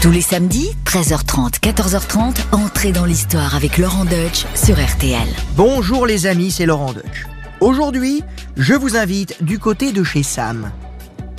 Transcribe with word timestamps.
Tous 0.00 0.12
les 0.12 0.20
samedis, 0.20 0.70
13h30, 0.84 1.58
14h30, 1.58 2.36
entrez 2.52 2.92
dans 2.92 3.04
l'histoire 3.04 3.56
avec 3.56 3.78
Laurent 3.78 4.04
Deutsch 4.04 4.46
sur 4.54 4.76
RTL. 4.76 5.26
Bonjour 5.56 6.06
les 6.06 6.28
amis, 6.28 6.52
c'est 6.52 6.66
Laurent 6.66 6.92
Deutsch. 6.92 7.26
Aujourd'hui, 7.60 8.22
je 8.56 8.74
vous 8.74 8.96
invite 8.96 9.42
du 9.42 9.58
côté 9.58 9.90
de 9.90 10.04
chez 10.04 10.22
Sam. 10.22 10.70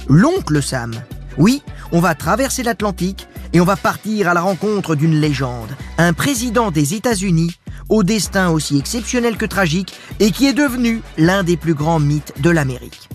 L'oncle 0.10 0.62
Sam. 0.62 0.94
Oui, 1.38 1.64
on 1.94 2.02
va 2.02 2.16
traverser 2.16 2.64
l'Atlantique 2.64 3.29
et 3.53 3.62
on 3.62 3.65
va 3.65 3.78
partir 3.78 4.28
à 4.28 4.33
la 4.33 4.42
rencontre 4.42 4.94
d'une 4.96 5.15
légende, 5.15 5.69
un 5.97 6.12
président 6.12 6.69
des 6.69 6.96
États-Unis 6.96 7.55
au 7.87 8.03
destin 8.03 8.49
aussi 8.49 8.78
exceptionnel 8.78 9.37
que 9.37 9.46
tragique 9.46 9.94
et 10.19 10.31
qui 10.31 10.47
est 10.47 10.53
devenu 10.53 11.01
l'un 11.17 11.44
des 11.44 11.55
plus 11.55 11.76
grands 11.76 11.99
mythes 11.99 12.33
de 12.41 12.49
l'Amérique. 12.49 13.08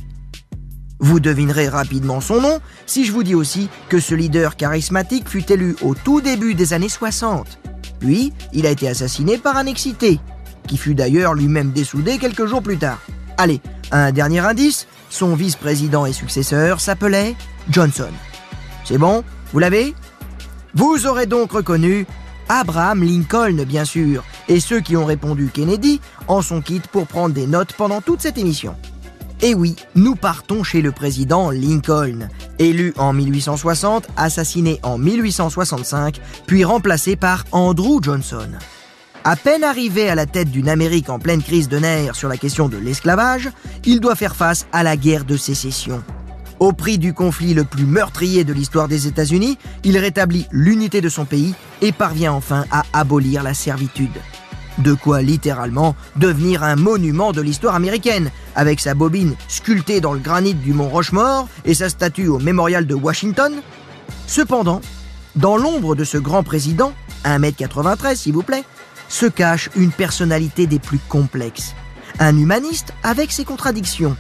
Vous 1.01 1.21
devinerez 1.21 1.69
rapidement 1.69 2.21
son 2.21 2.41
nom 2.41 2.61
si 2.87 3.05
je 3.05 3.13
vous 3.13 3.23
dis 3.23 3.35
aussi 3.35 3.69
que 3.89 4.01
ce 4.01 4.15
leader 4.15 4.57
charismatique 4.57 5.29
fut 5.29 5.51
élu 5.51 5.77
au 5.83 5.95
tout 5.95 6.21
début 6.21 6.55
des 6.55 6.73
années 6.73 6.89
60. 6.89 7.59
Puis, 8.01 8.33
il 8.53 8.67
a 8.67 8.71
été 8.71 8.89
assassiné 8.89 9.39
par 9.39 9.57
un 9.57 9.67
excité, 9.67 10.21
qui 10.67 10.77
fut 10.77 10.95
d'ailleurs 10.95 11.35
lui-même 11.35 11.73
dessoudé 11.73 12.19
quelques 12.19 12.47
jours 12.47 12.63
plus 12.63 12.79
tard. 12.79 13.01
Allez, 13.37 13.61
un 13.91 14.13
dernier 14.13 14.41
indice, 14.41 14.87
son 15.11 15.35
vice-président 15.35 16.07
et 16.07 16.13
successeur 16.13 16.81
s'appelait 16.81 17.35
Johnson. 17.71 18.11
C'est 18.85 18.99
bon 18.99 19.25
Vous 19.53 19.59
l'avez? 19.59 19.95
Vous 20.75 21.07
aurez 21.07 21.27
donc 21.27 21.53
reconnu 21.53 22.07
Abraham 22.49 23.03
Lincoln, 23.03 23.65
bien 23.65 23.85
sûr, 23.85 24.25
et 24.49 24.61
ceux 24.61 24.81
qui 24.81 24.97
ont 24.97 25.07
répondu 25.07 25.51
Kennedy 25.53 26.01
en 26.29 26.43
sont 26.43 26.61
quittes 26.61 26.89
pour 26.89 27.07
prendre 27.07 27.35
des 27.35 27.47
notes 27.47 27.73
pendant 27.73 28.01
toute 28.01 28.21
cette 28.21 28.39
émission. 28.39 28.77
Et 29.45 29.55
oui, 29.55 29.77
nous 29.95 30.15
partons 30.15 30.63
chez 30.63 30.81
le 30.81 30.91
président 30.91 31.51
Lincoln, 31.51 32.31
élu 32.59 32.95
en 32.97 33.13
1860, 33.13 34.09
assassiné 34.17 34.81
en 34.83 34.97
1865, 34.97 36.19
puis 36.47 36.65
remplacé 36.65 37.15
par 37.15 37.45
Andrew 37.53 37.99
Johnson. 38.01 38.49
À 39.23 39.37
peine 39.37 39.63
arrivé 39.63 40.09
à 40.09 40.15
la 40.15 40.25
tête 40.25 40.51
d'une 40.51 40.71
Amérique 40.71 41.11
en 41.11 41.19
pleine 41.19 41.43
crise 41.43 41.69
de 41.69 41.79
nerfs 41.79 42.17
sur 42.17 42.31
la 42.31 42.39
question 42.39 42.71
de 42.71 42.79
l'esclavage, 42.79 43.51
il 43.85 44.01
doit 44.01 44.15
faire 44.15 44.35
face 44.35 44.67
à 44.73 44.83
la 44.83 44.97
guerre 44.97 45.27
de 45.27 45.37
sécession. 45.37 46.03
Au 46.59 46.73
prix 46.73 46.97
du 46.97 47.13
conflit 47.13 47.53
le 47.53 47.65
plus 47.65 47.85
meurtrier 47.85 48.45
de 48.45 48.55
l'histoire 48.55 48.89
des 48.89 49.07
États-Unis, 49.07 49.59
il 49.83 49.99
rétablit 49.99 50.47
l'unité 50.53 51.03
de 51.03 51.11
son 51.11 51.27
pays 51.27 51.55
et 51.83 51.93
parvient 51.93 52.33
enfin 52.33 52.65
à 52.71 52.85
abolir 52.95 53.43
la 53.43 53.53
servitude. 53.53 54.09
De 54.79 54.93
quoi 54.95 55.23
littéralement 55.23 55.95
devenir 56.17 56.65
un 56.65 56.77
monument 56.77 57.33
de 57.33 57.41
l'histoire 57.41 57.75
américaine, 57.75 58.31
avec 58.57 58.81
sa 58.81 58.95
bobine 58.95 59.35
sculptée 59.49 60.01
dans 60.01 60.13
le 60.13 60.19
granit 60.19 60.55
du 60.55 60.73
mont 60.73 60.89
Rochemort 60.89 61.49
et 61.65 61.75
sa 61.75 61.89
statue 61.89 62.29
au 62.29 62.39
mémorial 62.39 62.87
de 62.87 62.95
Washington. 62.95 63.53
Cependant, 64.27 64.81
dans 65.37 65.57
l'ombre 65.57 65.95
de 65.95 66.05
ce 66.05 66.19
grand 66.19 66.43
président, 66.43 66.93
1m93 67.25 68.17
s'il 68.17 68.35
vous 68.35 68.43
plaît, 68.43 68.65
se 69.09 69.27
cache 69.27 69.71
une 69.77 69.93
personnalité 69.93 70.67
des 70.67 70.79
plus 70.79 71.01
complexes. 71.09 71.75
Un 72.19 72.37
humaniste 72.37 72.93
avec 73.03 73.33
ses 73.33 73.45
contradictions. 73.45 74.17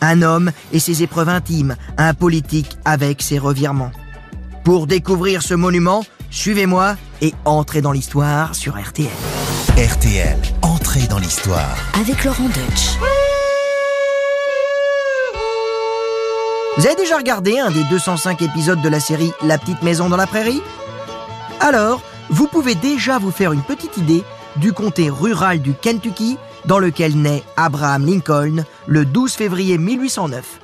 Un 0.00 0.22
homme 0.22 0.52
et 0.72 0.78
ses 0.78 1.02
épreuves 1.02 1.28
intimes, 1.28 1.76
un 1.96 2.14
politique 2.14 2.78
avec 2.84 3.20
ses 3.22 3.38
revirements. 3.38 3.90
Pour 4.64 4.86
découvrir 4.86 5.42
ce 5.42 5.54
monument, 5.54 6.04
suivez-moi 6.30 6.96
et 7.20 7.34
entrez 7.44 7.80
dans 7.80 7.92
l'histoire 7.92 8.54
sur 8.54 8.78
RTL. 8.78 9.37
RTL, 9.78 10.36
entrée 10.62 11.06
dans 11.06 11.20
l'histoire. 11.20 11.76
Avec 12.00 12.24
Laurent 12.24 12.48
Deutsch. 12.48 12.98
Vous 16.76 16.84
avez 16.84 16.96
déjà 16.96 17.16
regardé 17.16 17.60
un 17.60 17.70
des 17.70 17.84
205 17.84 18.42
épisodes 18.42 18.82
de 18.82 18.88
la 18.88 18.98
série 18.98 19.30
La 19.40 19.56
petite 19.56 19.80
maison 19.82 20.08
dans 20.08 20.16
la 20.16 20.26
prairie? 20.26 20.60
Alors, 21.60 22.02
vous 22.28 22.48
pouvez 22.48 22.74
déjà 22.74 23.20
vous 23.20 23.30
faire 23.30 23.52
une 23.52 23.62
petite 23.62 23.96
idée 23.98 24.24
du 24.56 24.72
comté 24.72 25.10
rural 25.10 25.60
du 25.60 25.74
Kentucky 25.74 26.38
dans 26.64 26.80
lequel 26.80 27.14
naît 27.16 27.44
Abraham 27.56 28.04
Lincoln 28.04 28.64
le 28.88 29.04
12 29.04 29.34
février 29.34 29.78
1809. 29.78 30.58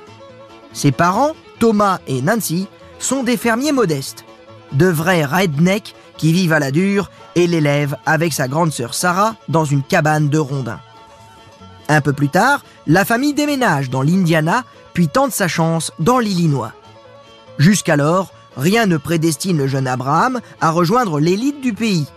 Ses 0.73 0.91
parents, 0.91 1.37
Thomas 1.59 1.99
et 2.07 2.21
Nancy, 2.21 2.67
sont 2.99 3.23
des 3.23 3.37
fermiers 3.37 3.71
modestes, 3.71 4.25
de 4.73 4.87
vrais 4.87 5.23
rednecks 5.23 5.95
qui 6.17 6.33
vivent 6.33 6.51
à 6.51 6.59
la 6.59 6.71
dure 6.71 7.09
et 7.35 7.47
l'élèvent 7.47 7.97
avec 8.05 8.33
sa 8.33 8.47
grande 8.47 8.71
sœur 8.71 8.93
Sarah 8.93 9.35
dans 9.49 9.65
une 9.65 9.83
cabane 9.83 10.29
de 10.29 10.39
rondins. 10.39 10.79
Un 11.87 12.01
peu 12.01 12.13
plus 12.13 12.29
tard, 12.29 12.63
la 12.87 13.05
famille 13.05 13.33
déménage 13.33 13.89
dans 13.89 14.01
l'Indiana 14.01 14.63
puis 14.93 15.07
tente 15.07 15.31
sa 15.31 15.47
chance 15.47 15.91
dans 15.99 16.19
l'Illinois. 16.19 16.71
Jusqu'alors, 17.57 18.33
rien 18.57 18.85
ne 18.85 18.97
prédestine 18.97 19.57
le 19.57 19.67
jeune 19.67 19.87
Abraham 19.87 20.39
à 20.61 20.71
rejoindre 20.71 21.19
l'élite 21.19 21.61
du 21.61 21.73
pays. 21.73 22.07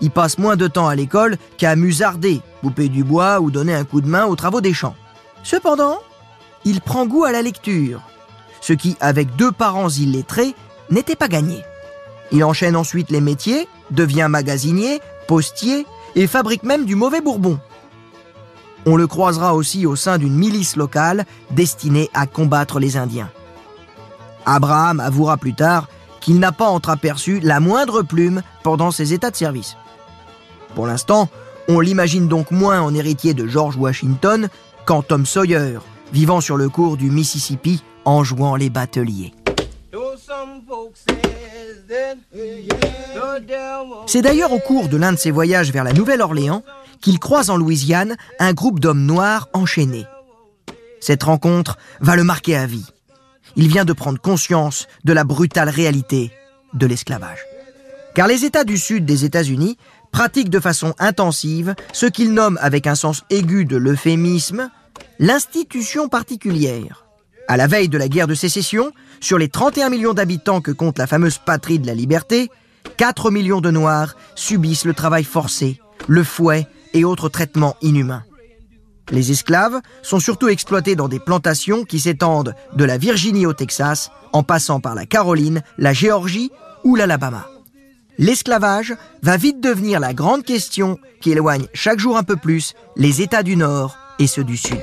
Il 0.00 0.10
passe 0.10 0.38
moins 0.38 0.56
de 0.56 0.66
temps 0.66 0.88
à 0.88 0.94
l'école 0.94 1.36
qu'à 1.58 1.76
musarder, 1.76 2.40
couper 2.62 2.88
du 2.88 3.04
bois 3.04 3.40
ou 3.40 3.50
donner 3.50 3.74
un 3.74 3.84
coup 3.84 4.00
de 4.00 4.08
main 4.08 4.24
aux 4.24 4.36
travaux 4.36 4.62
des 4.62 4.72
champs. 4.72 4.96
Cependant, 5.42 5.98
il 6.64 6.80
prend 6.80 7.06
goût 7.06 7.24
à 7.24 7.32
la 7.32 7.42
lecture, 7.42 8.00
ce 8.60 8.72
qui, 8.72 8.96
avec 9.00 9.36
deux 9.36 9.52
parents 9.52 9.88
illettrés, 9.88 10.54
n'était 10.90 11.16
pas 11.16 11.28
gagné. 11.28 11.62
Il 12.32 12.44
enchaîne 12.44 12.76
ensuite 12.76 13.10
les 13.10 13.20
métiers, 13.20 13.68
devient 13.90 14.28
magasinier, 14.30 15.00
postier 15.26 15.86
et 16.14 16.26
fabrique 16.26 16.62
même 16.62 16.84
du 16.84 16.94
mauvais 16.94 17.20
bourbon. 17.20 17.58
On 18.86 18.96
le 18.96 19.06
croisera 19.06 19.54
aussi 19.54 19.86
au 19.86 19.96
sein 19.96 20.18
d'une 20.18 20.34
milice 20.34 20.76
locale 20.76 21.26
destinée 21.50 22.08
à 22.14 22.26
combattre 22.26 22.80
les 22.80 22.96
Indiens. 22.96 23.30
Abraham 24.46 25.00
avouera 25.00 25.36
plus 25.36 25.54
tard 25.54 25.88
qu'il 26.20 26.38
n'a 26.38 26.52
pas 26.52 26.68
entreaperçu 26.68 27.40
la 27.40 27.60
moindre 27.60 28.02
plume 28.02 28.42
pendant 28.62 28.90
ses 28.90 29.12
états 29.12 29.30
de 29.30 29.36
service. 29.36 29.76
Pour 30.74 30.86
l'instant, 30.86 31.28
on 31.68 31.80
l'imagine 31.80 32.28
donc 32.28 32.50
moins 32.50 32.80
en 32.80 32.94
héritier 32.94 33.34
de 33.34 33.46
George 33.46 33.76
Washington 33.76 34.48
qu'en 34.86 35.02
Tom 35.02 35.26
Sawyer, 35.26 35.78
vivant 36.12 36.40
sur 36.40 36.56
le 36.56 36.68
cours 36.68 36.96
du 36.96 37.10
Mississippi 37.10 37.82
en 38.04 38.24
jouant 38.24 38.56
les 38.56 38.70
bateliers. 38.70 39.34
C'est 44.06 44.22
d'ailleurs 44.22 44.52
au 44.52 44.58
cours 44.58 44.88
de 44.88 44.96
l'un 44.96 45.12
de 45.12 45.18
ses 45.18 45.30
voyages 45.30 45.72
vers 45.72 45.84
la 45.84 45.92
Nouvelle-Orléans 45.92 46.62
qu'il 47.00 47.18
croise 47.18 47.50
en 47.50 47.56
Louisiane 47.56 48.16
un 48.38 48.52
groupe 48.52 48.80
d'hommes 48.80 49.04
noirs 49.04 49.48
enchaînés. 49.52 50.06
Cette 51.00 51.22
rencontre 51.22 51.78
va 52.00 52.16
le 52.16 52.24
marquer 52.24 52.56
à 52.56 52.66
vie. 52.66 52.86
Il 53.56 53.68
vient 53.68 53.84
de 53.84 53.92
prendre 53.92 54.20
conscience 54.20 54.86
de 55.04 55.12
la 55.12 55.24
brutale 55.24 55.68
réalité 55.68 56.30
de 56.74 56.86
l'esclavage. 56.86 57.40
Car 58.14 58.28
les 58.28 58.44
États 58.44 58.64
du 58.64 58.76
Sud 58.76 59.04
des 59.04 59.24
États-Unis 59.24 59.76
pratiquent 60.12 60.50
de 60.50 60.60
façon 60.60 60.94
intensive 60.98 61.74
ce 61.92 62.06
qu'ils 62.06 62.32
nomment 62.32 62.58
avec 62.60 62.86
un 62.86 62.94
sens 62.94 63.22
aigu 63.30 63.64
de 63.64 63.76
l'euphémisme 63.76 64.70
l'institution 65.18 66.08
particulière. 66.08 67.09
À 67.50 67.56
la 67.56 67.66
veille 67.66 67.88
de 67.88 67.98
la 67.98 68.06
guerre 68.06 68.28
de 68.28 68.36
sécession, 68.36 68.92
sur 69.18 69.36
les 69.36 69.48
31 69.48 69.90
millions 69.90 70.14
d'habitants 70.14 70.60
que 70.60 70.70
compte 70.70 70.98
la 70.98 71.08
fameuse 71.08 71.38
patrie 71.38 71.80
de 71.80 71.86
la 71.88 71.94
liberté, 71.94 72.48
4 72.96 73.32
millions 73.32 73.60
de 73.60 73.72
Noirs 73.72 74.14
subissent 74.36 74.84
le 74.84 74.94
travail 74.94 75.24
forcé, 75.24 75.80
le 76.06 76.22
fouet 76.22 76.68
et 76.94 77.04
autres 77.04 77.28
traitements 77.28 77.74
inhumains. 77.82 78.22
Les 79.10 79.32
esclaves 79.32 79.80
sont 80.00 80.20
surtout 80.20 80.46
exploités 80.46 80.94
dans 80.94 81.08
des 81.08 81.18
plantations 81.18 81.82
qui 81.82 81.98
s'étendent 81.98 82.54
de 82.76 82.84
la 82.84 82.98
Virginie 82.98 83.46
au 83.46 83.52
Texas, 83.52 84.12
en 84.32 84.44
passant 84.44 84.78
par 84.78 84.94
la 84.94 85.04
Caroline, 85.04 85.64
la 85.76 85.92
Géorgie 85.92 86.52
ou 86.84 86.94
l'Alabama. 86.94 87.48
L'esclavage 88.16 88.94
va 89.24 89.36
vite 89.36 89.60
devenir 89.60 89.98
la 89.98 90.14
grande 90.14 90.44
question 90.44 90.98
qui 91.20 91.32
éloigne 91.32 91.66
chaque 91.74 91.98
jour 91.98 92.16
un 92.16 92.22
peu 92.22 92.36
plus 92.36 92.74
les 92.94 93.22
États 93.22 93.42
du 93.42 93.56
Nord 93.56 93.98
et 94.20 94.28
ceux 94.28 94.44
du 94.44 94.56
Sud. 94.56 94.78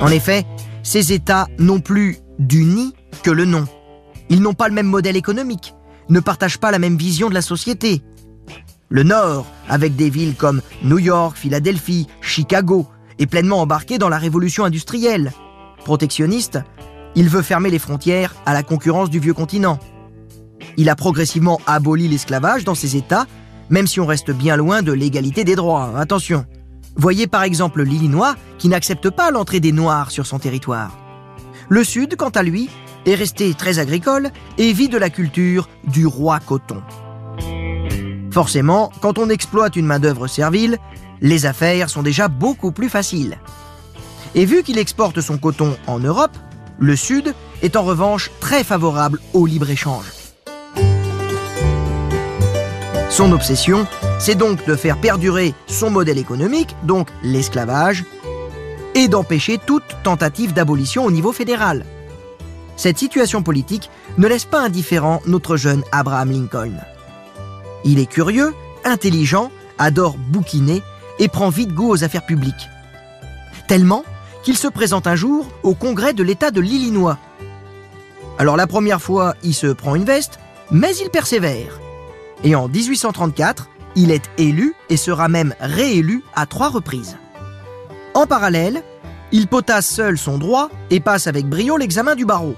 En 0.00 0.08
effet, 0.08 0.44
ces 0.82 1.12
États 1.12 1.48
n'ont 1.58 1.80
plus 1.80 2.18
du 2.38 2.66
que 3.22 3.30
le 3.30 3.44
nom. 3.44 3.66
Ils 4.28 4.42
n'ont 4.42 4.54
pas 4.54 4.68
le 4.68 4.74
même 4.74 4.86
modèle 4.86 5.16
économique, 5.16 5.74
ne 6.08 6.20
partagent 6.20 6.58
pas 6.58 6.70
la 6.70 6.78
même 6.78 6.96
vision 6.96 7.28
de 7.28 7.34
la 7.34 7.42
société. 7.42 8.02
Le 8.88 9.02
Nord, 9.02 9.46
avec 9.68 9.96
des 9.96 10.10
villes 10.10 10.36
comme 10.36 10.60
New 10.84 10.98
York, 10.98 11.36
Philadelphie, 11.36 12.06
Chicago, 12.20 12.86
est 13.18 13.26
pleinement 13.26 13.60
embarqué 13.60 13.98
dans 13.98 14.08
la 14.08 14.18
révolution 14.18 14.64
industrielle. 14.64 15.32
Protectionniste, 15.84 16.60
il 17.14 17.28
veut 17.28 17.42
fermer 17.42 17.70
les 17.70 17.78
frontières 17.78 18.34
à 18.44 18.52
la 18.52 18.62
concurrence 18.62 19.10
du 19.10 19.18
vieux 19.18 19.34
continent. 19.34 19.78
Il 20.76 20.90
a 20.90 20.96
progressivement 20.96 21.60
aboli 21.66 22.06
l'esclavage 22.06 22.64
dans 22.64 22.74
ses 22.74 22.96
États, 22.96 23.26
même 23.70 23.86
si 23.86 23.98
on 23.98 24.06
reste 24.06 24.30
bien 24.30 24.56
loin 24.56 24.82
de 24.82 24.92
l'égalité 24.92 25.42
des 25.42 25.56
droits, 25.56 25.98
attention. 25.98 26.44
Voyez 26.96 27.26
par 27.26 27.42
exemple 27.42 27.82
l'Illinois 27.82 28.34
qui 28.58 28.68
n'accepte 28.68 29.10
pas 29.10 29.30
l'entrée 29.30 29.60
des 29.60 29.72
Noirs 29.72 30.10
sur 30.10 30.26
son 30.26 30.38
territoire. 30.38 30.90
Le 31.68 31.84
Sud, 31.84 32.16
quant 32.16 32.30
à 32.30 32.42
lui, 32.42 32.70
est 33.04 33.14
resté 33.14 33.52
très 33.54 33.78
agricole 33.78 34.30
et 34.58 34.72
vit 34.72 34.88
de 34.88 34.98
la 34.98 35.10
culture 35.10 35.68
du 35.84 36.06
roi 36.06 36.40
coton. 36.40 36.82
Forcément, 38.32 38.92
quand 39.00 39.18
on 39.18 39.28
exploite 39.28 39.76
une 39.76 39.86
main-d'œuvre 39.86 40.26
servile, 40.26 40.78
les 41.20 41.46
affaires 41.46 41.88
sont 41.88 42.02
déjà 42.02 42.28
beaucoup 42.28 42.72
plus 42.72 42.88
faciles. 42.88 43.38
Et 44.34 44.44
vu 44.44 44.62
qu'il 44.62 44.78
exporte 44.78 45.20
son 45.20 45.38
coton 45.38 45.76
en 45.86 45.98
Europe, 45.98 46.36
le 46.78 46.96
Sud 46.96 47.34
est 47.62 47.76
en 47.76 47.82
revanche 47.82 48.30
très 48.40 48.64
favorable 48.64 49.20
au 49.32 49.46
libre-échange. 49.46 50.12
Son 53.08 53.32
obsession, 53.32 53.86
c'est 54.18 54.34
donc 54.34 54.64
de 54.66 54.74
faire 54.74 54.98
perdurer 54.98 55.54
son 55.66 55.90
modèle 55.90 56.18
économique, 56.18 56.74
donc 56.82 57.08
l'esclavage, 57.22 58.04
et 58.94 59.08
d'empêcher 59.08 59.58
toute 59.58 59.84
tentative 60.02 60.52
d'abolition 60.52 61.04
au 61.04 61.10
niveau 61.10 61.32
fédéral. 61.32 61.84
Cette 62.76 62.98
situation 62.98 63.42
politique 63.42 63.90
ne 64.18 64.26
laisse 64.26 64.44
pas 64.44 64.60
indifférent 64.60 65.20
notre 65.26 65.56
jeune 65.56 65.82
Abraham 65.92 66.30
Lincoln. 66.30 66.74
Il 67.84 67.98
est 67.98 68.06
curieux, 68.06 68.54
intelligent, 68.84 69.50
adore 69.78 70.16
bouquiner 70.16 70.82
et 71.18 71.28
prend 71.28 71.50
vite 71.50 71.72
goût 71.72 71.90
aux 71.90 72.04
affaires 72.04 72.26
publiques. 72.26 72.68
Tellement 73.68 74.04
qu'il 74.42 74.56
se 74.56 74.68
présente 74.68 75.06
un 75.06 75.16
jour 75.16 75.48
au 75.62 75.74
congrès 75.74 76.14
de 76.14 76.22
l'État 76.22 76.50
de 76.50 76.60
l'Illinois. 76.60 77.18
Alors 78.38 78.56
la 78.56 78.66
première 78.66 79.02
fois, 79.02 79.34
il 79.42 79.54
se 79.54 79.66
prend 79.66 79.94
une 79.94 80.04
veste, 80.04 80.38
mais 80.70 80.94
il 80.96 81.10
persévère. 81.10 81.80
Et 82.44 82.54
en 82.54 82.68
1834, 82.68 83.68
il 83.96 84.10
est 84.10 84.30
élu 84.38 84.74
et 84.90 84.96
sera 84.96 85.28
même 85.28 85.54
réélu 85.58 86.22
à 86.34 86.46
trois 86.46 86.68
reprises. 86.68 87.16
En 88.14 88.26
parallèle, 88.26 88.82
il 89.32 89.48
potasse 89.48 89.88
seul 89.88 90.18
son 90.18 90.38
droit 90.38 90.70
et 90.90 91.00
passe 91.00 91.26
avec 91.26 91.46
brio 91.46 91.76
l'examen 91.76 92.14
du 92.14 92.24
barreau. 92.24 92.54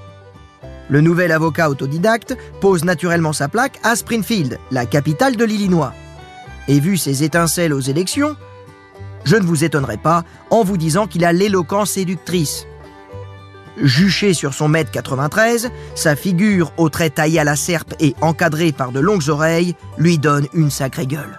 Le 0.91 1.01
nouvel 1.01 1.33
avocat 1.33 1.71
autodidacte 1.71 2.37
pose 2.61 2.85
naturellement 2.85 3.33
sa 3.33 3.49
plaque 3.49 3.79
à 3.83 3.95
Springfield, 3.95 4.59
la 4.71 4.87
capitale 4.87 5.37
de 5.37 5.45
l'Illinois. 5.45 5.93
Et 6.67 6.81
vu 6.81 6.97
ses 6.97 7.25
étincelles 7.25 7.73
aux 7.73 7.81
élections, 7.81 8.37
je 9.25 9.37
ne 9.37 9.45
vous 9.45 9.65
étonnerai 9.65 9.97
pas 9.97 10.25
en 10.51 10.65
vous 10.65 10.77
disant 10.77 11.07
qu'il 11.07 11.25
a 11.25 11.33
l'éloquence 11.33 11.93
séductrice. 11.93 12.67
Juché 13.83 14.35
sur 14.35 14.55
son 14.55 14.69
mètre 14.69 14.91
93, 14.91 15.71
sa 15.95 16.17
figure 16.17 16.73
aux 16.77 16.89
traits 16.89 17.15
taillés 17.15 17.41
à 17.41 17.45
la 17.45 17.57
serpe 17.57 17.95
et 18.01 18.15
encadrée 18.21 18.73
par 18.73 18.93
de 18.93 19.01
longues 19.01 19.29
oreilles 19.29 19.75
lui 19.99 20.19
donne 20.19 20.47
une 20.53 20.71
sacrée 20.71 21.07
gueule. 21.07 21.39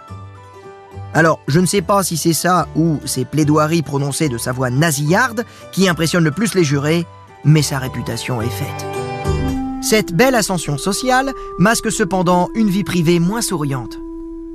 Alors, 1.13 1.39
je 1.47 1.59
ne 1.59 1.65
sais 1.65 1.81
pas 1.81 2.03
si 2.03 2.17
c'est 2.17 2.33
ça 2.33 2.67
ou 2.75 2.99
ses 3.05 3.25
plaidoiries 3.25 3.81
prononcées 3.81 4.29
de 4.29 4.37
sa 4.37 4.51
voix 4.51 4.69
nasillarde 4.69 5.43
qui 5.71 5.89
impressionnent 5.89 6.23
le 6.23 6.31
plus 6.31 6.53
les 6.53 6.63
jurés, 6.63 7.05
mais 7.43 7.61
sa 7.61 7.79
réputation 7.79 8.41
est 8.41 8.49
faite. 8.49 8.85
Cette 9.81 10.13
belle 10.13 10.35
ascension 10.35 10.77
sociale 10.77 11.33
masque 11.57 11.91
cependant 11.91 12.49
une 12.53 12.69
vie 12.69 12.83
privée 12.83 13.19
moins 13.19 13.41
souriante. 13.41 13.97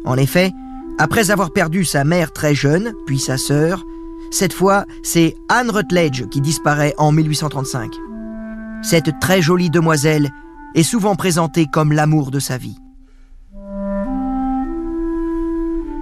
En 0.05 0.17
effet, 0.17 0.53
après 0.99 1.31
avoir 1.31 1.51
perdu 1.51 1.85
sa 1.85 2.05
mère 2.05 2.33
très 2.33 2.55
jeune, 2.55 2.93
puis 3.07 3.19
sa 3.19 3.37
sœur, 3.37 3.85
cette 4.31 4.53
fois, 4.53 4.85
c'est 5.03 5.35
Anne 5.49 5.71
Rutledge 5.71 6.29
qui 6.29 6.41
disparaît 6.41 6.95
en 6.99 7.13
1835. 7.13 7.93
Cette 8.83 9.19
très 9.21 9.41
jolie 9.41 9.71
demoiselle 9.71 10.31
est 10.75 10.83
souvent 10.83 11.15
présentée 11.15 11.67
comme 11.67 11.93
l'amour 11.93 12.31
de 12.31 12.39
sa 12.39 12.59
vie. 12.59 12.77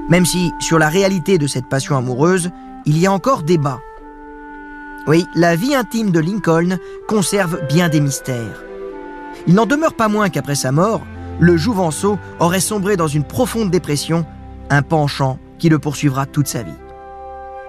Même 0.09 0.27
si, 0.27 0.53
sur 0.59 0.79
la 0.79 0.89
réalité 0.89 1.39
de 1.39 1.47
cette 1.47 1.69
passion 1.69 1.97
amoureuse, 1.97 2.51
il 2.85 2.99
y 2.99 3.07
a 3.07 3.13
encore 3.13 3.45
débat. 3.45 3.81
Oui, 5.07 5.25
la 5.35 5.57
vie 5.57 5.75
intime 5.75 6.11
de 6.11 6.21
Lincoln 6.21 6.79
conserve 7.09 7.61
bien 7.69 7.89
des 7.89 8.01
mystères. 8.01 8.63
Il 9.47 9.55
n'en 9.55 9.67
demeure 9.67 9.95
pas 9.95 10.09
moins 10.09 10.29
qu'après 10.29 10.55
sa 10.55 10.73
mort, 10.73 11.03
le 11.41 11.57
Jouvenceau 11.57 12.19
aurait 12.41 12.61
sombré 12.61 12.97
dans 12.97 13.09
une 13.09 13.25
profonde 13.25 13.71
dépression, 13.71 14.25
un 14.71 14.83
penchant 14.83 15.39
qui 15.59 15.69
le 15.69 15.79
poursuivra 15.79 16.27
toute 16.27 16.47
sa 16.47 16.63
vie. 16.63 16.73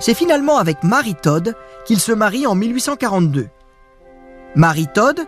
C'est 0.04 0.16
finalement 0.16 0.58
avec 0.58 0.84
Marie 0.84 1.16
Todd 1.16 1.56
qu'il 1.86 1.98
se 1.98 2.12
marie 2.12 2.46
en 2.46 2.56
1842. 2.56 3.48
Marie 4.54 4.90
Todd 4.94 5.22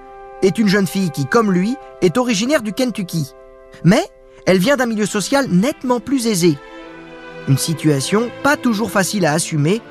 est 0.43 0.59
une 0.59 0.67
jeune 0.67 0.85
fille 0.85 1.11
qui, 1.11 1.25
comme 1.25 1.49
lui, 1.49 1.77
est 2.01 2.17
originaire 2.17 2.61
du 2.61 2.73
Kentucky. 2.73 3.31
Mais 3.85 4.03
elle 4.45 4.57
vient 4.57 4.75
d'un 4.75 4.85
milieu 4.85 5.05
social 5.05 5.47
nettement 5.49 6.01
plus 6.01 6.27
aisé. 6.27 6.57
Une 7.47 7.57
situation 7.57 8.29
pas 8.43 8.57
toujours 8.57 8.91
facile 8.91 9.25
à 9.25 9.31
assumer 9.31 9.81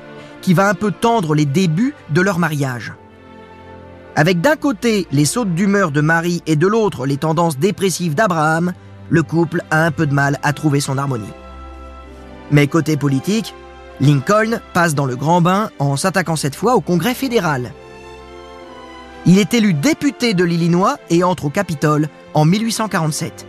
qui 0.43 0.53
va 0.53 0.69
un 0.69 0.75
peu 0.75 0.91
tendre 0.91 1.33
les 1.33 1.47
débuts 1.47 1.95
de 2.11 2.21
leur 2.21 2.37
mariage. 2.37 2.93
Avec 4.15 4.39
d'un 4.39 4.55
côté 4.55 5.07
les 5.11 5.25
sautes 5.25 5.55
d'humeur 5.55 5.89
de 5.89 6.01
Marie 6.01 6.43
et 6.45 6.55
de 6.55 6.67
l'autre 6.67 7.07
les 7.07 7.17
tendances 7.17 7.57
dépressives 7.57 8.13
d'Abraham, 8.13 8.71
le 9.09 9.23
couple 9.23 9.63
a 9.71 9.83
un 9.83 9.89
peu 9.89 10.05
de 10.05 10.13
mal 10.13 10.37
à 10.43 10.53
trouver 10.53 10.79
son 10.79 10.99
harmonie. 10.99 11.33
Mais 12.51 12.67
côté 12.67 12.97
politique, 12.97 13.55
Lincoln 14.01 14.59
passe 14.73 14.93
dans 14.93 15.05
le 15.05 15.15
grand 15.15 15.41
bain 15.41 15.69
en 15.79 15.95
s'attaquant 15.95 16.35
cette 16.35 16.55
fois 16.55 16.75
au 16.75 16.81
Congrès 16.81 17.13
fédéral. 17.13 17.71
Il 19.25 19.39
est 19.39 19.53
élu 19.53 19.73
député 19.73 20.33
de 20.33 20.43
l'Illinois 20.43 20.97
et 21.09 21.23
entre 21.23 21.45
au 21.45 21.49
Capitole 21.49 22.09
en 22.33 22.45
1847. 22.45 23.47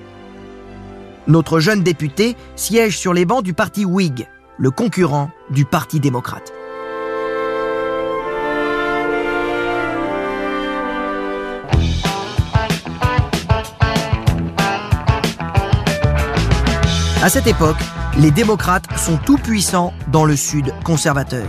Notre 1.26 1.58
jeune 1.58 1.82
député 1.82 2.36
siège 2.54 2.96
sur 2.96 3.12
les 3.12 3.24
bancs 3.24 3.42
du 3.42 3.52
parti 3.52 3.84
Whig, 3.84 4.28
le 4.56 4.70
concurrent 4.70 5.30
du 5.50 5.64
Parti 5.64 5.98
démocrate. 5.98 6.52
À 17.26 17.28
cette 17.28 17.48
époque, 17.48 17.82
les 18.20 18.30
démocrates 18.30 18.86
sont 18.96 19.16
tout 19.16 19.36
puissants 19.36 19.92
dans 20.12 20.24
le 20.24 20.36
Sud 20.36 20.72
conservateur. 20.84 21.48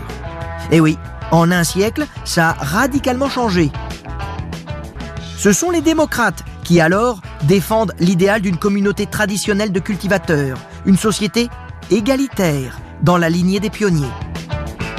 Et 0.71 0.79
oui, 0.79 0.97
en 1.29 1.51
un 1.51 1.63
siècle, 1.63 2.07
ça 2.25 2.49
a 2.49 2.53
radicalement 2.53 3.29
changé. 3.29 3.69
Ce 5.37 5.53
sont 5.53 5.69
les 5.69 5.81
démocrates 5.81 6.43
qui 6.63 6.81
alors 6.81 7.21
défendent 7.43 7.93
l'idéal 7.99 8.41
d'une 8.41 8.57
communauté 8.57 9.05
traditionnelle 9.05 9.71
de 9.71 9.79
cultivateurs, 9.79 10.57
une 10.87 10.97
société 10.97 11.47
égalitaire 11.91 12.79
dans 13.03 13.19
la 13.19 13.29
lignée 13.29 13.59
des 13.59 13.69
pionniers. 13.69 14.15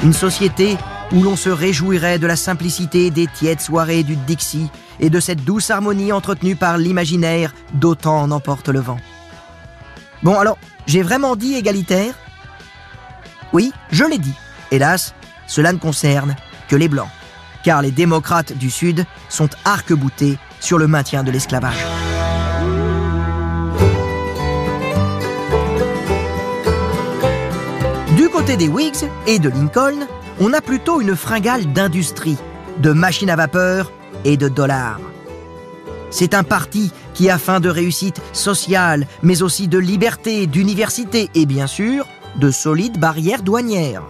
Une 0.04 0.12
société 0.12 0.76
où 1.10 1.24
l'on 1.24 1.34
se 1.34 1.50
réjouirait 1.50 2.20
de 2.20 2.28
la 2.28 2.36
simplicité 2.36 3.10
des 3.10 3.26
tièdes 3.26 3.60
soirées 3.60 4.04
du 4.04 4.14
Dixie 4.14 4.70
et 5.00 5.10
de 5.10 5.18
cette 5.18 5.42
douce 5.44 5.72
harmonie 5.72 6.12
entretenue 6.12 6.54
par 6.54 6.78
l'imaginaire 6.78 7.52
d'autant 7.74 8.20
en 8.20 8.30
emporte 8.30 8.68
le 8.68 8.78
vent. 8.78 8.98
Bon 10.22 10.36
alors, 10.38 10.58
j'ai 10.86 11.02
vraiment 11.02 11.36
dit 11.36 11.54
égalitaire? 11.54 12.14
Oui, 13.52 13.72
je 13.90 14.04
l'ai 14.04 14.18
dit. 14.18 14.34
Hélas, 14.70 15.14
cela 15.46 15.72
ne 15.72 15.78
concerne 15.78 16.34
que 16.68 16.76
les 16.76 16.88
Blancs, 16.88 17.08
car 17.62 17.82
les 17.82 17.92
démocrates 17.92 18.52
du 18.52 18.68
Sud 18.68 19.06
sont 19.28 19.48
arc-boutés 19.64 20.38
sur 20.60 20.76
le 20.76 20.88
maintien 20.88 21.22
de 21.22 21.30
l'esclavage. 21.30 21.86
Du 28.16 28.28
côté 28.28 28.56
des 28.56 28.68
Whigs 28.68 29.08
et 29.26 29.38
de 29.38 29.48
Lincoln, 29.48 30.06
on 30.40 30.52
a 30.52 30.60
plutôt 30.60 31.00
une 31.00 31.14
fringale 31.14 31.72
d'industrie, 31.72 32.38
de 32.78 32.92
machines 32.92 33.30
à 33.30 33.36
vapeur 33.36 33.92
et 34.24 34.36
de 34.36 34.48
dollars. 34.48 35.00
C'est 36.10 36.34
un 36.34 36.42
parti 36.42 36.92
qui 37.18 37.30
a 37.30 37.36
faim 37.36 37.58
de 37.58 37.68
réussite 37.68 38.22
sociale, 38.32 39.04
mais 39.24 39.42
aussi 39.42 39.66
de 39.66 39.76
liberté, 39.76 40.46
d'université 40.46 41.28
et 41.34 41.46
bien 41.46 41.66
sûr 41.66 42.06
de 42.36 42.52
solides 42.52 43.00
barrières 43.00 43.42
douanières. 43.42 44.04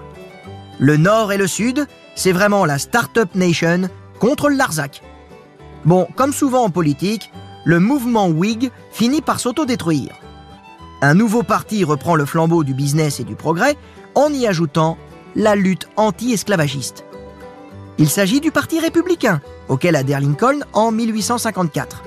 Le 0.79 0.99
Nord 0.99 1.33
et 1.33 1.39
le 1.39 1.47
Sud, 1.47 1.87
c'est 2.15 2.33
vraiment 2.33 2.67
la 2.67 2.77
Startup 2.77 3.35
Nation 3.35 3.89
contre 4.19 4.51
le 4.51 4.57
Larzac. 4.57 5.01
Bon, 5.87 6.07
comme 6.17 6.35
souvent 6.35 6.65
en 6.65 6.69
politique, 6.69 7.33
le 7.65 7.81
mouvement 7.81 8.29
Whig 8.29 8.71
finit 8.93 9.23
par 9.23 9.41
s'autodétruire. 9.41 10.13
Un 11.01 11.15
nouveau 11.15 11.43
parti 11.43 11.85
reprend 11.85 12.15
le 12.15 12.27
flambeau 12.27 12.63
du 12.63 12.75
business 12.75 13.21
et 13.21 13.25
du 13.25 13.37
progrès 13.37 13.79
en 14.17 14.31
y 14.31 14.47
ajoutant 14.47 14.99
la 15.35 15.57
lutte 15.57 15.89
anti-esclavagiste. 15.97 17.07
Il 17.97 18.11
s'agit 18.11 18.41
du 18.41 18.51
Parti 18.51 18.81
républicain, 18.81 19.41
auquel 19.71 19.97
adhère 19.97 20.21
Lincoln 20.21 20.61
en 20.75 20.93
1854. 20.93 22.03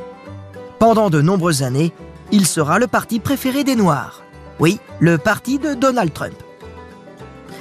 Pendant 0.81 1.11
de 1.11 1.21
nombreuses 1.21 1.61
années, 1.61 1.93
il 2.31 2.47
sera 2.47 2.79
le 2.79 2.88
parti 2.88 3.19
préféré 3.19 3.63
des 3.63 3.75
Noirs. 3.75 4.23
Oui, 4.57 4.79
le 5.00 5.19
parti 5.19 5.59
de 5.59 5.75
Donald 5.75 6.11
Trump. 6.11 6.33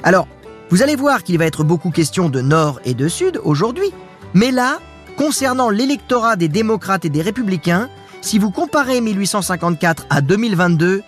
Alors, 0.03 0.27
vous 0.71 0.83
allez 0.83 0.97
voir 0.97 1.23
qu'il 1.23 1.37
va 1.37 1.45
être 1.45 1.63
beaucoup 1.63 1.91
question 1.91 2.31
de 2.31 2.41
Nord 2.41 2.81
et 2.87 2.95
de 2.95 3.09
Sud 3.09 3.39
aujourd'hui, 3.45 3.93
mais 4.33 4.51
là, 4.51 4.79
concernant 5.19 5.69
l'électorat 5.69 6.37
des 6.37 6.49
démocrates 6.49 7.05
et 7.05 7.11
des 7.11 7.21
républicains, 7.21 7.91
si 8.23 8.39
vous 8.39 8.51
comparez 8.51 9.03
1854 9.03 10.07
à 10.09 10.23
2022, 10.23 11.03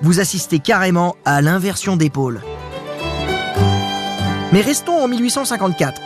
vous 0.00 0.18
assistez 0.18 0.60
carrément 0.60 1.14
à 1.26 1.42
l'inversion 1.42 1.98
des 1.98 2.08
pôles. 2.08 2.40
Mais 4.50 4.62
restons 4.62 4.98
en 4.98 5.08
1854. 5.08 6.00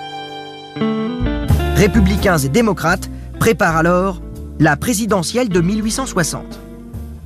Républicains 1.76 2.38
et 2.38 2.48
démocrates 2.48 3.08
préparent 3.38 3.76
alors 3.76 4.20
la 4.64 4.78
présidentielle 4.78 5.50
de 5.50 5.60
1860. 5.60 6.58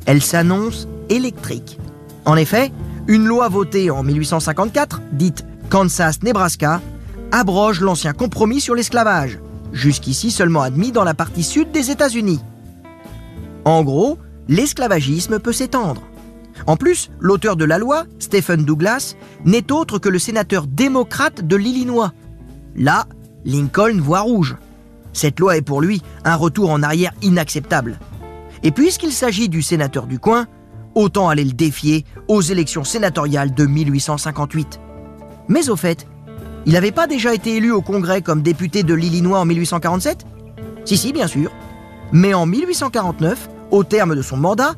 Elle 0.06 0.20
s'annonce 0.20 0.88
électrique. 1.08 1.78
En 2.24 2.34
effet, 2.34 2.72
une 3.06 3.26
loi 3.26 3.48
votée 3.48 3.92
en 3.92 4.02
1854, 4.02 5.02
dite 5.12 5.46
Kansas-Nebraska, 5.70 6.80
abroge 7.30 7.80
l'ancien 7.80 8.12
compromis 8.12 8.60
sur 8.60 8.74
l'esclavage, 8.74 9.38
jusqu'ici 9.72 10.32
seulement 10.32 10.62
admis 10.62 10.90
dans 10.90 11.04
la 11.04 11.14
partie 11.14 11.44
sud 11.44 11.70
des 11.70 11.92
États-Unis. 11.92 12.40
En 13.64 13.84
gros, 13.84 14.18
l'esclavagisme 14.48 15.38
peut 15.38 15.52
s'étendre. 15.52 16.02
En 16.66 16.76
plus, 16.76 17.08
l'auteur 17.20 17.54
de 17.54 17.64
la 17.64 17.78
loi, 17.78 18.02
Stephen 18.18 18.64
Douglas, 18.64 19.14
n'est 19.44 19.70
autre 19.70 20.00
que 20.00 20.08
le 20.08 20.18
sénateur 20.18 20.66
démocrate 20.66 21.46
de 21.46 21.54
l'Illinois. 21.54 22.12
Là, 22.74 23.06
Lincoln 23.44 24.00
voit 24.00 24.22
rouge. 24.22 24.56
Cette 25.18 25.40
loi 25.40 25.56
est 25.56 25.62
pour 25.62 25.80
lui 25.80 26.00
un 26.24 26.36
retour 26.36 26.70
en 26.70 26.80
arrière 26.80 27.10
inacceptable. 27.22 27.98
Et 28.62 28.70
puisqu'il 28.70 29.10
s'agit 29.10 29.48
du 29.48 29.62
sénateur 29.62 30.06
du 30.06 30.20
coin, 30.20 30.46
autant 30.94 31.28
aller 31.28 31.42
le 31.42 31.54
défier 31.54 32.04
aux 32.28 32.40
élections 32.40 32.84
sénatoriales 32.84 33.52
de 33.52 33.66
1858. 33.66 34.78
Mais 35.48 35.70
au 35.70 35.74
fait, 35.74 36.06
il 36.66 36.74
n'avait 36.74 36.92
pas 36.92 37.08
déjà 37.08 37.34
été 37.34 37.56
élu 37.56 37.72
au 37.72 37.82
Congrès 37.82 38.22
comme 38.22 38.42
député 38.42 38.84
de 38.84 38.94
l'Illinois 38.94 39.40
en 39.40 39.44
1847 39.44 40.24
Si, 40.84 40.96
si, 40.96 41.12
bien 41.12 41.26
sûr. 41.26 41.50
Mais 42.12 42.32
en 42.32 42.46
1849, 42.46 43.50
au 43.72 43.82
terme 43.82 44.14
de 44.14 44.22
son 44.22 44.36
mandat, 44.36 44.76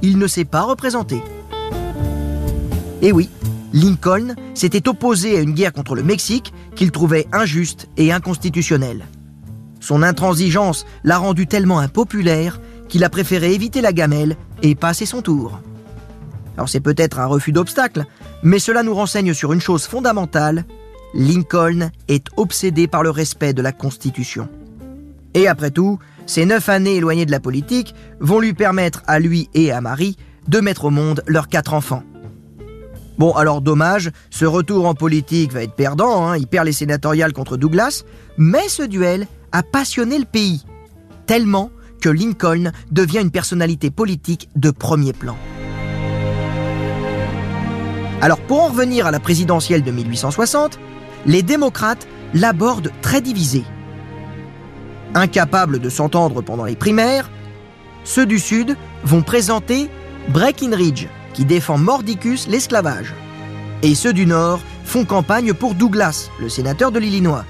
il 0.00 0.16
ne 0.16 0.26
s'est 0.26 0.46
pas 0.46 0.62
représenté. 0.62 1.22
Et 3.02 3.12
oui, 3.12 3.28
Lincoln 3.74 4.36
s'était 4.54 4.88
opposé 4.88 5.36
à 5.36 5.42
une 5.42 5.52
guerre 5.52 5.74
contre 5.74 5.94
le 5.94 6.02
Mexique 6.02 6.54
qu'il 6.76 6.92
trouvait 6.92 7.26
injuste 7.30 7.90
et 7.98 8.10
inconstitutionnelle. 8.10 9.04
Son 9.82 10.04
intransigeance 10.04 10.86
l'a 11.02 11.18
rendu 11.18 11.48
tellement 11.48 11.80
impopulaire 11.80 12.60
qu'il 12.88 13.02
a 13.04 13.10
préféré 13.10 13.52
éviter 13.52 13.80
la 13.80 13.92
gamelle 13.92 14.36
et 14.62 14.76
passer 14.76 15.06
son 15.06 15.22
tour. 15.22 15.60
Alors 16.56 16.68
c'est 16.68 16.80
peut-être 16.80 17.18
un 17.18 17.26
refus 17.26 17.50
d'obstacle, 17.50 18.04
mais 18.44 18.60
cela 18.60 18.84
nous 18.84 18.94
renseigne 18.94 19.34
sur 19.34 19.52
une 19.52 19.60
chose 19.60 19.84
fondamentale, 19.84 20.64
Lincoln 21.14 21.90
est 22.08 22.28
obsédé 22.36 22.86
par 22.86 23.02
le 23.02 23.10
respect 23.10 23.52
de 23.52 23.60
la 23.60 23.72
Constitution. 23.72 24.48
Et 25.34 25.48
après 25.48 25.72
tout, 25.72 25.98
ces 26.26 26.46
neuf 26.46 26.68
années 26.68 26.96
éloignées 26.96 27.26
de 27.26 27.32
la 27.32 27.40
politique 27.40 27.94
vont 28.20 28.38
lui 28.38 28.54
permettre 28.54 29.02
à 29.08 29.18
lui 29.18 29.50
et 29.52 29.72
à 29.72 29.80
Marie 29.80 30.16
de 30.46 30.60
mettre 30.60 30.84
au 30.84 30.90
monde 30.90 31.22
leurs 31.26 31.48
quatre 31.48 31.74
enfants. 31.74 32.04
Bon, 33.18 33.32
alors 33.32 33.60
dommage, 33.60 34.12
ce 34.30 34.44
retour 34.44 34.86
en 34.86 34.94
politique 34.94 35.52
va 35.52 35.62
être 35.62 35.74
perdant, 35.74 36.28
hein, 36.28 36.36
il 36.36 36.46
perd 36.46 36.66
les 36.66 36.72
sénatoriales 36.72 37.32
contre 37.32 37.56
Douglas, 37.56 38.04
mais 38.38 38.68
ce 38.68 38.82
duel 38.82 39.26
a 39.52 39.62
passionné 39.62 40.18
le 40.18 40.24
pays, 40.24 40.64
tellement 41.26 41.70
que 42.00 42.08
Lincoln 42.08 42.72
devient 42.90 43.20
une 43.20 43.30
personnalité 43.30 43.90
politique 43.90 44.48
de 44.56 44.70
premier 44.70 45.12
plan. 45.12 45.36
Alors 48.20 48.40
pour 48.40 48.62
en 48.62 48.68
revenir 48.68 49.06
à 49.06 49.10
la 49.10 49.20
présidentielle 49.20 49.82
de 49.82 49.90
1860, 49.90 50.78
les 51.26 51.42
démocrates 51.42 52.06
l'abordent 52.34 52.92
très 53.02 53.20
divisé. 53.20 53.64
Incapables 55.14 55.78
de 55.78 55.88
s'entendre 55.88 56.40
pendant 56.40 56.64
les 56.64 56.76
primaires, 56.76 57.30
ceux 58.04 58.26
du 58.26 58.38
Sud 58.38 58.76
vont 59.04 59.22
présenter 59.22 59.90
Breckinridge, 60.28 61.06
qui 61.34 61.44
défend 61.44 61.78
mordicus 61.78 62.48
l'esclavage. 62.48 63.14
Et 63.82 63.94
ceux 63.94 64.12
du 64.12 64.26
Nord 64.26 64.60
font 64.84 65.04
campagne 65.04 65.52
pour 65.52 65.74
Douglas, 65.74 66.30
le 66.40 66.48
sénateur 66.48 66.92
de 66.92 66.98
l'Illinois. 66.98 67.44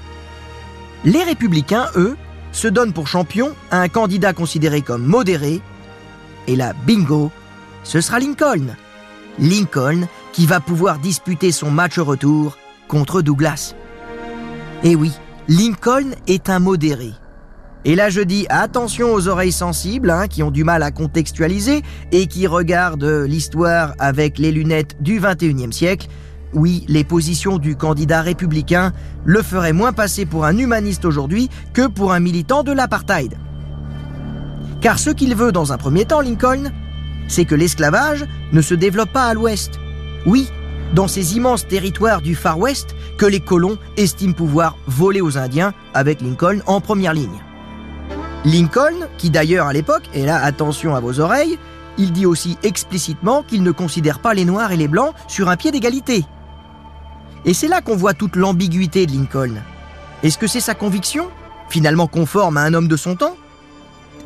Les 1.05 1.23
républicains, 1.23 1.87
eux, 1.95 2.15
se 2.53 2.67
donnent 2.67 2.93
pour 2.93 3.07
champion 3.07 3.53
un 3.71 3.89
candidat 3.89 4.31
considéré 4.31 4.81
comme 4.81 5.03
modéré. 5.03 5.59
Et 6.47 6.55
là, 6.55 6.73
bingo, 6.85 7.31
ce 7.83 7.99
sera 7.99 8.19
Lincoln. 8.19 8.75
Lincoln 9.39 10.07
qui 10.31 10.45
va 10.45 10.59
pouvoir 10.59 10.99
disputer 10.99 11.51
son 11.51 11.71
match 11.71 11.99
retour 11.99 12.57
contre 12.87 13.21
Douglas. 13.21 13.75
Et 14.83 14.95
oui, 14.95 15.11
Lincoln 15.47 16.11
est 16.27 16.49
un 16.49 16.59
modéré. 16.59 17.11
Et 17.85 17.95
là, 17.95 18.09
je 18.09 18.21
dis 18.21 18.45
attention 18.49 19.13
aux 19.13 19.27
oreilles 19.27 19.51
sensibles, 19.51 20.09
hein, 20.09 20.27
qui 20.27 20.41
ont 20.41 20.51
du 20.51 20.63
mal 20.63 20.83
à 20.83 20.91
contextualiser 20.91 21.81
et 22.13 22.27
qui 22.27 22.47
regardent 22.47 23.25
l'histoire 23.27 23.93
avec 23.99 24.37
les 24.37 24.53
lunettes 24.53 25.01
du 25.01 25.19
21e 25.19 25.73
siècle. 25.73 26.07
Oui, 26.53 26.85
les 26.87 27.03
positions 27.03 27.57
du 27.57 27.75
candidat 27.75 28.21
républicain 28.21 28.93
le 29.25 29.41
feraient 29.41 29.73
moins 29.73 29.91
passer 29.91 30.25
pour 30.25 30.45
un 30.45 30.57
humaniste 30.57 31.05
aujourd'hui 31.05 31.49
que 31.73 31.87
pour 31.87 32.13
un 32.13 32.19
militant 32.19 32.63
de 32.63 32.71
l'apartheid. 32.71 33.37
Car 34.81 34.99
ce 34.99 35.09
qu'il 35.09 35.35
veut 35.35 35.51
dans 35.51 35.73
un 35.73 35.77
premier 35.77 36.05
temps, 36.05 36.21
Lincoln, 36.21 36.71
c'est 37.27 37.45
que 37.45 37.55
l'esclavage 37.55 38.25
ne 38.51 38.61
se 38.61 38.75
développe 38.75 39.11
pas 39.11 39.25
à 39.25 39.33
l'ouest. 39.33 39.79
Oui, 40.25 40.47
dans 40.93 41.07
ces 41.07 41.37
immenses 41.37 41.67
territoires 41.67 42.21
du 42.21 42.35
Far 42.35 42.59
West 42.59 42.95
que 43.17 43.25
les 43.25 43.39
colons 43.39 43.77
estiment 43.97 44.33
pouvoir 44.33 44.77
voler 44.85 45.21
aux 45.21 45.37
Indiens 45.37 45.73
avec 45.93 46.21
Lincoln 46.21 46.59
en 46.67 46.81
première 46.81 47.13
ligne. 47.13 47.41
Lincoln, 48.45 49.07
qui 49.17 49.29
d'ailleurs 49.29 49.67
à 49.67 49.73
l'époque, 49.73 50.03
et 50.13 50.25
là 50.25 50.43
attention 50.43 50.95
à 50.95 50.99
vos 50.99 51.19
oreilles, 51.19 51.57
il 51.97 52.11
dit 52.11 52.25
aussi 52.25 52.57
explicitement 52.61 53.43
qu'il 53.43 53.63
ne 53.63 53.71
considère 53.71 54.19
pas 54.19 54.33
les 54.33 54.45
Noirs 54.45 54.71
et 54.71 54.77
les 54.77 54.87
Blancs 54.87 55.13
sur 55.27 55.49
un 55.49 55.55
pied 55.55 55.71
d'égalité. 55.71 56.25
Et 57.45 57.53
c'est 57.53 57.67
là 57.67 57.81
qu'on 57.81 57.95
voit 57.95 58.13
toute 58.13 58.35
l'ambiguïté 58.35 59.05
de 59.05 59.11
Lincoln. 59.11 59.55
Est-ce 60.23 60.37
que 60.37 60.47
c'est 60.47 60.61
sa 60.61 60.75
conviction, 60.75 61.27
finalement 61.69 62.07
conforme 62.07 62.57
à 62.57 62.61
un 62.61 62.73
homme 62.73 62.87
de 62.87 62.95
son 62.95 63.15
temps? 63.15 63.35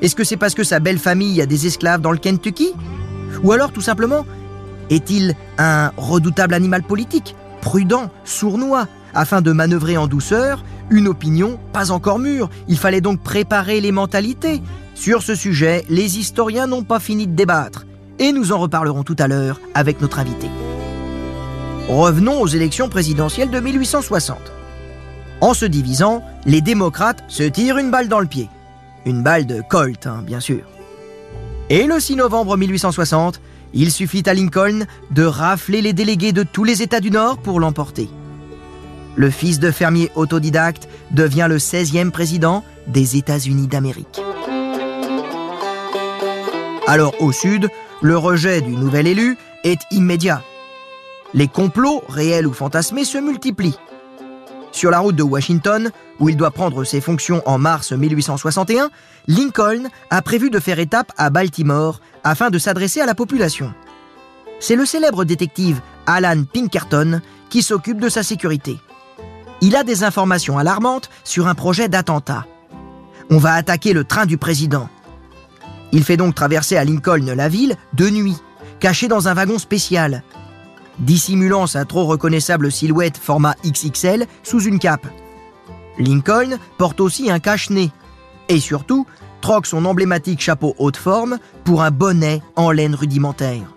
Est-ce 0.02 0.16
que 0.16 0.24
c'est 0.24 0.38
parce 0.38 0.54
que 0.54 0.64
sa 0.64 0.80
belle 0.80 1.00
famille 1.00 1.42
a 1.42 1.48
des 1.48 1.66
esclaves 1.66 2.02
dans 2.02 2.12
le 2.12 2.20
Kentucky? 2.20 2.74
Ou 3.44 3.52
alors 3.52 3.72
tout 3.72 3.82
simplement, 3.82 4.26
est-il 4.92 5.36
un 5.58 5.92
redoutable 5.98 6.54
animal 6.54 6.84
politique, 6.84 7.36
prudent, 7.62 8.12
sournois, 8.24 8.88
afin 9.16 9.42
de 9.42 9.52
manœuvrer 9.52 9.98
en 9.98 10.06
douceur 10.06 10.64
une 10.92 11.08
opinion 11.08 11.60
pas 11.74 11.92
encore 11.92 12.20
mûre? 12.20 12.50
Il 12.68 12.78
fallait 12.78 13.02
donc 13.02 13.22
préparer 13.22 13.82
les 13.82 13.92
mentalités. 13.92 14.62
Sur 14.94 15.24
ce 15.24 15.34
sujet, 15.34 15.84
les 15.90 16.20
historiens 16.20 16.68
n'ont 16.68 16.84
pas 16.84 17.00
fini 17.00 17.26
de 17.26 17.36
débattre, 17.36 17.86
et 18.20 18.32
nous 18.32 18.52
en 18.52 18.60
reparlerons 18.60 19.04
tout 19.04 19.16
à 19.18 19.28
l'heure 19.28 19.60
avec 19.74 20.02
notre 20.02 20.20
invité. 20.20 20.48
Revenons 21.88 22.42
aux 22.42 22.48
élections 22.48 22.90
présidentielles 22.90 23.50
de 23.50 23.60
1860. 23.60 24.38
En 25.42 25.54
se 25.54 25.66
divisant, 25.66 26.24
les 26.46 26.62
démocrates 26.62 27.24
se 27.28 27.44
tirent 27.44 27.78
une 27.78 27.92
balle 27.92 28.08
dans 28.08 28.20
le 28.20 28.28
pied. 28.28 28.50
Une 29.06 29.24
balle 29.24 29.46
de 29.46 29.62
Colt, 29.62 30.08
hein, 30.08 30.22
bien 30.26 30.40
sûr. 30.40 30.62
Et 31.70 31.86
le 31.86 32.00
6 32.00 32.16
novembre 32.16 32.58
1860, 32.58 33.42
il 33.74 33.92
suffit 33.92 34.24
à 34.26 34.34
Lincoln 34.34 34.86
de 35.12 35.24
rafler 35.24 35.82
les 35.82 35.94
délégués 35.94 36.34
de 36.34 36.44
tous 36.44 36.64
les 36.64 36.82
États 36.82 37.00
du 37.00 37.12
Nord 37.12 37.38
pour 37.38 37.60
l'emporter 37.60 38.10
le 39.18 39.32
fils 39.32 39.60
de 39.60 39.72
fermier 39.72 40.10
autodidacte 40.16 40.88
devient 41.12 41.48
le 41.50 41.58
16e 41.58 42.12
président 42.12 42.64
des 42.86 43.18
États-Unis 43.18 43.68
d'Amérique. 43.68 44.22
Alors 46.86 47.20
au 47.20 47.34
sud, 47.34 47.68
le 48.02 48.18
rejet 48.18 48.62
du 48.62 48.72
nouvel 48.72 49.08
élu 49.08 49.38
est 49.66 49.80
immédiat. 49.92 50.42
Les 51.34 51.48
complots, 51.48 52.04
réels 52.08 52.48
ou 52.48 52.54
fantasmés, 52.54 53.06
se 53.06 53.18
multiplient. 53.18 53.78
Sur 54.72 54.92
la 54.92 55.00
route 55.00 55.16
de 55.16 55.24
Washington, 55.24 55.92
où 56.20 56.30
il 56.30 56.38
doit 56.38 56.52
prendre 56.52 56.84
ses 56.84 57.02
fonctions 57.02 57.42
en 57.46 57.58
mars 57.58 57.92
1861, 57.92 58.90
Lincoln 59.28 59.88
a 60.10 60.22
prévu 60.22 60.50
de 60.50 60.60
faire 60.60 60.80
étape 60.80 61.12
à 61.18 61.30
Baltimore 61.30 62.00
afin 62.24 62.50
de 62.50 62.60
s'adresser 62.60 63.02
à 63.02 63.06
la 63.06 63.16
population. 63.16 63.74
C'est 64.60 64.76
le 64.76 64.86
célèbre 64.86 65.24
détective 65.24 65.82
Alan 66.06 66.44
Pinkerton 66.52 67.22
qui 67.50 67.62
s'occupe 67.62 68.00
de 68.00 68.10
sa 68.10 68.24
sécurité 68.24 68.80
il 69.62 69.76
a 69.76 69.84
des 69.84 70.04
informations 70.04 70.58
alarmantes 70.58 71.10
sur 71.24 71.48
un 71.48 71.56
projet 71.56 71.90
d'attentat. 71.90 72.46
On 73.30 73.38
va 73.38 73.54
attaquer 73.54 73.94
le 73.94 74.04
train 74.04 74.26
du 74.26 74.38
président. 74.38 74.90
Il 75.92 76.04
fait 76.04 76.18
donc 76.18 76.36
traverser 76.36 76.78
à 76.78 76.84
Lincoln 76.84 77.34
la 77.36 77.50
ville 77.50 77.76
de 77.94 78.10
nuit, 78.10 78.38
caché 78.80 79.08
dans 79.08 79.28
un 79.28 79.34
wagon 79.34 79.58
spécial, 79.58 80.24
dissimulant 81.00 81.68
sa 81.68 81.86
trop 81.86 82.06
reconnaissable 82.06 82.72
silhouette 82.72 83.18
format 83.18 83.56
XXL 83.66 84.26
sous 84.44 84.62
une 84.62 84.80
cape. 84.80 85.08
Lincoln 86.00 86.58
porte 86.78 87.02
aussi 87.02 87.32
un 87.32 87.40
cache-nez 87.40 87.92
et 88.50 88.60
surtout 88.60 89.06
troque 89.42 89.66
son 89.66 89.86
emblématique 89.86 90.42
chapeau 90.42 90.76
haute 90.78 90.98
forme 90.98 91.38
pour 91.64 91.84
un 91.84 91.92
bonnet 91.92 92.42
en 92.56 92.72
laine 92.72 92.96
rudimentaire. 92.96 93.74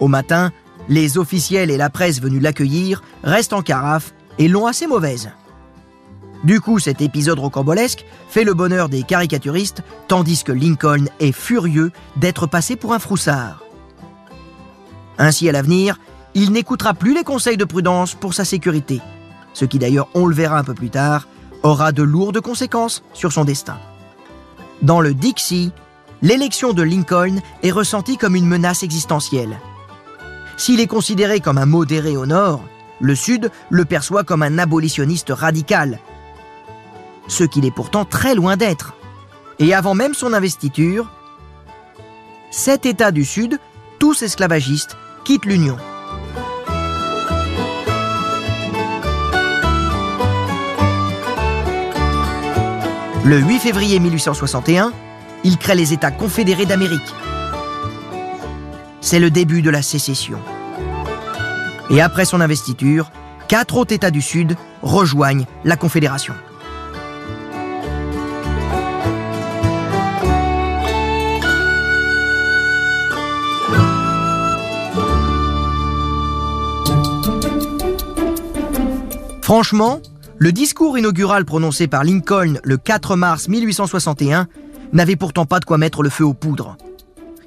Au 0.00 0.08
matin, 0.08 0.52
les 0.88 1.18
officiels 1.18 1.70
et 1.70 1.76
la 1.76 1.90
presse 1.90 2.20
venus 2.20 2.42
l'accueillir 2.42 3.02
restent 3.22 3.52
en 3.52 3.62
carafe 3.62 4.14
et 4.38 4.48
l'ont 4.48 4.66
assez 4.66 4.86
mauvaise. 4.86 5.30
Du 6.44 6.60
coup, 6.60 6.78
cet 6.78 7.00
épisode 7.00 7.40
rocambolesque 7.40 8.04
fait 8.28 8.44
le 8.44 8.54
bonheur 8.54 8.88
des 8.88 9.02
caricaturistes, 9.02 9.82
tandis 10.06 10.44
que 10.44 10.52
Lincoln 10.52 11.06
est 11.18 11.32
furieux 11.32 11.90
d'être 12.16 12.46
passé 12.46 12.76
pour 12.76 12.92
un 12.92 13.00
froussard. 13.00 13.64
Ainsi, 15.18 15.48
à 15.48 15.52
l'avenir, 15.52 15.98
il 16.38 16.52
n'écoutera 16.52 16.94
plus 16.94 17.14
les 17.14 17.24
conseils 17.24 17.56
de 17.56 17.64
prudence 17.64 18.14
pour 18.14 18.32
sa 18.32 18.44
sécurité, 18.44 19.00
ce 19.54 19.64
qui 19.64 19.80
d'ailleurs, 19.80 20.08
on 20.14 20.26
le 20.26 20.34
verra 20.34 20.58
un 20.58 20.64
peu 20.64 20.74
plus 20.74 20.90
tard, 20.90 21.26
aura 21.64 21.90
de 21.90 22.04
lourdes 22.04 22.40
conséquences 22.40 23.02
sur 23.12 23.32
son 23.32 23.44
destin. 23.44 23.76
Dans 24.80 25.00
le 25.00 25.14
Dixie, 25.14 25.72
l'élection 26.22 26.72
de 26.72 26.82
Lincoln 26.82 27.40
est 27.64 27.72
ressentie 27.72 28.16
comme 28.16 28.36
une 28.36 28.46
menace 28.46 28.84
existentielle. 28.84 29.58
S'il 30.56 30.78
est 30.78 30.86
considéré 30.86 31.40
comme 31.40 31.58
un 31.58 31.66
modéré 31.66 32.16
au 32.16 32.26
nord, 32.26 32.62
le 33.00 33.16
Sud 33.16 33.50
le 33.70 33.84
perçoit 33.84 34.22
comme 34.22 34.44
un 34.44 34.58
abolitionniste 34.58 35.30
radical. 35.30 35.98
ce 37.26 37.44
qu'il 37.44 37.66
est 37.66 37.70
pourtant 37.70 38.06
très 38.06 38.34
loin 38.34 38.56
d'être. 38.56 38.94
Et 39.58 39.74
avant 39.74 39.94
même 39.94 40.14
son 40.14 40.32
investiture, 40.32 41.10
sept 42.50 42.86
États 42.86 43.10
du 43.10 43.24
Sud, 43.24 43.58
tous 43.98 44.22
esclavagistes, 44.22 44.96
quittent 45.24 45.44
l'Union. 45.44 45.76
Le 53.28 53.40
8 53.40 53.58
février 53.58 54.00
1861, 54.00 54.90
il 55.44 55.58
crée 55.58 55.74
les 55.74 55.92
États 55.92 56.10
confédérés 56.10 56.64
d'Amérique. 56.64 57.14
C'est 59.02 59.18
le 59.20 59.28
début 59.28 59.60
de 59.60 59.68
la 59.68 59.82
sécession. 59.82 60.38
Et 61.90 62.00
après 62.00 62.24
son 62.24 62.40
investiture, 62.40 63.10
quatre 63.46 63.76
autres 63.76 63.92
États 63.92 64.10
du 64.10 64.22
Sud 64.22 64.56
rejoignent 64.80 65.44
la 65.64 65.76
Confédération. 65.76 66.32
Franchement, 79.42 80.00
le 80.38 80.52
discours 80.52 80.96
inaugural 80.96 81.44
prononcé 81.44 81.88
par 81.88 82.04
Lincoln 82.04 82.60
le 82.62 82.76
4 82.76 83.16
mars 83.16 83.48
1861 83.48 84.46
n'avait 84.92 85.16
pourtant 85.16 85.46
pas 85.46 85.60
de 85.60 85.64
quoi 85.64 85.78
mettre 85.78 86.02
le 86.02 86.10
feu 86.10 86.24
aux 86.24 86.34
poudres. 86.34 86.76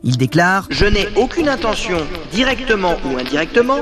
Il 0.04 0.18
déclare⁇ 0.18 0.68
Je 0.74 0.86
n'ai 0.86 1.08
aucune 1.16 1.48
intention, 1.48 1.98
directement 2.32 2.98
ou 3.06 3.18
indirectement, 3.18 3.80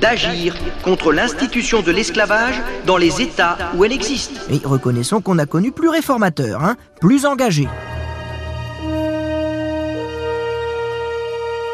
d'agir 0.00 0.56
contre 0.82 1.12
l'institution 1.12 1.82
de 1.82 1.90
l'esclavage 1.90 2.60
dans 2.86 2.96
les 2.96 3.20
États 3.20 3.58
où 3.76 3.84
elle 3.84 3.92
existe. 3.92 4.32
Et 4.50 4.60
reconnaissons 4.64 5.20
qu'on 5.20 5.38
a 5.38 5.46
connu 5.46 5.72
plus 5.72 5.88
réformateur, 5.88 6.64
hein, 6.64 6.76
plus 7.00 7.26
engagé. 7.26 7.68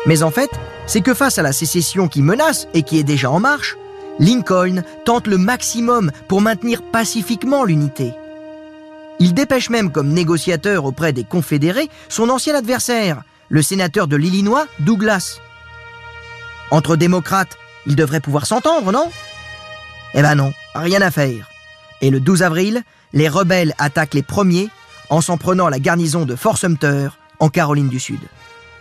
Mais 0.07 0.23
en 0.23 0.31
fait, 0.31 0.51
c'est 0.87 1.01
que 1.01 1.15
face 1.15 1.39
à 1.39 1.43
la 1.43 1.53
sécession 1.53 2.09
qui 2.09 2.23
menace 2.23 2.67
et 2.75 2.83
qui 2.83 2.99
est 2.99 3.05
déjà 3.05 3.31
en 3.31 3.39
marche, 3.39 3.77
Lincoln 4.19 4.83
tente 5.05 5.27
le 5.27 5.39
maximum 5.39 6.11
pour 6.29 6.41
maintenir 6.41 6.83
pacifiquement 6.83 7.65
l'unité. 7.65 8.13
Il 9.19 9.35
dépêche 9.35 9.71
même 9.71 9.93
comme 9.93 10.09
négociateur 10.09 10.85
auprès 10.85 11.13
des 11.13 11.25
confédérés 11.25 11.89
son 12.09 12.29
ancien 12.29 12.55
adversaire, 12.55 13.23
le 13.49 13.63
sénateur 13.63 14.09
de 14.09 14.17
l'Illinois, 14.17 14.67
Douglas. 14.81 15.39
Entre 16.71 16.97
démocrates, 16.97 17.57
ils 17.87 17.97
devraient 17.97 18.21
pouvoir 18.21 18.47
s'entendre, 18.47 18.93
non? 18.93 19.11
Eh 20.15 20.23
ben 20.23 20.35
non, 20.35 20.53
rien 20.75 21.01
à 21.03 21.11
faire. 21.11 21.49
Et 22.01 22.11
le 22.11 22.21
12 22.21 22.43
avril, 22.43 22.83
les 23.13 23.29
rebelles 23.29 23.75
attaquent 23.79 24.15
les 24.15 24.23
premiers 24.23 24.71
en 25.11 25.21
s'en 25.21 25.37
prenant 25.37 25.69
la 25.69 25.79
garnison 25.79 26.25
de 26.25 26.37
Fort 26.37 26.59
Sumter, 26.59 27.09
en 27.39 27.49
Caroline 27.49 27.89
du 27.89 28.01
Sud. 28.01 28.21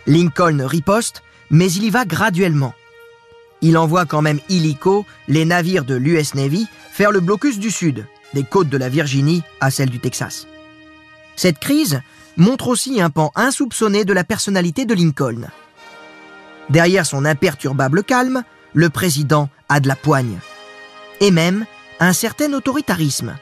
Lincoln 0.06 0.64
riposte, 0.64 1.22
mais 1.50 1.70
il 1.72 1.84
y 1.84 1.90
va 1.90 2.04
graduellement 2.04 2.74
il 3.62 3.78
envoie 3.78 4.04
quand 4.04 4.22
même 4.22 4.40
illico 4.48 5.06
les 5.28 5.44
navires 5.44 5.84
de 5.84 5.94
l'US 5.94 6.34
Navy 6.34 6.66
faire 6.90 7.12
le 7.12 7.20
blocus 7.20 7.58
du 7.58 7.70
Sud, 7.70 8.06
des 8.34 8.42
côtes 8.42 8.68
de 8.68 8.76
la 8.76 8.88
Virginie 8.88 9.42
à 9.60 9.70
celles 9.70 9.90
du 9.90 10.00
Texas. 10.00 10.46
Cette 11.36 11.58
crise 11.58 12.02
montre 12.36 12.68
aussi 12.68 13.00
un 13.00 13.08
pan 13.08 13.30
insoupçonné 13.34 14.04
de 14.04 14.12
la 14.12 14.24
personnalité 14.24 14.84
de 14.84 14.94
Lincoln. 14.94 15.46
Derrière 16.70 17.06
son 17.06 17.24
imperturbable 17.24 18.02
calme, 18.02 18.42
le 18.74 18.90
président 18.90 19.48
a 19.68 19.80
de 19.80 19.88
la 19.88 19.96
poigne. 19.96 20.38
Et 21.20 21.30
même 21.30 21.64
un 22.00 22.12
certain 22.12 22.52
autoritarisme. 22.52 23.36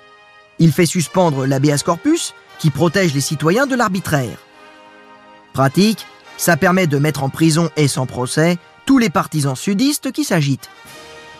Il 0.58 0.72
fait 0.72 0.86
suspendre 0.86 1.46
l'habeas 1.46 1.82
corpus 1.84 2.34
qui 2.58 2.70
protège 2.70 3.14
les 3.14 3.20
citoyens 3.20 3.66
de 3.66 3.74
l'arbitraire. 3.74 4.38
Pratique, 5.54 6.06
ça 6.36 6.56
permet 6.56 6.86
de 6.86 6.98
mettre 6.98 7.22
en 7.22 7.30
prison 7.30 7.70
et 7.76 7.88
sans 7.88 8.06
procès 8.06 8.58
tous 8.86 8.98
les 8.98 9.10
partisans 9.10 9.56
sudistes 9.56 10.12
qui 10.12 10.24
s'agitent. 10.24 10.70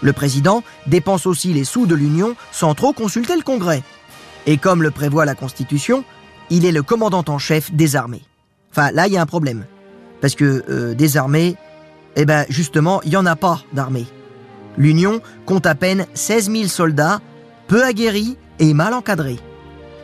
Le 0.03 0.13
président 0.13 0.63
dépense 0.87 1.27
aussi 1.27 1.53
les 1.53 1.65
sous 1.65 1.87
de 1.87 1.95
l'Union 1.95 2.35
sans 2.53 2.75
trop 2.75 2.93
consulter 2.93 3.37
le 3.37 3.43
Congrès. 3.43 3.83
Et 4.47 4.57
comme 4.57 4.83
le 4.83 4.91
prévoit 4.91 5.25
la 5.25 5.35
Constitution, 5.35 6.05
il 6.49 6.65
est 6.65 6.73
le 6.73 6.83
commandant 6.83 7.25
en 7.29 7.39
chef 7.39 7.73
des 7.73 7.97
armées. 7.97 8.23
Enfin, 8.73 8.91
là, 8.93 9.07
il 9.07 9.13
y 9.13 9.19
a 9.19 9.23
un 9.23 9.27
problème. 9.27 9.67
Parce 10.21 10.35
que 10.35 10.65
euh, 10.69 10.95
des 10.95 11.17
armées, 11.17 11.57
eh 12.17 12.25
ben, 12.25 12.45
justement, 12.49 13.03
il 13.03 13.11
n'y 13.11 13.17
en 13.17 13.27
a 13.27 13.37
pas 13.37 13.63
d'armée. 13.73 14.07
L'Union 14.77 15.21
compte 15.47 15.67
à 15.67 15.75
peine 15.75 16.07
16 16.15 16.51
000 16.51 16.65
soldats, 16.69 17.21
peu 17.69 17.85
aguerris 17.85 18.37
et 18.59 18.75
mal 18.75 18.95
encadrés. 18.95 19.39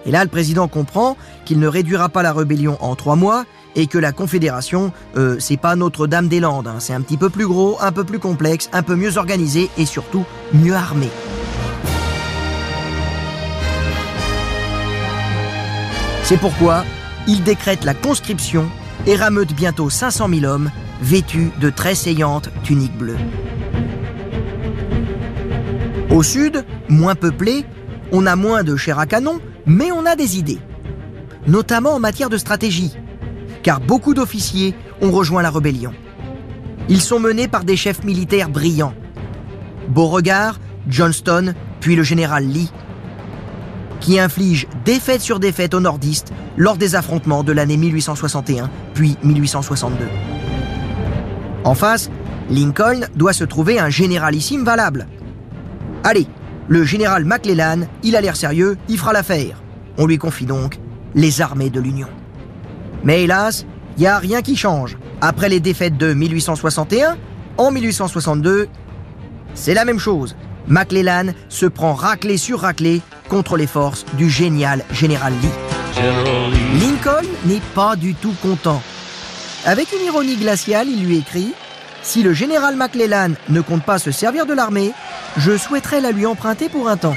Et 0.04 0.10
là, 0.10 0.22
le 0.22 0.30
président 0.30 0.68
comprend 0.68 1.16
qu'il 1.44 1.58
ne 1.58 1.66
réduira 1.66 2.08
pas 2.08 2.22
la 2.22 2.32
rébellion 2.32 2.76
en 2.80 2.94
trois 2.94 3.16
mois 3.16 3.44
et 3.76 3.86
que 3.86 3.98
la 3.98 4.10
Confédération, 4.10 4.92
euh, 5.16 5.36
c'est 5.38 5.58
pas 5.58 5.76
Notre-Dame-des-Landes. 5.76 6.66
Hein. 6.66 6.76
C'est 6.80 6.94
un 6.94 7.02
petit 7.02 7.18
peu 7.18 7.30
plus 7.30 7.46
gros, 7.46 7.76
un 7.80 7.92
peu 7.92 8.02
plus 8.02 8.18
complexe, 8.18 8.68
un 8.72 8.82
peu 8.82 8.96
mieux 8.96 9.18
organisé 9.18 9.70
et 9.78 9.86
surtout 9.86 10.24
mieux 10.52 10.74
armé. 10.74 11.08
C'est 16.24 16.38
pourquoi 16.38 16.84
il 17.28 17.44
décrète 17.44 17.84
la 17.84 17.94
conscription 17.94 18.68
et 19.06 19.14
rameute 19.14 19.54
bientôt 19.54 19.90
500 19.90 20.28
000 20.28 20.44
hommes 20.44 20.70
vêtus 21.00 21.50
de 21.60 21.70
très 21.70 21.94
saillantes 21.94 22.48
tuniques 22.64 22.96
bleues. 22.96 23.18
Au 26.10 26.22
sud, 26.22 26.64
moins 26.88 27.14
peuplé, 27.14 27.64
on 28.10 28.26
a 28.26 28.36
moins 28.36 28.64
de 28.64 28.76
chair 28.76 28.98
à 28.98 29.06
canon, 29.06 29.38
mais 29.66 29.92
on 29.92 30.06
a 30.06 30.16
des 30.16 30.38
idées, 30.38 30.58
notamment 31.46 31.94
en 31.94 32.00
matière 32.00 32.30
de 32.30 32.38
stratégie, 32.38 32.92
car 33.66 33.80
beaucoup 33.80 34.14
d'officiers 34.14 34.76
ont 35.02 35.10
rejoint 35.10 35.42
la 35.42 35.50
rébellion. 35.50 35.92
Ils 36.88 37.00
sont 37.00 37.18
menés 37.18 37.48
par 37.48 37.64
des 37.64 37.76
chefs 37.76 38.04
militaires 38.04 38.48
brillants. 38.48 38.94
Beauregard, 39.88 40.60
Johnston, 40.86 41.52
puis 41.80 41.96
le 41.96 42.04
général 42.04 42.46
Lee, 42.46 42.70
qui 43.98 44.20
infligent 44.20 44.68
défaite 44.84 45.20
sur 45.20 45.40
défaite 45.40 45.74
aux 45.74 45.80
nordistes 45.80 46.32
lors 46.56 46.76
des 46.76 46.94
affrontements 46.94 47.42
de 47.42 47.50
l'année 47.50 47.76
1861 47.76 48.70
puis 48.94 49.16
1862. 49.24 50.06
En 51.64 51.74
face, 51.74 52.08
Lincoln 52.48 53.00
doit 53.16 53.32
se 53.32 53.42
trouver 53.42 53.80
un 53.80 53.90
généralissime 53.90 54.62
valable. 54.62 55.08
Allez, 56.04 56.28
le 56.68 56.84
général 56.84 57.24
McClellan, 57.24 57.80
il 58.04 58.14
a 58.14 58.20
l'air 58.20 58.36
sérieux, 58.36 58.76
il 58.88 58.96
fera 58.96 59.12
l'affaire. 59.12 59.60
On 59.98 60.06
lui 60.06 60.18
confie 60.18 60.46
donc 60.46 60.78
les 61.16 61.40
armées 61.40 61.70
de 61.70 61.80
l'Union. 61.80 62.06
Mais 63.04 63.24
hélas, 63.24 63.66
il 63.96 64.00
n'y 64.00 64.06
a 64.06 64.18
rien 64.18 64.42
qui 64.42 64.56
change. 64.56 64.98
Après 65.20 65.48
les 65.48 65.60
défaites 65.60 65.96
de 65.96 66.12
1861, 66.12 67.16
en 67.56 67.70
1862, 67.70 68.68
c'est 69.54 69.74
la 69.74 69.84
même 69.84 69.98
chose. 69.98 70.36
McClellan 70.68 71.32
se 71.48 71.66
prend 71.66 71.94
raclé 71.94 72.36
sur 72.36 72.60
raclé 72.60 73.00
contre 73.28 73.56
les 73.56 73.66
forces 73.66 74.04
du 74.14 74.28
génial 74.28 74.84
général 74.92 75.32
Lee. 75.42 75.48
Lincoln 76.80 77.26
n'est 77.46 77.62
pas 77.74 77.96
du 77.96 78.14
tout 78.14 78.34
content. 78.42 78.82
Avec 79.64 79.92
une 79.92 80.04
ironie 80.04 80.36
glaciale, 80.36 80.88
il 80.88 81.06
lui 81.06 81.18
écrit 81.18 81.54
Si 82.02 82.22
le 82.22 82.32
général 82.34 82.76
McClellan 82.76 83.32
ne 83.48 83.60
compte 83.60 83.84
pas 83.84 83.98
se 83.98 84.10
servir 84.10 84.44
de 84.46 84.52
l'armée, 84.52 84.92
je 85.38 85.56
souhaiterais 85.56 86.00
la 86.00 86.12
lui 86.12 86.26
emprunter 86.26 86.68
pour 86.68 86.88
un 86.88 86.96
temps. 86.96 87.16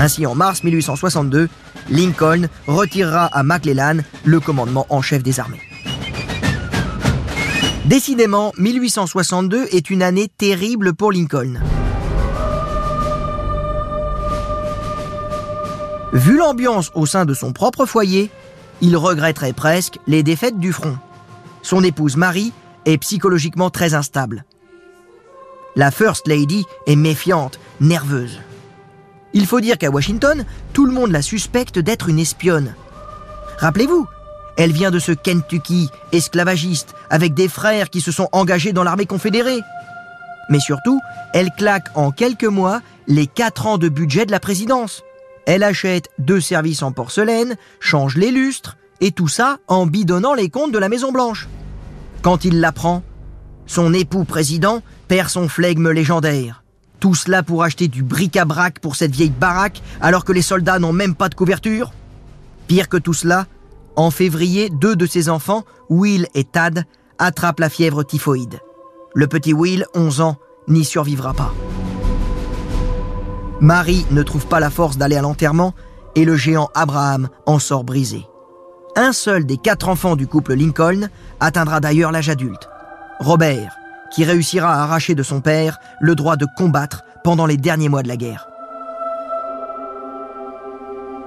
Ainsi, 0.00 0.24
en 0.26 0.34
mars 0.34 0.62
1862, 0.62 1.48
Lincoln 1.88 2.48
retirera 2.66 3.26
à 3.26 3.42
McClellan 3.42 3.98
le 4.24 4.40
commandement 4.40 4.86
en 4.90 5.02
chef 5.02 5.22
des 5.22 5.40
armées. 5.40 5.60
Décidément, 7.86 8.52
1862 8.58 9.68
est 9.72 9.90
une 9.90 10.02
année 10.02 10.28
terrible 10.28 10.94
pour 10.94 11.12
Lincoln. 11.12 11.60
Vu 16.12 16.36
l'ambiance 16.36 16.90
au 16.94 17.06
sein 17.06 17.24
de 17.24 17.34
son 17.34 17.52
propre 17.52 17.86
foyer, 17.86 18.30
il 18.80 18.96
regretterait 18.96 19.52
presque 19.52 19.98
les 20.06 20.22
défaites 20.22 20.58
du 20.58 20.72
front. 20.72 20.98
Son 21.62 21.84
épouse 21.84 22.16
Marie 22.16 22.52
est 22.84 22.98
psychologiquement 22.98 23.70
très 23.70 23.94
instable. 23.94 24.44
La 25.76 25.90
First 25.90 26.26
Lady 26.26 26.64
est 26.86 26.96
méfiante, 26.96 27.60
nerveuse. 27.80 28.40
Il 29.32 29.46
faut 29.46 29.60
dire 29.60 29.78
qu'à 29.78 29.90
Washington, 29.90 30.44
tout 30.72 30.86
le 30.86 30.92
monde 30.92 31.12
la 31.12 31.22
suspecte 31.22 31.78
d'être 31.78 32.08
une 32.08 32.18
espionne. 32.18 32.74
Rappelez-vous, 33.58 34.06
elle 34.56 34.72
vient 34.72 34.90
de 34.90 34.98
ce 34.98 35.12
Kentucky 35.12 35.90
esclavagiste 36.12 36.94
avec 37.08 37.34
des 37.34 37.48
frères 37.48 37.90
qui 37.90 38.00
se 38.00 38.12
sont 38.12 38.28
engagés 38.32 38.72
dans 38.72 38.84
l'armée 38.84 39.06
confédérée. 39.06 39.60
Mais 40.48 40.60
surtout, 40.60 41.00
elle 41.32 41.50
claque 41.56 41.88
en 41.94 42.10
quelques 42.10 42.44
mois 42.44 42.80
les 43.06 43.26
quatre 43.26 43.66
ans 43.66 43.78
de 43.78 43.88
budget 43.88 44.26
de 44.26 44.32
la 44.32 44.40
présidence. 44.40 45.02
Elle 45.46 45.62
achète 45.62 46.08
deux 46.18 46.40
services 46.40 46.82
en 46.82 46.92
porcelaine, 46.92 47.56
change 47.78 48.16
les 48.16 48.30
lustres, 48.30 48.76
et 49.00 49.12
tout 49.12 49.28
ça 49.28 49.58
en 49.68 49.86
bidonnant 49.86 50.34
les 50.34 50.50
comptes 50.50 50.72
de 50.72 50.78
la 50.78 50.88
Maison 50.88 51.12
Blanche. 51.12 51.48
Quand 52.22 52.44
il 52.44 52.60
l'apprend, 52.60 53.02
son 53.66 53.94
époux 53.94 54.24
président 54.24 54.82
perd 55.08 55.28
son 55.28 55.48
flegme 55.48 55.90
légendaire. 55.90 56.62
Tout 57.00 57.14
cela 57.14 57.42
pour 57.42 57.62
acheter 57.62 57.88
du 57.88 58.02
bric-à-brac 58.02 58.78
pour 58.78 58.94
cette 58.94 59.12
vieille 59.12 59.30
baraque 59.30 59.82
alors 60.02 60.24
que 60.24 60.32
les 60.32 60.42
soldats 60.42 60.78
n'ont 60.78 60.92
même 60.92 61.14
pas 61.14 61.30
de 61.30 61.34
couverture 61.34 61.92
Pire 62.66 62.88
que 62.88 62.98
tout 62.98 63.14
cela, 63.14 63.46
en 63.96 64.10
février, 64.10 64.70
deux 64.70 64.94
de 64.94 65.06
ses 65.06 65.28
enfants, 65.28 65.64
Will 65.88 66.28
et 66.34 66.44
Tad, 66.44 66.84
attrapent 67.18 67.58
la 67.58 67.68
fièvre 67.68 68.04
typhoïde. 68.04 68.60
Le 69.12 69.26
petit 69.26 69.52
Will, 69.52 69.86
11 69.94 70.20
ans, 70.20 70.36
n'y 70.68 70.84
survivra 70.84 71.34
pas. 71.34 71.52
Marie 73.60 74.06
ne 74.12 74.22
trouve 74.22 74.46
pas 74.46 74.60
la 74.60 74.70
force 74.70 74.98
d'aller 74.98 75.16
à 75.16 75.22
l'enterrement 75.22 75.74
et 76.14 76.24
le 76.24 76.36
géant 76.36 76.68
Abraham 76.74 77.28
en 77.44 77.58
sort 77.58 77.82
brisé. 77.82 78.24
Un 78.94 79.12
seul 79.12 79.46
des 79.46 79.56
quatre 79.56 79.88
enfants 79.88 80.14
du 80.14 80.26
couple 80.26 80.54
Lincoln 80.54 81.08
atteindra 81.40 81.80
d'ailleurs 81.80 82.12
l'âge 82.12 82.28
adulte. 82.28 82.68
Robert, 83.18 83.79
qui 84.10 84.24
réussira 84.24 84.72
à 84.72 84.82
arracher 84.82 85.14
de 85.14 85.22
son 85.22 85.40
père 85.40 85.78
le 86.00 86.14
droit 86.14 86.36
de 86.36 86.46
combattre 86.56 87.04
pendant 87.24 87.46
les 87.46 87.56
derniers 87.56 87.88
mois 87.88 88.02
de 88.02 88.08
la 88.08 88.16
guerre. 88.16 88.48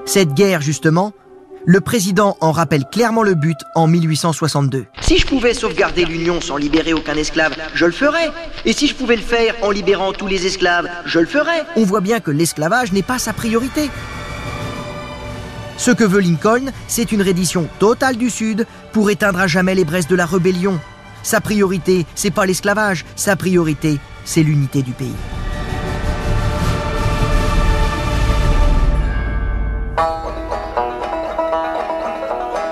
Cette 0.05 0.33
guerre, 0.33 0.61
justement, 0.61 1.13
le 1.65 1.79
président 1.79 2.35
en 2.41 2.51
rappelle 2.51 2.83
clairement 2.85 3.23
le 3.23 3.35
but 3.35 3.57
en 3.73 3.87
1862. 3.87 4.85
Si 5.01 5.17
je 5.17 5.25
pouvais 5.25 5.53
sauvegarder 5.53 6.03
l'Union 6.03 6.41
sans 6.41 6.57
libérer 6.57 6.93
aucun 6.93 7.15
esclave, 7.15 7.55
je 7.73 7.85
le 7.85 7.93
ferais. 7.93 8.31
Et 8.65 8.73
si 8.73 8.87
je 8.87 8.95
pouvais 8.95 9.15
le 9.15 9.21
faire 9.21 9.55
en 9.61 9.71
libérant 9.71 10.11
tous 10.11 10.27
les 10.27 10.45
esclaves, 10.45 10.89
je 11.05 11.19
le 11.19 11.25
ferais. 11.25 11.63
On 11.77 11.83
voit 11.83 12.01
bien 12.01 12.19
que 12.19 12.31
l'esclavage 12.31 12.91
n'est 12.91 13.01
pas 13.01 13.17
sa 13.17 13.31
priorité. 13.31 13.89
Ce 15.77 15.91
que 15.91 16.03
veut 16.03 16.19
Lincoln, 16.19 16.71
c'est 16.87 17.11
une 17.11 17.21
reddition 17.21 17.67
totale 17.79 18.17
du 18.17 18.29
Sud 18.29 18.67
pour 18.91 19.09
éteindre 19.09 19.39
à 19.39 19.47
jamais 19.47 19.73
les 19.73 19.85
braises 19.85 20.07
de 20.07 20.15
la 20.15 20.25
rébellion. 20.25 20.79
Sa 21.23 21.39
priorité, 21.39 22.05
c'est 22.15 22.31
pas 22.31 22.45
l'esclavage, 22.45 23.05
sa 23.15 23.37
priorité, 23.37 23.99
c'est 24.25 24.43
l'unité 24.43 24.81
du 24.81 24.91
pays. 24.91 25.15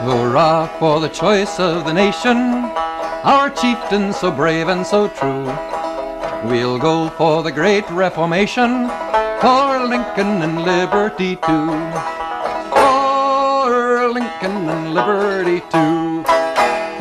Hurrah 0.03 0.67
for 0.79 0.99
the 0.99 1.09
choice 1.13 1.59
of 1.59 1.85
the 1.85 1.93
nation, 1.93 2.69
our 3.23 3.49
chieftain 3.55 4.11
so 4.11 4.31
brave 4.31 4.67
and 4.67 4.83
so 4.83 5.07
true. 5.07 5.45
We'll 6.43 6.79
go 6.79 7.09
for 7.17 7.43
the 7.43 7.51
great 7.51 7.89
reformation, 7.91 8.89
for 9.39 9.87
Lincoln 9.87 10.41
and 10.41 10.65
liberty 10.65 11.37
too. 11.37 11.69
For 12.73 14.09
Lincoln 14.11 14.67
and 14.67 14.93
liberty 14.93 15.61
too. 15.71 16.10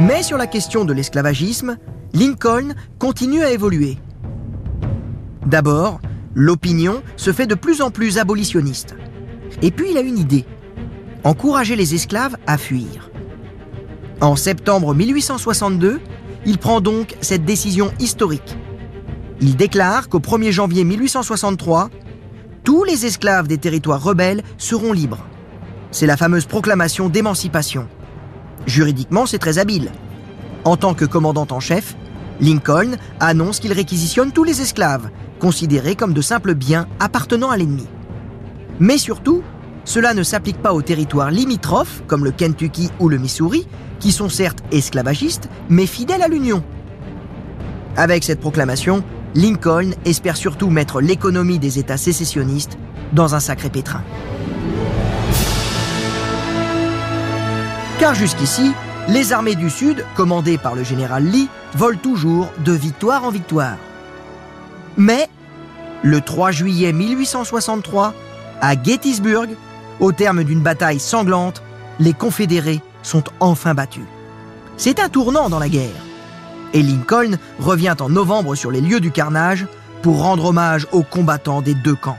Mais 0.01 0.23
sur 0.23 0.39
la 0.39 0.47
question 0.47 0.85
de 0.85 0.93
l'esclavagisme, 0.93 1.77
Lincoln 2.15 2.75
continue 2.99 3.43
à 3.43 3.51
évoluer. 3.51 3.99
D'abord, 5.47 6.01
l'opinion 6.35 7.03
se 7.17 7.33
fait 7.33 7.47
de 7.47 7.55
plus 7.55 7.83
en 7.83 7.91
plus 7.91 8.19
abolitionniste. 8.19 8.95
Et 9.63 9.71
puis 9.71 9.91
il 9.91 9.99
a 9.99 10.01
une 10.01 10.19
idée 10.19 10.47
encourager 11.25 11.77
les 11.77 11.95
esclaves 11.95 12.37
à 12.47 12.57
fuir. 12.57 13.11
En 14.21 14.37
septembre 14.37 14.95
1862, 14.95 16.01
il 16.47 16.59
prend 16.59 16.81
donc 16.81 17.17
cette 17.21 17.45
décision 17.45 17.93
historique. 17.99 18.57
Il 19.41 19.57
déclare 19.57 20.09
qu'au 20.09 20.21
1er 20.21 20.51
janvier 20.51 20.85
1863, 20.85 21.91
tous 22.65 22.85
les 22.85 23.07
esclaves 23.07 23.49
des 23.49 23.59
territoires 23.59 24.03
rebelles 24.03 24.43
seront 24.59 24.93
libres. 24.93 25.27
C'est 25.91 26.07
la 26.07 26.17
fameuse 26.17 26.47
proclamation 26.47 27.09
d'émancipation. 27.09 27.89
Juridiquement, 28.67 29.27
c'est 29.27 29.39
très 29.39 29.59
habile. 29.59 29.91
En 30.65 30.77
tant 30.77 30.95
que 30.95 31.05
commandant 31.05 31.47
en 31.51 31.61
chef, 31.61 31.97
Lincoln 32.41 32.93
annonce 33.19 33.61
qu'il 33.61 33.73
réquisitionne 33.73 34.33
tous 34.33 34.45
les 34.45 34.61
esclaves, 34.61 35.11
considérés 35.39 35.97
comme 35.97 36.13
de 36.13 36.23
simples 36.23 36.55
biens 36.55 36.87
appartenant 36.99 37.51
à 37.51 37.57
l'ennemi. 37.57 37.87
Mais 38.79 38.99
surtout, 38.99 39.43
cela 39.85 40.15
ne 40.15 40.23
s'applique 40.23 40.61
pas 40.63 40.73
aux 40.73 40.83
territoires 40.83 41.31
limitrophes, 41.31 42.03
comme 42.07 42.25
le 42.25 42.31
Kentucky 42.31 42.91
ou 42.99 43.09
le 43.09 43.19
Missouri, 43.19 43.67
qui 43.99 44.13
sont 44.13 44.29
certes 44.29 44.63
esclavagistes, 44.73 45.49
mais 45.69 45.87
fidèles 45.87 46.23
à 46.23 46.29
l'Union. 46.29 46.63
Avec 47.97 48.25
cette 48.25 48.41
proclamation, 48.41 49.03
Lincoln 49.35 49.91
espère 50.05 50.37
surtout 50.37 50.71
mettre 50.71 51.01
l'économie 51.01 51.59
des 51.59 51.79
États 51.79 51.97
sécessionnistes 51.97 52.79
dans 53.13 53.35
un 53.35 53.41
sacré 53.41 53.71
pétrin. 53.71 54.03
Car 58.01 58.15
jusqu'ici, 58.15 58.73
les 59.09 59.35
armées 59.35 59.57
du 59.57 59.69
Sud, 59.69 60.07
commandées 60.17 60.57
par 60.57 60.75
le 60.75 60.83
général 60.83 61.23
Lee, 61.23 61.51
volent 61.75 61.99
toujours 62.03 62.51
de 62.65 62.73
victoire 62.73 63.25
en 63.25 63.31
victoire. 63.31 63.77
Mais, 64.97 65.29
le 66.03 66.23
3 66.23 66.51
juillet 66.51 66.95
1863, 66.95 68.15
à 68.63 68.83
Gettysburg, 68.83 69.49
au 70.01 70.13
terme 70.13 70.45
d'une 70.45 70.63
bataille 70.63 70.99
sanglante, 70.99 71.63
les 71.99 72.15
Confédérés 72.15 72.81
sont 73.03 73.25
enfin 73.39 73.75
battus. 73.75 74.07
C'est 74.79 74.99
un 74.99 75.11
tournant 75.11 75.51
dans 75.51 75.59
la 75.59 75.69
guerre. 75.69 75.91
Et 76.73 76.83
Lincoln 76.83 77.37
revient 77.59 77.97
en 78.01 78.09
novembre 78.09 78.55
sur 78.55 78.71
les 78.71 78.81
lieux 78.81 79.01
du 79.01 79.11
carnage 79.11 79.67
pour 80.01 80.23
rendre 80.23 80.47
hommage 80.47 80.87
aux 80.93 81.03
combattants 81.03 81.61
des 81.61 81.75
deux 81.75 81.97
camps. 81.97 82.19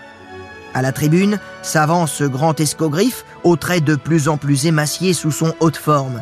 À 0.76 0.84
la 0.84 0.92
tribune 0.92 1.40
s'avance 1.62 2.12
ce 2.12 2.24
grand 2.24 2.60
escogriffe 2.60 3.26
aux 3.44 3.56
traits 3.56 3.84
de 3.84 3.96
plus 3.96 4.28
en 4.28 4.38
plus 4.38 4.66
émaciés 4.66 5.14
sous 5.14 5.32
son 5.32 5.54
haute 5.60 5.78
forme. 5.78 6.22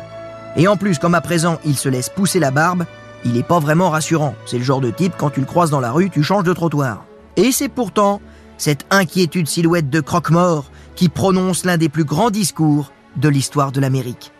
Et 0.56 0.68
en 0.68 0.76
plus, 0.76 0.98
comme 0.98 1.14
à 1.14 1.20
présent 1.20 1.58
il 1.64 1.76
se 1.76 1.88
laisse 1.88 2.08
pousser 2.08 2.40
la 2.40 2.50
barbe, 2.50 2.84
il 3.24 3.32
n'est 3.32 3.42
pas 3.42 3.58
vraiment 3.58 3.90
rassurant. 3.90 4.34
C'est 4.46 4.58
le 4.58 4.64
genre 4.64 4.80
de 4.80 4.90
type, 4.90 5.14
quand 5.16 5.30
tu 5.30 5.40
le 5.40 5.46
croises 5.46 5.70
dans 5.70 5.80
la 5.80 5.92
rue, 5.92 6.10
tu 6.10 6.22
changes 6.22 6.44
de 6.44 6.52
trottoir. 6.52 7.04
Et 7.36 7.52
c'est 7.52 7.68
pourtant 7.68 8.20
cette 8.58 8.86
inquiétude 8.90 9.48
silhouette 9.48 9.90
de 9.90 10.00
croque-mort 10.00 10.70
qui 10.94 11.08
prononce 11.08 11.64
l'un 11.64 11.78
des 11.78 11.88
plus 11.88 12.04
grands 12.04 12.30
discours 12.30 12.92
de 13.16 13.28
l'histoire 13.28 13.72
de 13.72 13.80
l'Amérique. 13.80 14.32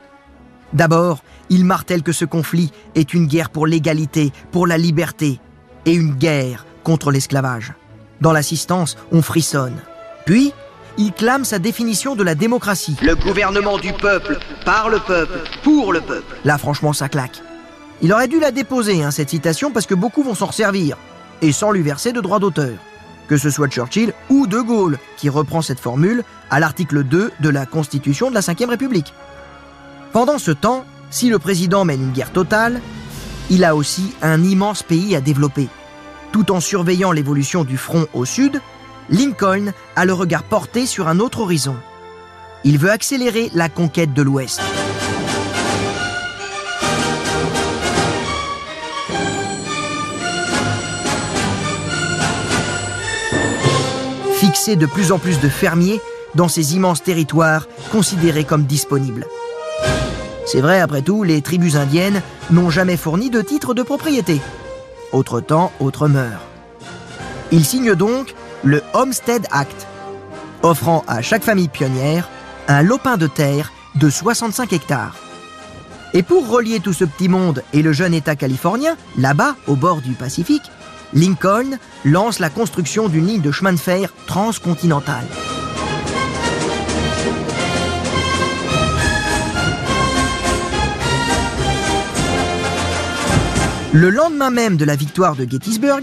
D'abord, 0.73 1.23
il 1.49 1.65
martèle 1.65 2.03
que 2.03 2.13
ce 2.13 2.25
conflit 2.25 2.71
est 2.95 3.15
une 3.15 3.27
guerre 3.27 3.51
pour 3.51 3.67
l'égalité, 3.67 4.33
pour 4.53 4.67
la 4.67 4.79
liberté, 4.79 5.41
et 5.87 5.93
une 5.93 6.15
guerre 6.15 6.67
contre 6.85 7.11
l'esclavage. 7.11 7.73
Dans 8.21 8.33
l'assistance, 8.33 8.97
on 9.11 9.23
frissonne. 9.23 9.81
Puis, 10.27 10.53
il 10.99 11.13
clame 11.13 11.45
sa 11.45 11.59
définition 11.59 12.17
de 12.17 12.23
la 12.23 12.35
démocratie. 12.35 12.97
Le 13.03 13.15
gouvernement 13.15 13.79
du 13.79 13.93
peuple, 13.93 14.39
par 14.65 14.89
le 14.89 14.99
peuple, 14.99 15.41
pour 15.63 15.93
le 15.93 16.01
peuple. 16.01 16.37
Là, 16.45 16.59
franchement, 16.59 16.93
ça 16.93 17.09
claque. 17.09 17.43
Il 18.03 18.13
aurait 18.13 18.29
dû 18.29 18.41
la 18.41 18.51
déposer, 18.51 19.03
hein, 19.03 19.11
cette 19.11 19.31
citation, 19.31 19.71
parce 19.71 19.87
que 19.87 19.95
beaucoup 19.95 20.23
vont 20.23 20.35
s'en 20.35 20.53
servir, 20.53 20.97
et 21.43 21.53
sans 21.53 21.71
lui 21.71 21.83
verser 21.83 22.13
de 22.13 22.21
droit 22.21 22.39
d'auteur 22.39 22.79
que 23.31 23.37
ce 23.37 23.49
soit 23.49 23.69
Churchill 23.69 24.13
ou 24.29 24.49
De 24.49 24.61
Gaulle, 24.61 24.99
qui 25.17 25.29
reprend 25.29 25.63
cette 25.63 25.79
formule 25.79 26.25
à 26.51 26.59
l'article 26.59 27.05
2 27.05 27.31
de 27.39 27.49
la 27.49 27.65
Constitution 27.65 28.29
de 28.29 28.35
la 28.35 28.41
Ve 28.41 28.69
République. 28.69 29.15
Pendant 30.13 30.39
ce 30.39 30.51
temps, 30.51 30.85
si 31.11 31.31
le 31.31 31.39
président 31.39 31.85
mène 31.85 32.03
une 32.03 32.11
guerre 32.11 32.33
totale, 32.33 32.81
il 33.49 33.65
a 33.65 33.77
aussi 33.77 34.17
un 34.21 34.43
immense 34.43 34.83
pays 34.83 35.15
à 35.15 35.21
développer. 35.21 35.69
Tout 36.33 36.51
en 36.51 36.59
surveillant 36.59 37.13
l'évolution 37.13 37.63
du 37.63 37.77
front 37.77 38.09
au 38.15 38.25
sud, 38.25 38.61
Lincoln 39.11 39.73
a 39.97 40.05
le 40.05 40.13
regard 40.13 40.45
porté 40.45 40.87
sur 40.87 41.09
un 41.09 41.19
autre 41.19 41.41
horizon. 41.41 41.77
Il 42.65 42.79
veut 42.79 42.91
accélérer 42.91 43.51
la 43.55 43.69
conquête 43.69 44.15
de 44.15 44.23
l'Ouest. 44.23 44.61
fixer 54.41 54.75
de 54.75 54.87
plus 54.87 55.13
en 55.13 55.19
plus 55.19 55.39
de 55.39 55.51
fermiers 55.51 56.01
dans 56.35 56.49
ces 56.49 56.75
immenses 56.75 57.03
territoires 57.03 57.69
considérés 57.93 58.45
comme 58.45 58.65
disponibles. 58.65 59.27
C'est 60.47 60.63
vrai, 60.63 60.81
après 60.81 61.03
tout, 61.03 61.23
les 61.25 61.43
tribus 61.43 61.77
indiennes 61.77 62.23
n'ont 62.51 62.71
jamais 62.71 62.97
fourni 62.97 63.29
de 63.29 63.43
titre 63.43 63.75
de 63.75 63.83
propriété. 63.83 64.41
Autre 65.13 65.41
temps, 65.41 65.73
autre 65.79 66.09
mœurs. 66.09 66.41
Il 67.53 67.67
signe 67.67 67.95
donc 67.95 68.35
le 68.65 68.83
Homestead 68.93 69.47
Act, 69.51 69.87
offrant 70.63 71.05
à 71.07 71.23
chaque 71.23 71.45
famille 71.45 71.69
pionnière 71.69 72.29
un 72.69 72.83
lopin 72.83 73.17
de 73.17 73.27
terre 73.27 73.73
de 73.95 74.11
65 74.11 74.73
hectares. 74.73 75.17
Et 76.13 76.23
pour 76.23 76.49
relier 76.49 76.81
tout 76.81 76.93
ce 76.93 77.05
petit 77.05 77.29
monde 77.29 77.63
et 77.73 77.83
le 77.83 77.93
jeune 77.93 78.15
État 78.15 78.37
californien, 78.37 78.97
là-bas, 79.17 79.57
au 79.67 79.77
bord 79.77 80.01
du 80.01 80.13
Pacifique, 80.13 80.71
Lincoln 81.13 81.79
lance 82.05 82.39
la 82.39 82.51
construction 82.51 83.09
d'une 83.09 83.27
ligne 83.27 83.41
de 83.41 83.51
chemin 83.51 83.73
de 83.73 83.79
fer 83.79 84.13
transcontinentale. 84.27 85.27
Le 93.93 94.09
lendemain 94.09 94.51
même 94.51 94.77
de 94.77 94.85
la 94.85 94.95
victoire 94.95 95.35
de 95.35 95.45
Gettysburg, 95.51 96.03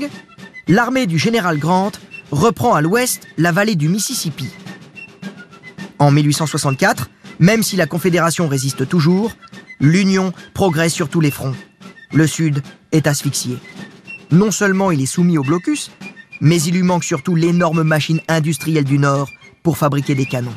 l'armée 0.68 1.06
du 1.06 1.18
général 1.18 1.58
Grant 1.58 1.94
reprend 2.32 2.76
à 2.76 2.82
l'ouest 2.82 3.28
la 3.38 3.52
vallée 3.52 3.76
du 3.76 3.90
Mississippi. 3.90 4.50
En 6.00 6.12
1864, 6.12 7.10
même 7.40 7.64
si 7.64 7.76
la 7.76 7.88
Confédération 7.88 8.48
résiste 8.48 8.88
toujours, 8.88 9.32
l'Union 9.80 10.34
progresse 10.54 10.94
sur 10.94 11.10
tous 11.10 11.22
les 11.22 11.32
fronts. 11.32 11.56
Le 12.14 12.28
Sud 12.28 12.62
est 12.92 13.08
asphyxié 13.08 13.58
non 14.32 14.52
seulement 14.52 14.92
il 14.92 15.02
est 15.02 15.06
soumis 15.06 15.38
au 15.38 15.44
blocus, 15.44 15.92
Mais 16.40 16.62
il 16.62 16.76
lui 16.76 16.84
manque 16.84 17.04
surtout 17.04 17.34
l'énorme 17.34 17.82
machine 17.82 18.22
industrielle 18.28 18.84
du 18.84 19.00
Nord 19.00 19.28
pour 19.64 19.76
fabriquer 19.76 20.14
des 20.14 20.28
canons. 20.28 20.54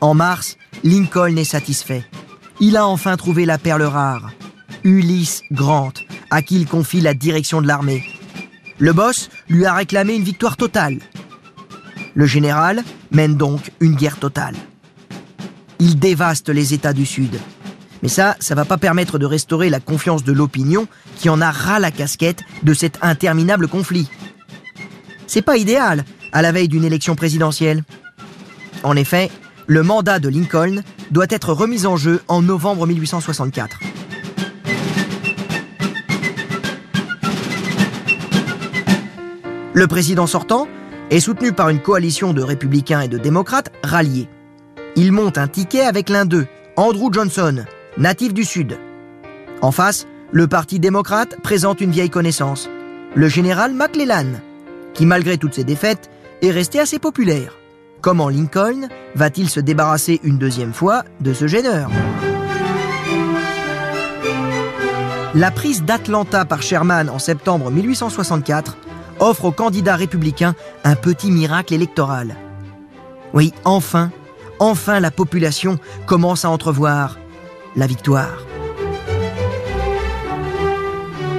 En 0.00 0.14
mars, 0.14 0.56
Lincoln 0.84 1.36
est 1.36 1.44
satisfait. 1.44 2.02
Il 2.60 2.78
a 2.78 2.86
enfin 2.86 3.18
trouvé 3.18 3.44
la 3.44 3.58
perle 3.58 3.82
rare, 3.82 4.30
Ulysse 4.84 5.42
Grant, 5.52 5.92
à 6.30 6.40
qui 6.40 6.58
il 6.58 6.66
confie 6.66 7.02
la 7.02 7.12
direction 7.12 7.60
de 7.60 7.66
l'armée. 7.66 8.02
Le 8.78 8.92
boss 8.92 9.30
lui 9.48 9.66
a 9.66 9.74
réclamé 9.74 10.14
une 10.14 10.22
victoire 10.22 10.56
totale. 10.56 10.98
Le 12.14 12.26
général 12.26 12.82
mène 13.10 13.36
donc 13.36 13.70
une 13.80 13.94
guerre 13.94 14.18
totale. 14.18 14.54
Il 15.78 15.98
dévaste 15.98 16.48
les 16.48 16.74
États 16.74 16.92
du 16.92 17.06
Sud. 17.06 17.38
Mais 18.02 18.08
ça, 18.08 18.36
ça 18.40 18.54
va 18.54 18.64
pas 18.64 18.78
permettre 18.78 19.18
de 19.18 19.26
restaurer 19.26 19.70
la 19.70 19.80
confiance 19.80 20.24
de 20.24 20.32
l'opinion 20.32 20.88
qui 21.16 21.28
en 21.28 21.40
a 21.40 21.50
ras 21.50 21.78
la 21.78 21.90
casquette 21.90 22.42
de 22.62 22.74
cet 22.74 22.98
interminable 23.02 23.68
conflit. 23.68 24.08
C'est 25.26 25.42
pas 25.42 25.56
idéal 25.56 26.04
à 26.32 26.42
la 26.42 26.52
veille 26.52 26.68
d'une 26.68 26.84
élection 26.84 27.14
présidentielle. 27.14 27.84
En 28.82 28.96
effet, 28.96 29.30
le 29.66 29.82
mandat 29.82 30.18
de 30.18 30.28
Lincoln 30.28 30.82
doit 31.10 31.26
être 31.30 31.52
remis 31.52 31.86
en 31.86 31.96
jeu 31.96 32.20
en 32.26 32.42
novembre 32.42 32.86
1864. 32.86 33.78
Le 39.74 39.86
président 39.86 40.26
sortant 40.26 40.68
est 41.10 41.20
soutenu 41.20 41.52
par 41.52 41.70
une 41.70 41.80
coalition 41.80 42.34
de 42.34 42.42
républicains 42.42 43.00
et 43.00 43.08
de 43.08 43.16
démocrates 43.16 43.72
ralliés. 43.82 44.28
Il 44.96 45.12
monte 45.12 45.38
un 45.38 45.48
ticket 45.48 45.80
avec 45.80 46.10
l'un 46.10 46.26
d'eux, 46.26 46.46
Andrew 46.76 47.10
Johnson, 47.10 47.64
natif 47.96 48.34
du 48.34 48.44
Sud. 48.44 48.78
En 49.62 49.72
face, 49.72 50.06
le 50.30 50.46
Parti 50.46 50.78
démocrate 50.78 51.40
présente 51.42 51.80
une 51.80 51.90
vieille 51.90 52.10
connaissance, 52.10 52.68
le 53.14 53.28
général 53.28 53.72
McClellan, 53.72 54.40
qui 54.92 55.06
malgré 55.06 55.38
toutes 55.38 55.54
ses 55.54 55.64
défaites 55.64 56.10
est 56.42 56.50
resté 56.50 56.78
assez 56.78 56.98
populaire. 56.98 57.56
Comment 58.02 58.28
Lincoln 58.28 58.88
va-t-il 59.14 59.48
se 59.48 59.60
débarrasser 59.60 60.20
une 60.22 60.36
deuxième 60.36 60.74
fois 60.74 61.04
de 61.20 61.32
ce 61.32 61.46
gêneur? 61.46 61.90
La 65.34 65.50
prise 65.50 65.82
d'Atlanta 65.82 66.44
par 66.44 66.60
Sherman 66.60 67.08
en 67.08 67.18
septembre 67.18 67.70
1864 67.70 68.76
offre 69.22 69.46
aux 69.46 69.52
candidats 69.52 69.96
républicains 69.96 70.54
un 70.84 70.96
petit 70.96 71.30
miracle 71.30 71.72
électoral. 71.74 72.36
Oui, 73.32 73.54
enfin, 73.64 74.10
enfin 74.58 75.00
la 75.00 75.10
population 75.10 75.78
commence 76.06 76.44
à 76.44 76.50
entrevoir 76.50 77.18
la 77.76 77.86
victoire. 77.86 78.44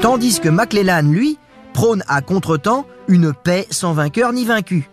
Tandis 0.01 0.39
que 0.39 0.49
McClellan, 0.49 1.03
lui, 1.03 1.37
prône 1.73 2.03
à 2.07 2.21
contretemps 2.21 2.85
une 3.07 3.33
paix 3.33 3.67
sans 3.69 3.93
vainqueur 3.93 4.31
ni 4.33 4.45
vaincu. 4.45 4.89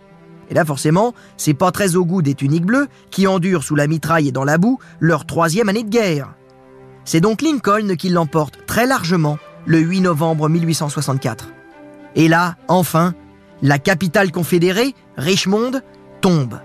Et 0.49 0.53
là, 0.53 0.65
forcément, 0.65 1.13
c'est 1.37 1.53
pas 1.53 1.71
très 1.71 1.95
au 1.95 2.03
goût 2.05 2.21
des 2.21 2.35
tuniques 2.35 2.65
bleues 2.65 2.87
qui 3.09 3.25
endurent 3.25 3.63
sous 3.63 3.75
la 3.75 3.87
mitraille 3.87 4.27
et 4.27 4.33
dans 4.33 4.43
la 4.43 4.57
boue 4.57 4.79
leur 4.99 5.25
troisième 5.25 5.69
année 5.69 5.83
de 5.83 5.89
guerre. 5.89 6.33
C'est 7.05 7.21
donc 7.21 7.41
Lincoln 7.41 7.95
qui 7.97 8.09
l'emporte 8.09 8.65
très 8.67 8.85
largement 8.85 9.37
le 9.65 9.79
8 9.79 10.01
novembre 10.01 10.49
1864. 10.49 11.47
Et 12.15 12.27
là, 12.27 12.55
enfin, 12.67 13.13
la 13.61 13.79
capitale 13.79 14.31
confédérée, 14.31 14.95
Richmond, 15.17 15.81
tombe. 16.21 16.59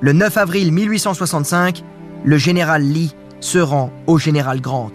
Le 0.00 0.12
9 0.12 0.36
avril 0.36 0.72
1865, 0.72 1.82
le 2.24 2.38
général 2.38 2.82
Lee 2.82 3.14
se 3.40 3.58
rend 3.58 3.92
au 4.06 4.18
général 4.18 4.60
Grant. 4.60 4.92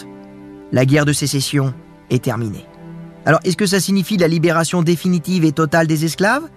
La 0.71 0.85
guerre 0.85 1.05
de 1.05 1.13
sécession 1.13 1.73
est 2.09 2.23
terminée. 2.23 2.65
Alors, 3.25 3.39
est-ce 3.43 3.57
que 3.57 3.65
ça 3.65 3.79
signifie 3.79 4.17
la 4.17 4.27
libération 4.27 4.81
définitive 4.81 5.45
et 5.45 5.51
totale 5.51 5.87
des 5.87 6.05
esclaves? 6.05 6.49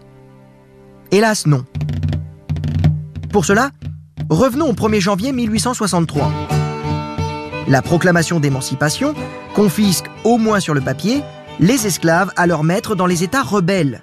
Hélas, 1.13 1.47
non. 1.47 1.65
Pour 3.31 3.45
cela, 3.45 3.71
revenons 4.29 4.69
au 4.69 4.73
1er 4.73 5.01
janvier 5.01 5.33
1863. 5.33 6.31
La 7.69 7.83
proclamation 7.83 8.41
d'émancipation 8.41 9.15
confisque, 9.55 10.07
au 10.25 10.39
moins 10.39 10.61
sur 10.61 10.75
le 10.75 10.81
papier, 10.81 11.23
les 11.61 11.87
esclaves 11.87 12.33
à 12.37 12.47
leur 12.47 12.65
maître 12.65 12.95
dans 12.95 13.07
les 13.07 13.25
États 13.25 13.43
rebelles. 13.43 14.03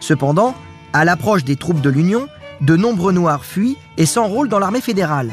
Cependant, 0.00 0.54
à 0.92 1.04
l'approche 1.04 1.44
des 1.44 1.56
troupes 1.56 1.80
de 1.80 1.90
l'Union, 1.90 2.28
de 2.60 2.76
nombreux 2.76 3.12
Noirs 3.12 3.44
fuient 3.44 3.76
et 3.96 4.06
s'enrôlent 4.06 4.48
dans 4.48 4.58
l'armée 4.58 4.80
fédérale. 4.80 5.30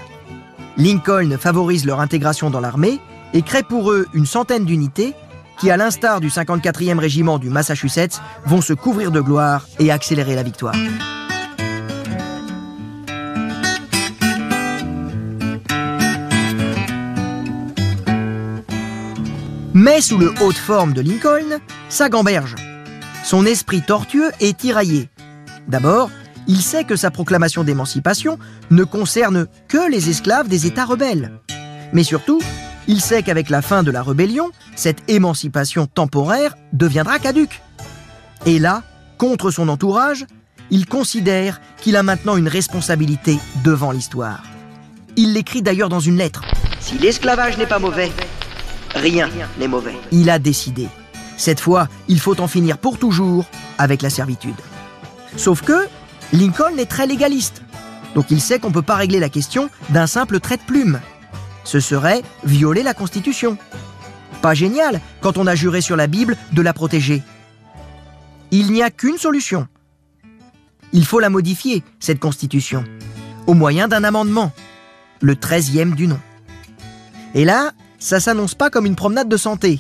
Lincoln 0.78 1.38
favorise 1.40 1.86
leur 1.86 2.00
intégration 2.00 2.50
dans 2.50 2.60
l'armée 2.60 3.00
et 3.34 3.42
crée 3.42 3.64
pour 3.64 3.92
eux 3.92 4.08
une 4.14 4.26
centaine 4.26 4.66
d'unités 4.66 5.14
qui, 5.60 5.70
à 5.70 5.78
l'instar 5.78 6.22
du 6.22 6.30
54e 6.30 6.98
régiment 6.98 7.38
du 7.38 7.50
Massachusetts, 7.50 8.22
vont 8.46 8.62
se 8.62 8.74
couvrir 8.74 9.12
de 9.12 9.22
gloire 9.22 9.68
et 9.80 9.92
accélérer 9.92 10.36
la 10.36 10.44
victoire. 10.44 10.76
Mais 19.84 20.00
sous 20.00 20.20
le 20.20 20.32
haute 20.42 20.60
forme 20.60 20.94
de 20.94 21.02
Lincoln, 21.02 21.58
ça 21.90 22.08
gamberge. 22.08 22.56
Son 23.24 23.48
esprit 23.48 23.82
tortueux 23.82 24.30
est 24.40 24.56
tiraillé. 24.56 25.10
D'abord, 25.68 26.12
il 26.48 26.62
sait 26.62 26.84
que 26.84 26.96
sa 26.96 27.10
proclamation 27.10 27.64
d'émancipation 27.64 28.38
ne 28.70 28.84
concerne 28.84 29.48
que 29.68 29.90
les 29.90 30.12
esclaves 30.12 30.48
des 30.48 30.68
États 30.68 30.86
rebelles. 30.86 31.32
Mais 31.94 32.04
surtout, 32.04 32.44
il 32.88 33.02
sait 33.02 33.24
qu'avec 33.24 33.50
la 33.50 33.64
fin 33.64 33.82
de 33.82 33.90
la 33.90 34.04
rébellion, 34.04 34.52
cette 34.76 35.02
émancipation 35.10 35.88
temporaire 35.88 36.54
deviendra 36.74 37.18
caduque. 37.18 37.64
Et 38.46 38.60
là, 38.60 38.84
contre 39.18 39.50
son 39.50 39.68
entourage, 39.68 40.28
il 40.70 40.86
considère 40.86 41.60
qu'il 41.78 41.96
a 41.96 42.04
maintenant 42.04 42.38
une 42.38 42.50
responsabilité 42.50 43.40
devant 43.64 43.92
l'histoire. 43.92 44.44
Il 45.16 45.34
l'écrit 45.34 45.64
d'ailleurs 45.64 45.90
dans 45.90 46.00
une 46.00 46.18
lettre. 46.18 46.44
Si 46.80 47.00
l'esclavage 47.00 47.58
n'est 47.58 47.66
pas 47.66 47.80
mauvais, 47.80 48.12
rien 48.96 49.30
n'est 49.60 49.68
mauvais. 49.68 49.96
Il 50.12 50.30
a 50.30 50.40
décidé. 50.40 50.88
Cette 51.38 51.60
fois, 51.60 51.88
il 52.08 52.20
faut 52.20 52.40
en 52.40 52.48
finir 52.48 52.78
pour 52.78 52.98
toujours 52.98 53.46
avec 53.78 54.02
la 54.02 54.10
servitude. 54.10 54.56
Sauf 55.38 55.62
que 55.62 55.88
Lincoln 56.34 56.78
est 56.78 56.86
très 56.86 57.08
légaliste. 57.08 57.64
Donc 58.16 58.26
il 58.30 58.42
sait 58.42 58.60
qu'on 58.60 58.70
ne 58.70 58.74
peut 58.74 58.82
pas 58.82 58.96
régler 58.96 59.20
la 59.20 59.30
question 59.30 59.70
d'un 59.90 60.08
simple 60.08 60.40
trait 60.40 60.58
de 60.58 60.64
plume 60.64 61.00
ce 61.64 61.80
serait 61.80 62.22
violer 62.44 62.84
la 62.84 62.94
Constitution. 62.94 63.58
Pas 64.42 64.54
génial 64.54 65.02
quand 65.22 65.38
on 65.38 65.48
a 65.48 65.56
juré 65.56 65.82
sur 65.82 65.96
la 65.96 66.08
Bible 66.08 66.38
de 66.52 66.62
la 66.62 66.74
protéger. 66.74 67.22
Il 68.52 68.72
n'y 68.72 68.82
a 68.82 68.90
qu'une 68.90 69.18
solution. 69.18 69.68
Il 70.94 71.06
faut 71.06 71.20
la 71.20 71.30
modifier, 71.30 71.84
cette 72.00 72.20
Constitution, 72.20 72.84
au 73.48 73.54
moyen 73.54 73.88
d'un 73.88 74.04
amendement, 74.04 74.52
le 75.22 75.36
13e 75.36 75.94
du 75.94 76.08
nom. 76.08 76.20
Et 77.34 77.46
là, 77.46 77.72
ça 78.02 78.20
s'annonce 78.20 78.56
pas 78.56 78.70
comme 78.70 78.88
une 78.88 78.96
promenade 78.96 79.30
de 79.30 79.38
santé. 79.38 79.80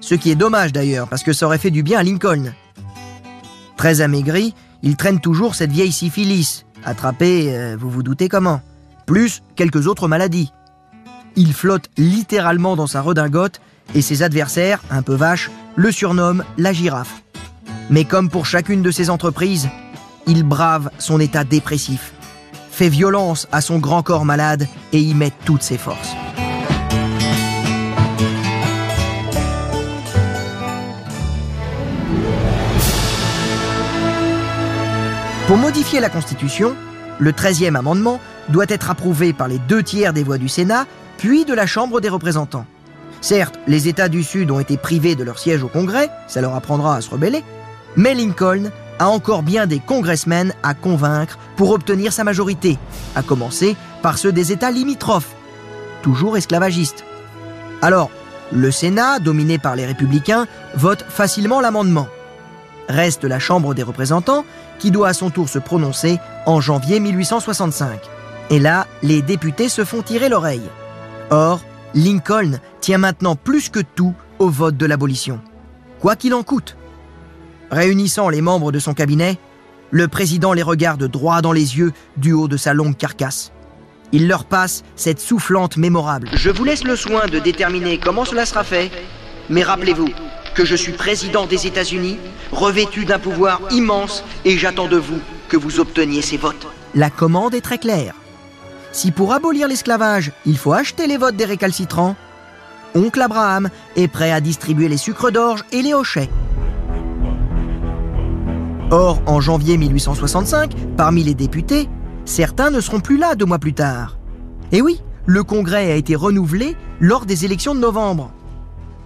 Ce 0.00 0.14
qui 0.14 0.30
est 0.30 0.36
dommage 0.36 0.72
d'ailleurs, 0.72 1.06
parce 1.06 1.22
que 1.22 1.34
ça 1.34 1.46
aurait 1.46 1.58
fait 1.58 1.70
du 1.70 1.82
bien 1.82 2.00
à 2.00 2.02
Lincoln. 2.02 2.52
Très 3.76 4.00
amaigri, 4.00 4.54
il 4.82 4.96
traîne 4.96 5.20
toujours 5.20 5.54
cette 5.54 5.70
vieille 5.70 5.92
syphilis, 5.92 6.64
attrapée, 6.84 7.54
euh, 7.54 7.76
vous 7.78 7.90
vous 7.90 8.02
doutez 8.02 8.28
comment, 8.28 8.62
plus 9.04 9.42
quelques 9.54 9.86
autres 9.86 10.08
maladies. 10.08 10.50
Il 11.36 11.52
flotte 11.52 11.90
littéralement 11.98 12.74
dans 12.74 12.86
sa 12.86 13.02
redingote 13.02 13.60
et 13.94 14.00
ses 14.00 14.22
adversaires, 14.22 14.82
un 14.90 15.02
peu 15.02 15.14
vaches, 15.14 15.50
le 15.76 15.92
surnomment 15.92 16.42
la 16.56 16.72
girafe. 16.72 17.22
Mais 17.90 18.04
comme 18.04 18.30
pour 18.30 18.46
chacune 18.46 18.82
de 18.82 18.90
ses 18.90 19.10
entreprises, 19.10 19.68
il 20.26 20.42
brave 20.42 20.90
son 20.98 21.20
état 21.20 21.44
dépressif, 21.44 22.14
fait 22.70 22.88
violence 22.88 23.46
à 23.52 23.60
son 23.60 23.78
grand 23.78 24.02
corps 24.02 24.24
malade 24.24 24.66
et 24.94 25.00
y 25.00 25.14
met 25.14 25.32
toutes 25.44 25.62
ses 25.62 25.78
forces. 25.78 26.16
Pour 35.46 35.58
modifier 35.58 36.00
la 36.00 36.10
Constitution, 36.10 36.74
le 37.20 37.30
13e 37.30 37.76
amendement 37.76 38.18
doit 38.48 38.64
être 38.68 38.90
approuvé 38.90 39.32
par 39.32 39.46
les 39.46 39.60
deux 39.60 39.80
tiers 39.80 40.12
des 40.12 40.24
voix 40.24 40.38
du 40.38 40.48
Sénat 40.48 40.86
puis 41.18 41.44
de 41.44 41.54
la 41.54 41.66
Chambre 41.66 42.00
des 42.00 42.08
représentants. 42.08 42.66
Certes, 43.20 43.56
les 43.68 43.86
États 43.86 44.08
du 44.08 44.24
Sud 44.24 44.50
ont 44.50 44.58
été 44.58 44.76
privés 44.76 45.14
de 45.14 45.22
leur 45.22 45.38
siège 45.38 45.62
au 45.62 45.68
Congrès, 45.68 46.10
ça 46.26 46.40
leur 46.40 46.56
apprendra 46.56 46.96
à 46.96 47.00
se 47.00 47.10
rebeller, 47.10 47.44
mais 47.94 48.12
Lincoln 48.12 48.72
a 48.98 49.08
encore 49.08 49.44
bien 49.44 49.68
des 49.68 49.78
congressmen 49.78 50.52
à 50.64 50.74
convaincre 50.74 51.38
pour 51.54 51.70
obtenir 51.70 52.12
sa 52.12 52.24
majorité, 52.24 52.76
à 53.14 53.22
commencer 53.22 53.76
par 54.02 54.18
ceux 54.18 54.32
des 54.32 54.50
États 54.50 54.72
limitrophes, 54.72 55.36
toujours 56.02 56.36
esclavagistes. 56.36 57.04
Alors, 57.82 58.10
le 58.50 58.72
Sénat, 58.72 59.20
dominé 59.20 59.58
par 59.58 59.76
les 59.76 59.86
républicains, 59.86 60.48
vote 60.74 61.04
facilement 61.08 61.60
l'amendement. 61.60 62.08
Reste 62.88 63.24
la 63.24 63.38
Chambre 63.38 63.74
des 63.74 63.82
représentants, 63.82 64.44
qui 64.78 64.90
doit 64.90 65.08
à 65.08 65.14
son 65.14 65.30
tour 65.30 65.48
se 65.48 65.58
prononcer 65.58 66.18
en 66.46 66.60
janvier 66.60 67.00
1865. 67.00 68.00
Et 68.50 68.58
là, 68.58 68.86
les 69.02 69.22
députés 69.22 69.68
se 69.68 69.84
font 69.84 70.02
tirer 70.02 70.28
l'oreille. 70.28 70.68
Or, 71.30 71.60
Lincoln 71.94 72.58
tient 72.80 72.98
maintenant 72.98 73.36
plus 73.36 73.68
que 73.68 73.80
tout 73.80 74.14
au 74.38 74.48
vote 74.48 74.76
de 74.76 74.86
l'abolition, 74.86 75.40
quoi 75.98 76.14
qu'il 76.14 76.34
en 76.34 76.42
coûte. 76.42 76.76
Réunissant 77.70 78.28
les 78.28 78.42
membres 78.42 78.70
de 78.70 78.78
son 78.78 78.94
cabinet, 78.94 79.38
le 79.90 80.06
président 80.06 80.52
les 80.52 80.62
regarde 80.62 81.04
droit 81.04 81.40
dans 81.42 81.52
les 81.52 81.78
yeux 81.78 81.92
du 82.16 82.32
haut 82.32 82.48
de 82.48 82.56
sa 82.56 82.74
longue 82.74 82.96
carcasse. 82.96 83.52
Il 84.12 84.28
leur 84.28 84.44
passe 84.44 84.84
cette 84.94 85.20
soufflante 85.20 85.76
mémorable. 85.76 86.28
Je 86.32 86.50
vous 86.50 86.64
laisse 86.64 86.84
le 86.84 86.94
soin 86.94 87.26
de 87.26 87.38
déterminer 87.38 87.98
comment 87.98 88.24
cela 88.24 88.46
sera 88.46 88.62
fait, 88.62 88.90
mais 89.50 89.62
rappelez-vous 89.62 90.08
que 90.56 90.64
je 90.64 90.74
suis 90.74 90.92
président 90.92 91.46
des 91.46 91.66
États-Unis, 91.66 92.18
revêtu 92.50 93.04
d'un 93.04 93.18
pouvoir 93.18 93.60
immense, 93.70 94.24
et 94.46 94.56
j'attends 94.56 94.88
de 94.88 94.96
vous 94.96 95.20
que 95.48 95.56
vous 95.56 95.80
obteniez 95.80 96.22
ces 96.22 96.38
votes. 96.38 96.66
La 96.94 97.10
commande 97.10 97.54
est 97.54 97.60
très 97.60 97.78
claire. 97.78 98.14
Si 98.90 99.12
pour 99.12 99.34
abolir 99.34 99.68
l'esclavage, 99.68 100.32
il 100.46 100.56
faut 100.56 100.72
acheter 100.72 101.06
les 101.06 101.18
votes 101.18 101.36
des 101.36 101.44
récalcitrants, 101.44 102.16
Oncle 102.94 103.20
Abraham 103.20 103.68
est 103.94 104.08
prêt 104.08 104.32
à 104.32 104.40
distribuer 104.40 104.88
les 104.88 104.96
sucres 104.96 105.30
d'orge 105.30 105.64
et 105.70 105.82
les 105.82 105.92
hochets. 105.92 106.30
Or, 108.90 109.20
en 109.26 109.40
janvier 109.40 109.76
1865, 109.76 110.72
parmi 110.96 111.22
les 111.22 111.34
députés, 111.34 111.90
certains 112.24 112.70
ne 112.70 112.80
seront 112.80 113.00
plus 113.00 113.18
là 113.18 113.34
deux 113.34 113.44
mois 113.44 113.58
plus 113.58 113.74
tard. 113.74 114.16
Et 114.72 114.80
oui, 114.80 115.02
le 115.26 115.44
Congrès 115.44 115.92
a 115.92 115.96
été 115.96 116.14
renouvelé 116.14 116.76
lors 116.98 117.26
des 117.26 117.44
élections 117.44 117.74
de 117.74 117.80
novembre. 117.80 118.32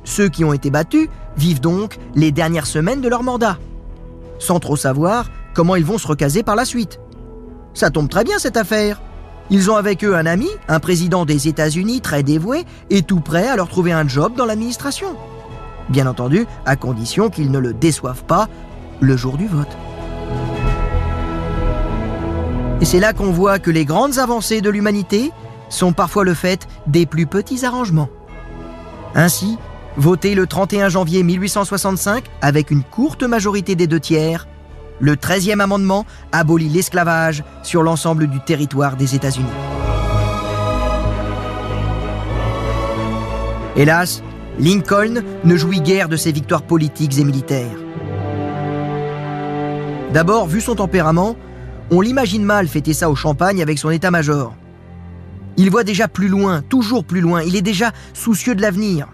Ceux 0.04 0.28
qui 0.28 0.44
ont 0.44 0.52
été 0.52 0.70
battus 0.70 1.08
vivent 1.36 1.60
donc 1.60 1.98
les 2.14 2.32
dernières 2.32 2.66
semaines 2.66 3.00
de 3.00 3.08
leur 3.08 3.22
mandat, 3.22 3.58
sans 4.38 4.60
trop 4.60 4.76
savoir 4.76 5.26
comment 5.54 5.76
ils 5.76 5.84
vont 5.84 5.98
se 5.98 6.06
recaser 6.06 6.42
par 6.42 6.56
la 6.56 6.64
suite. 6.64 7.00
Ça 7.74 7.90
tombe 7.90 8.08
très 8.08 8.24
bien 8.24 8.38
cette 8.38 8.56
affaire. 8.56 9.00
Ils 9.50 9.70
ont 9.70 9.76
avec 9.76 10.04
eux 10.04 10.14
un 10.14 10.26
ami, 10.26 10.48
un 10.68 10.80
président 10.80 11.24
des 11.24 11.48
États-Unis 11.48 12.00
très 12.00 12.22
dévoué 12.22 12.64
et 12.88 13.02
tout 13.02 13.20
prêt 13.20 13.48
à 13.48 13.56
leur 13.56 13.68
trouver 13.68 13.92
un 13.92 14.06
job 14.06 14.34
dans 14.36 14.46
l'administration. 14.46 15.16
Bien 15.88 16.06
entendu, 16.06 16.46
à 16.66 16.76
condition 16.76 17.30
qu'ils 17.30 17.50
ne 17.50 17.58
le 17.58 17.72
déçoivent 17.72 18.24
pas 18.24 18.48
le 19.00 19.16
jour 19.16 19.36
du 19.36 19.48
vote. 19.48 19.76
Et 22.80 22.84
c'est 22.84 23.00
là 23.00 23.12
qu'on 23.12 23.32
voit 23.32 23.58
que 23.58 23.70
les 23.70 23.84
grandes 23.84 24.18
avancées 24.18 24.60
de 24.60 24.70
l'humanité 24.70 25.32
sont 25.68 25.92
parfois 25.92 26.24
le 26.24 26.34
fait 26.34 26.66
des 26.86 27.06
plus 27.06 27.26
petits 27.26 27.64
arrangements. 27.66 28.08
Ainsi, 29.14 29.58
voté 29.96 30.34
le 30.34 30.46
31 30.46 30.88
janvier 30.88 31.22
1865 31.22 32.24
avec 32.40 32.70
une 32.70 32.82
courte 32.82 33.22
majorité 33.22 33.74
des 33.74 33.86
deux 33.86 34.00
tiers, 34.00 34.46
le 35.00 35.16
13e 35.16 35.60
amendement 35.60 36.06
abolit 36.32 36.68
l'esclavage 36.68 37.42
sur 37.62 37.82
l'ensemble 37.82 38.26
du 38.26 38.40
territoire 38.40 38.96
des 38.96 39.14
États-Unis. 39.14 39.46
Hélas, 43.76 44.22
Lincoln 44.58 45.22
ne 45.44 45.56
jouit 45.56 45.80
guère 45.80 46.08
de 46.08 46.16
ses 46.16 46.32
victoires 46.32 46.62
politiques 46.62 47.18
et 47.18 47.24
militaires. 47.24 47.78
D'abord, 50.12 50.46
vu 50.46 50.60
son 50.60 50.74
tempérament, 50.74 51.36
on 51.90 52.00
l'imagine 52.00 52.44
mal 52.44 52.68
fêter 52.68 52.92
ça 52.92 53.10
au 53.10 53.14
champagne 53.14 53.62
avec 53.62 53.78
son 53.78 53.90
état-major. 53.90 54.54
Il 55.56 55.70
voit 55.70 55.84
déjà 55.84 56.08
plus 56.08 56.28
loin, 56.28 56.62
toujours 56.62 57.04
plus 57.04 57.20
loin, 57.20 57.42
il 57.42 57.56
est 57.56 57.62
déjà 57.62 57.92
soucieux 58.12 58.54
de 58.54 58.62
l'avenir. 58.62 59.08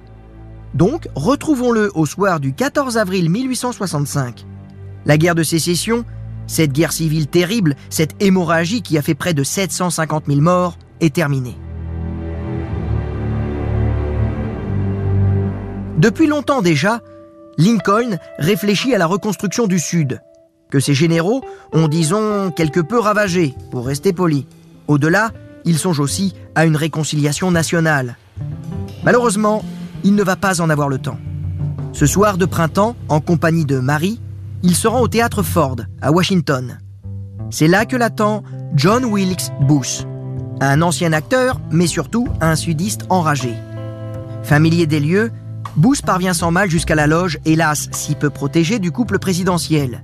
Donc, 0.77 1.09
retrouvons-le 1.15 1.91
au 1.95 2.05
soir 2.05 2.39
du 2.39 2.53
14 2.53 2.99
avril 2.99 3.31
1865. 3.31 4.45
La 5.07 5.17
guerre 5.17 5.35
de 5.35 5.43
sécession, 5.43 6.05
cette 6.47 6.73
guerre 6.73 6.93
civile 6.93 7.29
terrible, 7.29 7.77
cette 7.89 8.15
hémorragie 8.21 8.83
qui 8.83 8.99
a 8.99 9.03
fait 9.03 9.15
près 9.15 9.33
de 9.33 9.43
750 9.43 10.25
000 10.27 10.41
morts, 10.43 10.77
est 11.01 11.15
terminée. 11.15 11.57
Depuis 15.97 16.27
longtemps 16.27 16.61
déjà, 16.61 17.01
Lincoln 17.57 18.19
réfléchit 18.39 18.95
à 18.95 18.99
la 18.99 19.07
reconstruction 19.07 19.67
du 19.67 19.79
Sud, 19.79 20.21
que 20.71 20.79
ses 20.79 20.93
généraux 20.93 21.43
ont, 21.73 21.89
disons, 21.89 22.51
quelque 22.51 22.81
peu 22.81 22.99
ravagé, 22.99 23.55
pour 23.71 23.87
rester 23.87 24.13
poli. 24.13 24.47
Au-delà, 24.89 25.31
il 25.65 25.79
songe 25.79 26.01
aussi 26.01 26.35
à 26.55 26.67
une 26.67 26.77
réconciliation 26.77 27.51
nationale. 27.51 28.19
Malheureusement, 29.05 29.65
il 30.05 30.15
ne 30.15 30.23
va 30.23 30.37
pas 30.37 30.61
en 30.61 30.71
avoir 30.71 30.89
le 30.89 30.99
temps. 30.99 31.19
Ce 31.93 32.07
soir 32.07 32.37
de 32.37 32.45
printemps, 32.45 32.97
en 33.09 33.21
compagnie 33.21 33.65
de 33.65 33.79
Marie, 33.79 34.21
il 34.63 34.75
se 34.75 34.89
rend 34.89 35.01
au 35.01 35.09
théâtre 35.09 35.43
Ford, 35.43 35.77
à 36.03 36.13
Washington. 36.13 36.79
C'est 37.51 37.69
là 37.69 37.87
que 37.87 37.97
l'attend 37.97 38.43
John 38.75 39.05
Wilkes 39.05 39.51
Booth, 39.61 40.07
un 40.61 40.83
ancien 40.83 41.13
acteur, 41.13 41.61
mais 41.71 41.87
surtout 41.87 42.29
un 42.41 42.57
sudiste 42.57 43.07
enragé. 43.09 43.55
Familier 44.43 44.87
des 44.87 45.01
lieux, 45.01 45.31
Booth 45.77 46.03
parvient 46.03 46.35
sans 46.35 46.51
mal 46.51 46.71
jusqu'à 46.71 46.95
la 46.95 47.07
loge, 47.07 47.39
hélas 47.45 47.89
si 47.93 48.15
peu 48.15 48.31
protégée, 48.31 48.79
du 48.79 48.91
couple 48.91 49.19
présidentiel. 49.19 50.03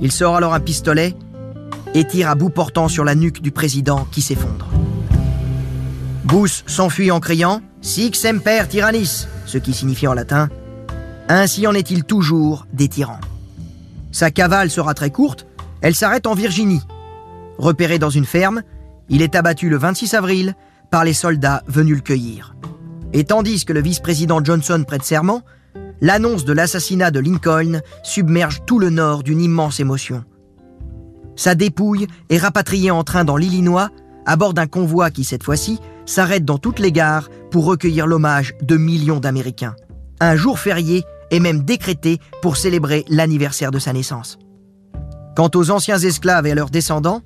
Il 0.00 0.12
sort 0.12 0.36
alors 0.36 0.54
un 0.54 0.60
pistolet 0.60 1.14
et 1.94 2.04
tire 2.04 2.28
à 2.28 2.34
bout 2.34 2.50
portant 2.50 2.88
sur 2.88 3.04
la 3.04 3.14
nuque 3.14 3.42
du 3.42 3.50
président 3.50 4.06
qui 4.10 4.22
s'effondre. 4.22 4.68
Booth 6.24 6.64
s'enfuit 6.66 7.10
en 7.10 7.20
criant 7.20 7.60
Sic 7.82 8.14
semper 8.14 8.68
tyrannis, 8.68 9.26
ce 9.44 9.58
qui 9.58 9.74
signifie 9.74 10.06
en 10.06 10.14
latin 10.14 10.48
Ainsi 11.28 11.66
en 11.66 11.74
est-il 11.74 12.04
toujours 12.04 12.64
des 12.72 12.88
tyrans. 12.88 13.20
Sa 14.12 14.30
cavale 14.30 14.70
sera 14.70 14.94
très 14.94 15.10
courte, 15.10 15.46
elle 15.80 15.96
s'arrête 15.96 16.28
en 16.28 16.34
Virginie. 16.34 16.82
Repéré 17.58 17.98
dans 17.98 18.08
une 18.08 18.24
ferme, 18.24 18.62
il 19.08 19.20
est 19.20 19.34
abattu 19.34 19.68
le 19.68 19.76
26 19.78 20.14
avril 20.14 20.54
par 20.92 21.04
les 21.04 21.12
soldats 21.12 21.64
venus 21.66 21.96
le 21.96 22.02
cueillir. 22.02 22.54
Et 23.12 23.24
tandis 23.24 23.64
que 23.64 23.72
le 23.72 23.82
vice-président 23.82 24.42
Johnson 24.42 24.84
prête 24.86 25.02
serment, 25.02 25.42
l'annonce 26.00 26.44
de 26.44 26.52
l'assassinat 26.52 27.10
de 27.10 27.18
Lincoln 27.18 27.80
submerge 28.04 28.62
tout 28.64 28.78
le 28.78 28.90
Nord 28.90 29.24
d'une 29.24 29.40
immense 29.40 29.80
émotion. 29.80 30.24
Sa 31.34 31.56
dépouille 31.56 32.06
est 32.30 32.38
rapatriée 32.38 32.92
en 32.92 33.02
train 33.02 33.24
dans 33.24 33.36
l'Illinois, 33.36 33.90
à 34.24 34.36
bord 34.36 34.54
d'un 34.54 34.68
convoi 34.68 35.10
qui, 35.10 35.24
cette 35.24 35.42
fois-ci, 35.42 35.80
s'arrête 36.06 36.44
dans 36.44 36.58
toutes 36.58 36.78
les 36.78 36.92
gares 36.92 37.28
pour 37.50 37.64
recueillir 37.64 38.06
l'hommage 38.06 38.54
de 38.62 38.76
millions 38.76 39.20
d'Américains. 39.20 39.76
Un 40.20 40.36
jour 40.36 40.58
férié 40.58 41.04
est 41.30 41.40
même 41.40 41.62
décrété 41.62 42.18
pour 42.42 42.56
célébrer 42.56 43.04
l'anniversaire 43.08 43.70
de 43.70 43.78
sa 43.78 43.92
naissance. 43.92 44.38
Quant 45.34 45.50
aux 45.54 45.70
anciens 45.70 45.98
esclaves 45.98 46.46
et 46.46 46.52
à 46.52 46.54
leurs 46.54 46.70
descendants, 46.70 47.22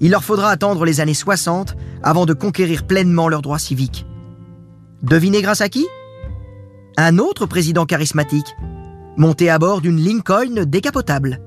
il 0.00 0.10
leur 0.10 0.24
faudra 0.24 0.50
attendre 0.50 0.84
les 0.84 1.00
années 1.00 1.14
60 1.14 1.76
avant 2.02 2.26
de 2.26 2.34
conquérir 2.34 2.86
pleinement 2.86 3.28
leurs 3.28 3.42
droits 3.42 3.58
civiques. 3.58 4.06
Devinez 5.02 5.42
grâce 5.42 5.60
à 5.60 5.68
qui? 5.68 5.86
Un 6.96 7.18
autre 7.18 7.46
président 7.46 7.86
charismatique, 7.86 8.56
monté 9.16 9.50
à 9.50 9.58
bord 9.58 9.80
d'une 9.80 10.00
Lincoln 10.00 10.64
décapotable. 10.66 11.40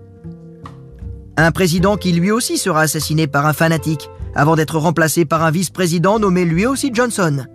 Un 1.37 1.51
président 1.51 1.97
qui 1.97 2.11
lui 2.13 2.31
aussi 2.31 2.57
sera 2.57 2.81
assassiné 2.81 3.27
par 3.27 3.45
un 3.45 3.53
fanatique, 3.53 4.09
avant 4.35 4.55
d'être 4.55 4.77
remplacé 4.77 5.25
par 5.25 5.43
un 5.43 5.51
vice-président 5.51 6.19
nommé 6.19 6.45
lui 6.45 6.65
aussi 6.65 6.91
Johnson. 6.93 7.45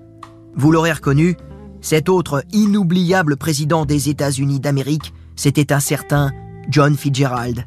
Vous 0.54 0.72
l'aurez 0.72 0.92
reconnu, 0.92 1.36
cet 1.80 2.08
autre 2.08 2.44
inoubliable 2.52 3.36
président 3.36 3.84
des 3.84 4.08
États-Unis 4.08 4.60
d'Amérique, 4.60 5.12
c'était 5.36 5.72
un 5.72 5.80
certain 5.80 6.32
John 6.68 6.96
Fitzgerald 6.96 7.64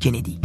Kennedy. 0.00 0.40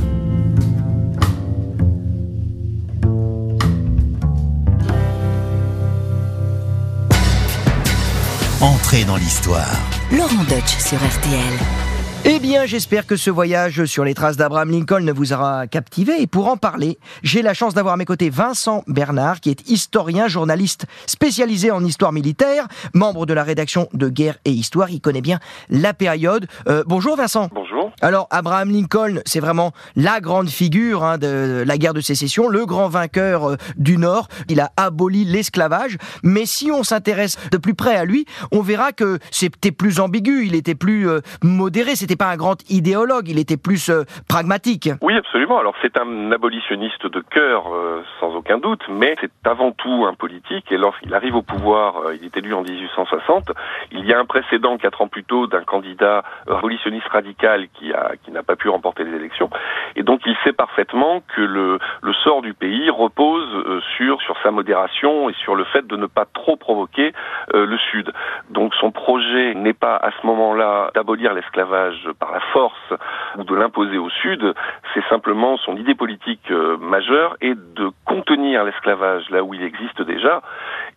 Entrez 8.62 9.04
dans 9.06 9.18
l'histoire. 9.18 9.78
Laurent 10.12 10.44
Deutsch 10.50 10.78
sur 10.80 10.98
RTL. 10.98 11.87
Eh 12.30 12.40
bien, 12.40 12.66
j'espère 12.66 13.08
que 13.08 13.16
ce 13.16 13.30
voyage 13.30 13.86
sur 13.86 14.04
les 14.04 14.14
traces 14.14 14.36
d'Abraham 14.36 14.70
Lincoln 14.70 15.00
ne 15.00 15.14
vous 15.14 15.32
aura 15.32 15.66
captivé. 15.66 16.22
Et 16.22 16.28
pour 16.28 16.50
en 16.50 16.58
parler, 16.58 16.98
j'ai 17.24 17.42
la 17.42 17.54
chance 17.54 17.74
d'avoir 17.74 17.94
à 17.94 17.98
mes 17.98 18.04
côtés 18.04 18.30
Vincent 18.30 18.84
Bernard, 18.86 19.40
qui 19.40 19.50
est 19.50 19.70
historien, 19.70 20.28
journaliste 20.28 20.88
spécialisé 21.06 21.72
en 21.72 21.86
histoire 21.86 22.12
militaire, 22.12 22.68
membre 22.94 23.26
de 23.26 23.34
la 23.34 23.46
rédaction 23.46 23.88
de 23.94 24.10
Guerre 24.10 24.40
et 24.44 24.52
Histoire. 24.52 24.90
Il 24.90 25.00
connaît 25.00 25.22
bien 25.22 25.40
la 25.70 25.94
période. 25.94 26.48
Euh, 26.68 26.84
bonjour 26.86 27.16
Vincent. 27.16 27.48
Bonjour. 27.54 27.94
Alors, 28.02 28.28
Abraham 28.30 28.72
Lincoln, 28.72 29.22
c'est 29.26 29.40
vraiment 29.40 29.72
la 29.96 30.20
grande 30.20 30.50
figure 30.50 31.06
hein, 31.06 31.18
de 31.18 31.64
la 31.66 31.78
guerre 31.78 31.94
de 31.94 32.02
sécession, 32.02 32.50
le 32.50 32.66
grand 32.66 32.90
vainqueur 32.90 33.52
euh, 33.52 33.56
du 33.78 33.98
Nord. 33.98 34.28
Il 34.50 34.60
a 34.60 34.74
aboli 34.76 35.24
l'esclavage. 35.24 35.98
Mais 36.24 36.46
si 36.46 36.72
on 36.72 36.84
s'intéresse 36.84 37.38
de 37.54 37.58
plus 37.58 37.74
près 37.74 37.96
à 37.96 38.04
lui, 38.04 38.26
on 38.52 38.60
verra 38.60 38.92
que 38.92 39.18
c'était 39.32 39.72
plus 39.72 40.02
ambigu, 40.02 40.46
il 40.46 40.56
était 40.56 40.76
plus 40.76 41.08
euh, 41.08 41.22
modéré, 41.42 41.96
c'était 41.96 42.17
pas 42.18 42.30
un 42.30 42.36
grand 42.36 42.58
idéologue, 42.70 43.30
il 43.30 43.40
était 43.40 43.58
plus 43.58 43.90
euh, 43.90 44.04
pragmatique. 44.28 44.90
Oui, 45.02 45.16
absolument. 45.16 45.60
Alors 45.60 45.76
c'est 45.82 45.98
un 46.00 46.32
abolitionniste 46.32 47.06
de 47.06 47.20
cœur, 47.22 47.74
euh, 47.74 48.04
sans 48.20 48.36
aucun 48.36 48.58
doute, 48.58 48.84
mais 48.90 49.16
c'est 49.22 49.32
avant 49.46 49.72
tout 49.72 50.06
un 50.08 50.14
politique. 50.14 50.72
Et 50.72 50.78
lorsqu'il 50.78 51.14
arrive 51.14 51.36
au 51.36 51.42
pouvoir, 51.42 51.98
euh, 51.98 52.16
il 52.16 52.26
est 52.26 52.38
élu 52.38 52.54
en 52.54 52.64
1860. 52.64 53.52
Il 53.92 54.06
y 54.06 54.14
a 54.14 54.20
un 54.20 54.26
précédent 54.26 54.78
quatre 54.78 55.02
ans 55.02 55.08
plus 55.08 55.24
tôt 55.24 55.48
d'un 55.48 55.64
candidat 55.64 56.24
abolitionniste 56.50 57.08
radical 57.08 57.68
qui 57.74 57.92
qui 58.24 58.32
n'a 58.32 58.44
pas 58.44 58.56
pu 58.56 58.70
remporter 58.70 59.04
les 59.04 59.16
élections. 59.16 59.50
Et 59.96 60.04
donc 60.04 60.22
il 60.26 60.36
sait 60.44 60.54
parfaitement 60.54 61.22
que 61.36 61.42
le, 61.42 61.80
le 62.02 62.14
sort 62.14 62.42
du 62.42 62.54
pays 62.54 62.90
repose 62.90 63.82
sur 63.96 64.22
sur 64.22 64.36
sa 64.44 64.52
modération 64.52 65.30
et 65.30 65.34
sur 65.34 65.56
le 65.56 65.64
fait 65.66 65.86
de 65.88 65.96
ne 65.96 66.08
pas 66.08 66.26
trop 66.26 66.56
provoquer 66.56 67.14
le 67.54 67.78
Sud. 67.78 68.12
Donc 68.50 68.74
son 68.76 68.92
projet 68.92 69.54
n'est 69.54 69.74
pas 69.74 69.96
à 69.96 70.12
ce 70.12 70.26
moment-là 70.26 70.92
d'abolir 70.96 71.34
l'esclavage 71.34 71.97
par 72.20 72.32
la 72.32 72.40
force 72.52 72.94
ou 73.38 73.44
de 73.44 73.56
l'imposer 73.56 73.98
au 73.98 74.10
Sud, 74.10 74.54
c'est 74.94 75.04
simplement 75.10 75.58
son 75.58 75.76
idée 75.78 75.96
politique 75.96 76.52
euh, 76.52 76.78
majeure 76.78 77.36
est 77.42 77.56
de 77.56 77.92
contenir 78.06 78.64
l'esclavage 78.64 79.30
là 79.30 79.44
où 79.44 79.54
il 79.54 79.64
existe 79.64 80.02
déjà. 80.02 80.42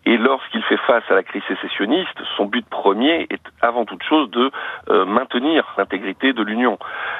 Et 0.07 0.17
lorsqu'il 0.17 0.63
fait 0.63 0.79
face 0.87 1.05
à 1.11 1.15
la 1.15 1.23
crise 1.23 1.43
sécessionniste, 1.47 2.19
son 2.37 2.47
but 2.47 2.67
premier 2.67 3.27
est 3.31 3.43
avant 3.61 3.85
toute 3.85 4.03
chose 4.03 4.31
de 4.31 4.51
maintenir 5.05 5.75
l'intégrité 5.77 6.33
de 6.33 6.43
l'Union. 6.43 6.79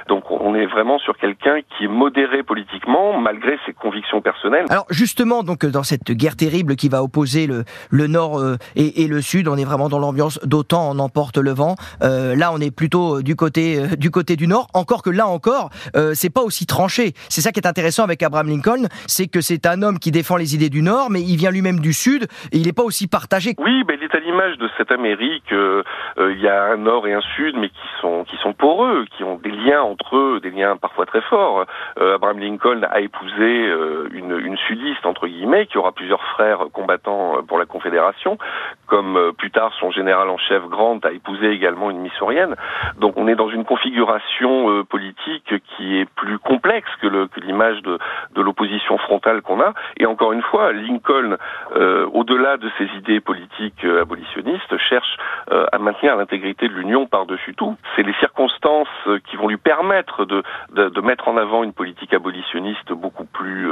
Donc 0.09 0.31
on 0.31 0.55
est 0.55 0.67
vraiment 0.67 0.99
sur 0.99 1.17
quelqu'un 1.19 1.61
qui 1.77 1.85
est 1.85 1.89
modéré 1.89 2.43
politiquement 2.43 3.19
malgré 3.19 3.59
ses 3.67 3.75
convictions 3.75 4.23
personnelles. 4.23 4.65
Alors 4.71 4.87
justement, 4.91 5.43
donc 5.43 5.67
dans 5.67 5.83
cette 5.83 6.11
guerre 6.13 6.37
terrible 6.37 6.77
qui 6.77 6.89
va 6.89 7.03
opposer 7.03 7.47
le, 7.47 7.65
le 7.91 8.07
Nord 8.07 8.39
euh, 8.39 8.57
et, 8.77 9.05
et, 9.05 9.09
le 9.09 9.21
Sud, 9.21 9.49
on 9.49 9.57
est 9.57 9.65
vraiment 9.65 9.89
dans 9.89 9.99
l'ambiance 9.99 10.39
d'autant 10.45 10.91
on 10.91 10.99
emporte 10.99 11.39
le 11.39 11.53
vent. 11.53 11.77
Euh, 12.03 12.35
là, 12.35 12.53
on 12.53 12.59
est 12.59 12.75
plutôt 12.75 13.19
euh, 13.19 13.23
du 13.23 13.37
côté 13.37 13.70
euh, 13.77 13.97
du 13.97 14.11
côté 14.11 14.37
du 14.37 14.47
Nord. 14.47 14.69
Encore 14.75 15.03
que 15.03 15.11
là 15.11 15.27
encore, 15.27 15.71
euh, 15.97 16.13
c'est 16.15 16.33
pas 16.33 16.43
aussi 16.43 16.67
tranché. 16.67 17.13
C'est 17.29 17.41
ça 17.41 17.53
qui 17.53 17.61
est 17.61 17.67
intéressant 17.67 18.05
avec 18.05 18.23
Abraham 18.23 18.49
Lincoln, 18.49 18.87
c'est 19.07 19.27
que 19.27 19.41
c'est 19.41 19.67
un 19.67 19.83
homme 19.83 19.99
qui 19.99 20.11
défend 20.11 20.37
les 20.37 20.55
idées 20.55 20.71
du 20.71 20.83
Nord, 20.83 21.11
mais 21.11 21.21
il 21.21 21.37
vient 21.37 21.51
lui-même 21.51 21.81
du 21.81 21.93
Sud 21.93 22.25
et 22.53 22.59
il 22.59 22.67
n'est 22.67 22.73
pas 22.73 22.85
aussi 22.85 23.09
partagé. 23.09 23.55
Oui, 23.59 23.85
ben, 23.85 23.97
il 24.01 24.05
est 24.05 24.15
à 24.15 24.21
l'image 24.21 24.59
de 24.59 24.69
cette 24.77 24.93
Amérique. 24.93 25.51
il 25.51 26.41
y 26.41 26.49
a 26.49 26.65
un 26.65 26.77
Nord 26.77 27.07
et 27.07 27.13
un 27.13 27.21
Sud, 27.37 27.57
mais 27.57 27.69
qui 27.69 27.89
sont 28.01 28.25
qui 28.25 28.37
sont 28.43 28.53
poreux, 28.53 29.07
qui 29.17 29.25
ont 29.25 29.37
des 29.37 29.51
liens 29.51 29.83
entre 29.83 30.17
eux, 30.17 30.41
des 30.41 30.51
liens 30.51 30.77
parfois 30.77 31.07
très 31.07 31.23
forts. 31.23 31.67
Abraham 31.97 32.39
Lincoln 32.39 32.83
a 32.91 33.01
épousé 33.01 33.71
une, 34.13 34.39
une 34.39 34.57
sudiste 34.69 35.05
entre 35.05 35.27
guillemets 35.27 35.67
qui 35.67 35.79
aura 35.79 35.93
plusieurs 35.93 36.23
frères 36.35 36.61
combattants 36.73 37.37
euh, 37.37 37.43
pour 37.43 37.59
la 37.59 37.67
Confédération, 37.67 38.39
comme 38.87 39.17
euh, 39.17 39.33
plus 39.33 39.51
tard 39.51 39.73
son 39.79 39.91
général 39.91 40.29
en 40.29 40.39
chef 40.39 40.63
Grant 40.69 40.99
a 41.05 41.13
épousé 41.13 41.51
également 41.51 41.91
une 41.91 42.01
missourienne. 42.01 42.57
Donc 42.99 43.15
on 43.17 43.29
est 43.29 43.35
dans 43.35 43.49
une 43.49 43.60
configuration 43.65 44.71
euh, 44.71 44.85
politique 44.85 45.55
qui 45.77 45.99
est 45.99 46.09
plus 46.17 46.39
complexe 46.39 46.91
que 47.01 47.07
l'image 47.41 47.83
de, 47.83 47.99
l'opposition 48.37 48.99
frontale 48.99 49.43
qu'on 49.43 49.61
a. 49.61 49.75
Et 49.99 50.07
encore 50.07 50.33
une 50.33 50.43
fois, 50.43 50.73
Lincoln, 50.73 51.37
euh, 51.77 52.07
au-delà 52.13 52.57
de 52.57 52.71
ses 52.79 52.87
idées 52.97 53.21
politiques 53.21 53.85
abolitionnistes, 53.85 54.77
cherche 54.79 55.17
euh, 55.51 55.67
à 55.73 55.79
maintenir 55.79 56.17
l'intégrité 56.17 56.69
de 56.69 56.75
l'Union 56.75 57.07
par-dessus 57.07 57.55
tout. 57.55 57.77
C'est 57.97 58.03
les 58.03 58.15
circonstances 58.15 58.89
qui 59.29 59.37
vont 59.37 59.49
lui 59.49 59.57
permettre 59.57 60.25
de, 60.25 60.43
de, 60.73 60.89
de, 60.89 61.01
mettre 61.01 61.29
en 61.29 61.37
avant 61.37 61.63
une 61.63 61.73
politique 61.73 62.15
abolitionniste 62.15 62.93
beaucoup 62.93 63.25
plus 63.25 63.69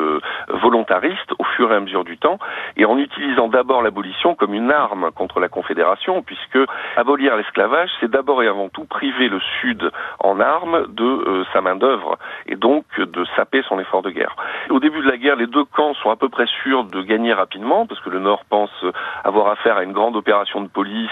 volontariste 0.48 1.32
au 1.38 1.44
fur 1.44 1.72
et 1.72 1.76
à 1.76 1.80
mesure 1.80 2.04
du 2.04 2.18
temps, 2.18 2.38
et 2.76 2.84
en 2.84 2.98
utilisant 2.98 3.48
d'abord 3.48 3.82
l'abolition 3.82 4.34
comme 4.34 4.54
une 4.54 4.70
arme 4.70 5.10
contre 5.14 5.40
la 5.40 5.48
Confédération, 5.48 6.22
puisque 6.22 6.58
abolir 6.96 7.36
l'esclavage, 7.36 7.90
c'est 8.00 8.10
d'abord 8.10 8.42
et 8.42 8.48
avant 8.48 8.68
tout 8.68 8.84
priver 8.84 9.28
le 9.28 9.40
Sud 9.60 9.77
en 10.20 10.40
armes 10.40 10.86
de 10.88 11.04
euh, 11.04 11.44
sa 11.52 11.60
main-d'œuvre, 11.60 12.18
et 12.46 12.56
donc 12.56 12.84
de 12.98 13.24
saper 13.36 13.62
son 13.68 13.78
effort 13.78 14.02
de 14.02 14.10
guerre. 14.10 14.36
Au 14.70 14.80
début 14.80 15.00
de 15.00 15.08
la 15.08 15.16
guerre, 15.16 15.36
les 15.36 15.46
deux 15.46 15.64
camps 15.64 15.94
sont 15.94 16.10
à 16.10 16.16
peu 16.16 16.28
près 16.28 16.46
sûrs 16.62 16.84
de 16.84 17.02
gagner 17.02 17.32
rapidement, 17.32 17.86
parce 17.86 18.00
que 18.00 18.10
le 18.10 18.18
Nord 18.18 18.44
pense 18.48 18.70
avoir 19.24 19.48
affaire 19.48 19.76
à 19.76 19.82
une 19.82 19.92
grande 19.92 20.16
opération 20.16 20.60
de 20.60 20.68
police, 20.68 21.10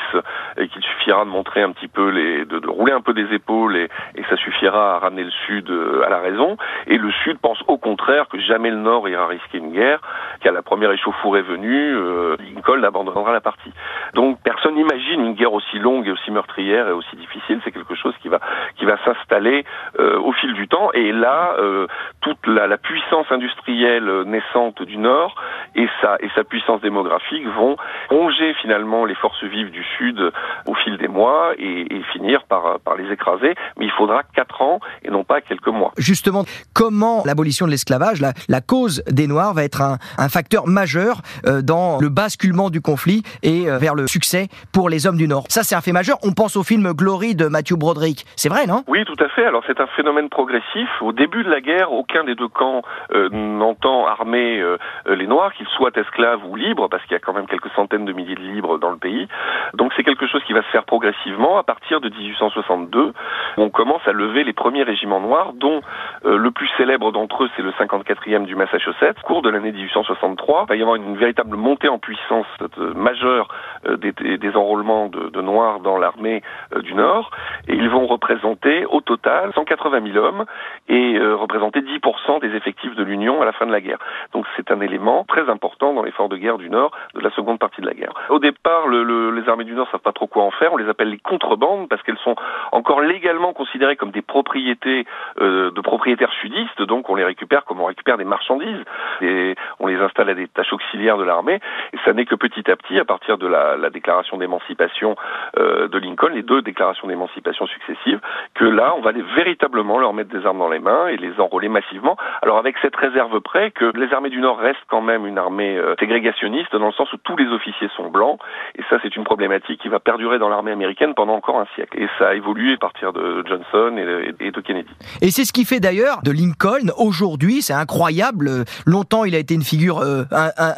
et 0.56 0.68
qu'il 0.68 0.82
suffira 0.82 1.24
de 1.24 1.30
montrer 1.30 1.62
un 1.62 1.72
petit 1.72 1.88
peu 1.88 2.08
les, 2.08 2.44
de, 2.44 2.58
de 2.58 2.68
rouler 2.68 2.92
un 2.92 3.00
peu 3.00 3.14
des 3.14 3.32
épaules, 3.34 3.76
et, 3.76 3.88
et 4.14 4.22
ça 4.30 4.36
suffira 4.36 4.96
à 4.96 4.98
ramener 4.98 5.24
le 5.24 5.30
Sud 5.46 5.70
euh, 5.70 6.04
à 6.04 6.08
la 6.08 6.18
raison. 6.18 6.56
Et 6.86 6.98
le 6.98 7.10
Sud 7.24 7.38
pense 7.38 7.62
au 7.68 7.78
contraire 7.78 8.28
que 8.28 8.38
jamais 8.38 8.70
le 8.70 8.76
Nord 8.76 9.08
ira 9.08 9.26
risquer 9.26 9.58
une 9.58 9.72
guerre, 9.72 10.00
qu'à 10.40 10.52
la 10.52 10.62
première 10.62 10.90
échauffourée 10.90 11.42
venue, 11.42 11.94
euh, 11.94 12.36
Lincoln 12.54 12.82
abandonnera 12.82 13.32
la 13.32 13.40
partie. 13.40 13.72
Donc 14.14 14.38
personne 14.42 14.74
n'imagine 14.74 15.20
une 15.20 15.34
guerre 15.34 15.52
aussi 15.52 15.78
longue 15.78 16.06
et 16.06 16.10
aussi 16.10 16.30
meurtrière 16.30 16.88
et 16.88 16.92
aussi 16.92 17.16
difficile. 17.16 17.60
C'est 17.64 17.72
quelque 17.72 17.94
chose 17.94 18.14
qui 18.22 18.28
va 18.28 18.40
qui 18.76 18.84
va 18.84 18.96
s'installer 19.04 19.64
euh, 19.98 20.18
au 20.18 20.32
fil 20.32 20.52
du 20.54 20.68
temps. 20.68 20.90
Et 20.92 21.12
là, 21.12 21.54
euh, 21.59 21.86
toute 22.20 22.46
la, 22.46 22.76
puissance 22.76 23.26
industrielle 23.30 24.22
naissante 24.26 24.82
du 24.82 24.98
Nord 24.98 25.34
et 25.74 25.88
sa 26.00 26.16
et 26.20 26.28
sa 26.34 26.44
puissance 26.44 26.80
démographique 26.82 27.46
vont 27.46 27.76
ronger 28.11 28.54
finalement 28.61 29.07
les 29.07 29.14
forces 29.14 29.42
vives 29.44 29.70
du 29.70 29.82
Sud 29.96 30.20
au 30.66 30.74
fil 30.74 30.98
des 30.98 31.09
mois 31.09 31.52
et, 31.59 31.86
finir 32.12 32.44
par 32.44 32.78
par 32.80 32.96
les 32.96 33.11
écraser. 33.11 33.54
Mais 33.78 33.86
il 33.86 33.90
faudra 33.92 34.22
quatre 34.22 34.61
ans 34.62 34.80
et 35.02 35.11
non 35.11 35.24
pas 35.24 35.40
quelques 35.40 35.66
mois. 35.68 35.92
Justement, 35.96 36.44
comment 36.72 37.22
l'abolition 37.24 37.66
de 37.66 37.70
l'esclavage, 37.70 38.20
la, 38.20 38.61
cause 38.61 39.02
des 39.11 39.26
Noirs, 39.26 39.54
va 39.54 39.64
être 39.64 39.82
un, 39.82 40.28
facteur 40.28 40.66
majeur 40.66 41.22
euh, 41.46 41.62
dans 41.62 41.98
le 41.98 42.09
basculement 42.09 42.70
du 42.70 42.80
conflit 42.80 43.22
et 43.42 43.68
euh, 43.68 43.78
vers 43.78 43.94
le 43.94 44.07
succès 44.07 44.48
pour 44.72 44.88
les 44.88 45.07
hommes 45.07 45.16
du 45.16 45.28
Nord? 45.28 45.44
Ça, 45.48 45.62
c'est 45.62 45.74
un 45.74 45.80
fait 45.80 45.92
majeur. 45.92 46.18
On 46.22 46.32
pense 46.32 46.57
au 46.57 46.62
film 46.62 46.92
Glory 46.92 47.34
de 47.34 47.46
Matthew 47.46 47.74
Broderick. 47.74 48.26
C'est 48.47 48.53
vrai, 48.53 48.68
non? 48.68 48.84
Oui, 48.86 49.05
tout 49.05 49.16
à 49.18 49.28
fait. 49.28 49.44
Alors, 49.44 49.64
c'est 49.66 49.80
un 49.80 49.88
phénomène 49.88 50.28
progressif. 50.28 50.88
Au 51.03 51.11
début 51.11 51.42
de 51.42 51.51
la 51.51 51.61
guerre, 51.61 51.90
aucun 51.90 52.22
des 52.22 52.36
deux 52.36 52.47
camps 52.47 52.82
euh, 53.12 53.28
n'entend 53.28 54.07
armer 54.07 54.61
euh, 54.61 54.76
les 55.09 55.26
Noirs, 55.26 55.53
qu'ils 55.55 55.66
soient 55.66 55.90
esclaves 55.97 56.47
ou 56.47 56.55
libres, 56.55 56.88
parce 56.88 57.03
qu'il 57.07 57.14
y 57.14 57.16
a 57.16 57.18
quand 57.18 57.32
même 57.32 57.49
quelques 57.49 57.72
centaines 57.74 58.05
de 58.05 58.12
milliers 58.12 58.36
de 58.36 58.40
libres 58.40 58.78
dans 58.78 58.90
le 58.90 58.99
pays. 58.99 59.26
Donc, 59.74 59.92
c'est 59.97 60.05
quelque 60.05 60.28
chose 60.28 60.44
qui 60.44 60.53
va 60.53 60.62
se 60.62 60.68
faire 60.68 60.84
progressivement. 60.84 61.59
À 61.59 61.64
partir 61.64 62.01
de 62.01 62.09
1862, 62.09 63.14
on 63.57 63.68
commence 63.68 64.07
à 64.07 64.12
lever 64.12 64.44
les 64.44 64.53
premiers 64.53 64.84
régiments 64.84 65.20
noirs, 65.20 65.53
dont 65.53 65.80
euh, 66.24 66.38
le 66.38 66.53
plus 66.53 66.68
célèbre 66.76 67.11
d'entre 67.11 67.42
eux, 67.42 67.51
c'est 67.57 67.62
le 67.62 67.72
54e 67.72 68.44
du 68.44 68.55
Massachusetts. 68.55 69.16
Au 69.24 69.26
cours 69.26 69.42
de 69.42 69.51
l'année 69.51 69.72
1863, 69.72 70.66
il 70.66 70.68
va 70.68 70.76
y 70.76 70.82
avoir 70.82 70.94
une 70.94 71.16
véritable 71.16 71.57
montée 71.57 71.88
en 71.88 71.99
puissance 71.99 72.47
majeure 72.94 73.49
des, 73.88 74.12
des, 74.12 74.57
enrôlements 74.57 75.09
de, 75.09 75.30
de 75.30 75.42
Noirs 75.42 75.80
dans 75.80 75.99
l'armée 75.99 76.42
du 76.80 76.94
Nord, 76.94 77.32
et 77.66 77.74
ils 77.74 77.88
vont 77.88 78.07
représenter 78.07 78.36
au 78.45 79.01
total 79.01 79.53
180 79.55 80.12
000 80.12 80.24
hommes 80.24 80.45
et 80.89 81.16
euh, 81.16 81.34
représenter 81.37 81.80
10% 81.80 82.41
des 82.41 82.55
effectifs 82.55 82.95
de 82.95 83.03
l'Union 83.03 83.43
à 83.43 83.45
la 83.45 83.53
fin 83.53 83.66
de 83.66 83.72
la 83.72 83.80
guerre. 83.80 83.99
Donc 84.32 84.47
c'est 84.57 84.70
un 84.70 84.80
élément 84.80 85.24
très 85.24 85.49
important 85.49 85.93
dans 85.93 86.03
l'effort 86.03 86.28
de 86.28 86.37
guerre 86.37 86.59
du 86.59 86.70
Nord 86.70 86.93
de 87.14 87.20
la 87.20 87.30
seconde 87.30 87.59
partie 87.59 87.80
de 87.80 87.87
la 87.87 87.95
guerre. 87.95 88.12
Au 88.28 88.39
départ, 88.39 88.87
le, 88.87 89.03
le, 89.03 89.30
les 89.30 89.49
armées 89.49 89.64
du 89.64 89.74
Nord 89.74 89.89
savent 89.91 90.01
pas 90.01 90.12
trop 90.12 90.26
quoi 90.26 90.45
en 90.45 90.51
faire. 90.51 90.72
On 90.72 90.76
les 90.76 90.89
appelle 90.89 91.11
les 91.11 91.18
contrebandes 91.18 91.89
parce 91.89 92.03
qu'elles 92.03 92.18
sont 92.18 92.37
encore 92.72 93.01
légalement 93.01 93.53
considérées 93.53 93.97
comme 93.97 94.11
des 94.11 94.22
propriétés 94.22 95.07
euh, 95.41 95.70
de 95.70 95.80
propriétaires 95.80 96.32
sudistes. 96.41 96.82
Donc 96.82 97.11
on 97.11 97.14
les 97.14 97.24
récupère 97.24 97.64
comme 97.64 97.80
on 97.80 97.87
récupère 97.87 98.18
des 98.18 98.24
marchandises 98.24 98.82
et 99.20 99.55
on 99.80 99.87
les 99.87 99.97
installe 99.97 100.30
à 100.30 100.34
des 100.34 100.49
tâches 100.49 100.72
auxiliaires 100.72 101.18
de 101.18 101.24
l'armée. 101.24 101.61
Et 101.93 101.99
ça 102.05 102.12
n'est 102.12 102.24
que 102.26 102.34
petit 102.34 102.70
à 102.70 102.76
petit, 102.76 102.99
à 102.99 103.05
partir 103.05 103.39
de 103.39 103.47
la, 103.47 103.76
la 103.76 103.91
déclaration 103.91 104.37
d'émancipation 104.37 105.16
euh, 105.59 105.89
de 105.89 105.99
Lincoln, 105.99 106.28
les 106.28 106.43
deux 106.43 106.62
déclarations 106.62 107.09
d'émancipation 107.09 107.66
successives, 107.66 108.20
que 108.54 108.64
là, 108.64 108.94
on 108.96 109.00
va 109.00 109.12
les, 109.12 109.22
véritablement 109.36 109.98
leur 109.98 110.12
mettre 110.12 110.30
des 110.30 110.44
armes 110.46 110.58
dans 110.58 110.68
les 110.68 110.78
mains 110.78 111.08
et 111.08 111.16
les 111.16 111.38
enrôler 111.38 111.68
massivement. 111.68 112.16
Alors 112.42 112.58
avec 112.58 112.76
cette 112.82 112.96
réserve 112.96 113.40
près 113.40 113.70
que 113.70 113.92
les 113.96 114.12
armées 114.12 114.30
du 114.30 114.40
Nord 114.40 114.58
restent 114.58 114.78
quand 114.88 115.02
même 115.02 115.26
une 115.26 115.38
armée 115.38 115.76
euh, 115.76 115.94
ségrégationniste 115.98 116.74
dans 116.74 116.86
le 116.86 116.92
sens 116.92 117.12
où 117.12 117.16
tous 117.18 117.36
les 117.36 117.46
officiers 117.48 117.88
sont 117.96 118.08
blancs 118.08 118.38
et 118.76 118.82
ça 118.88 118.96
c'est 119.02 119.14
une 119.16 119.24
problématique 119.24 119.80
qui 119.80 119.88
va 119.88 120.00
perdurer 120.00 120.38
dans 120.38 120.48
l'armée 120.48 120.72
américaine 120.72 121.14
pendant 121.14 121.34
encore 121.34 121.60
un 121.60 121.66
siècle. 121.74 122.00
Et 122.00 122.08
ça 122.18 122.28
a 122.28 122.34
évolué 122.34 122.74
à 122.74 122.76
partir 122.78 123.12
de 123.12 123.44
Johnson 123.46 123.96
et, 123.98 124.46
et 124.46 124.50
de 124.50 124.60
Kennedy. 124.60 124.90
Et 125.22 125.30
c'est 125.30 125.44
ce 125.44 125.52
qui 125.52 125.64
fait 125.64 125.80
d'ailleurs 125.80 126.22
de 126.22 126.30
Lincoln 126.30 126.92
aujourd'hui, 126.96 127.62
c'est 127.62 127.74
incroyable. 127.74 128.64
Longtemps 128.86 129.24
il 129.24 129.34
a 129.34 129.38
été 129.38 129.54
une 129.54 129.62
figure 129.62 129.98
euh, 129.98 130.24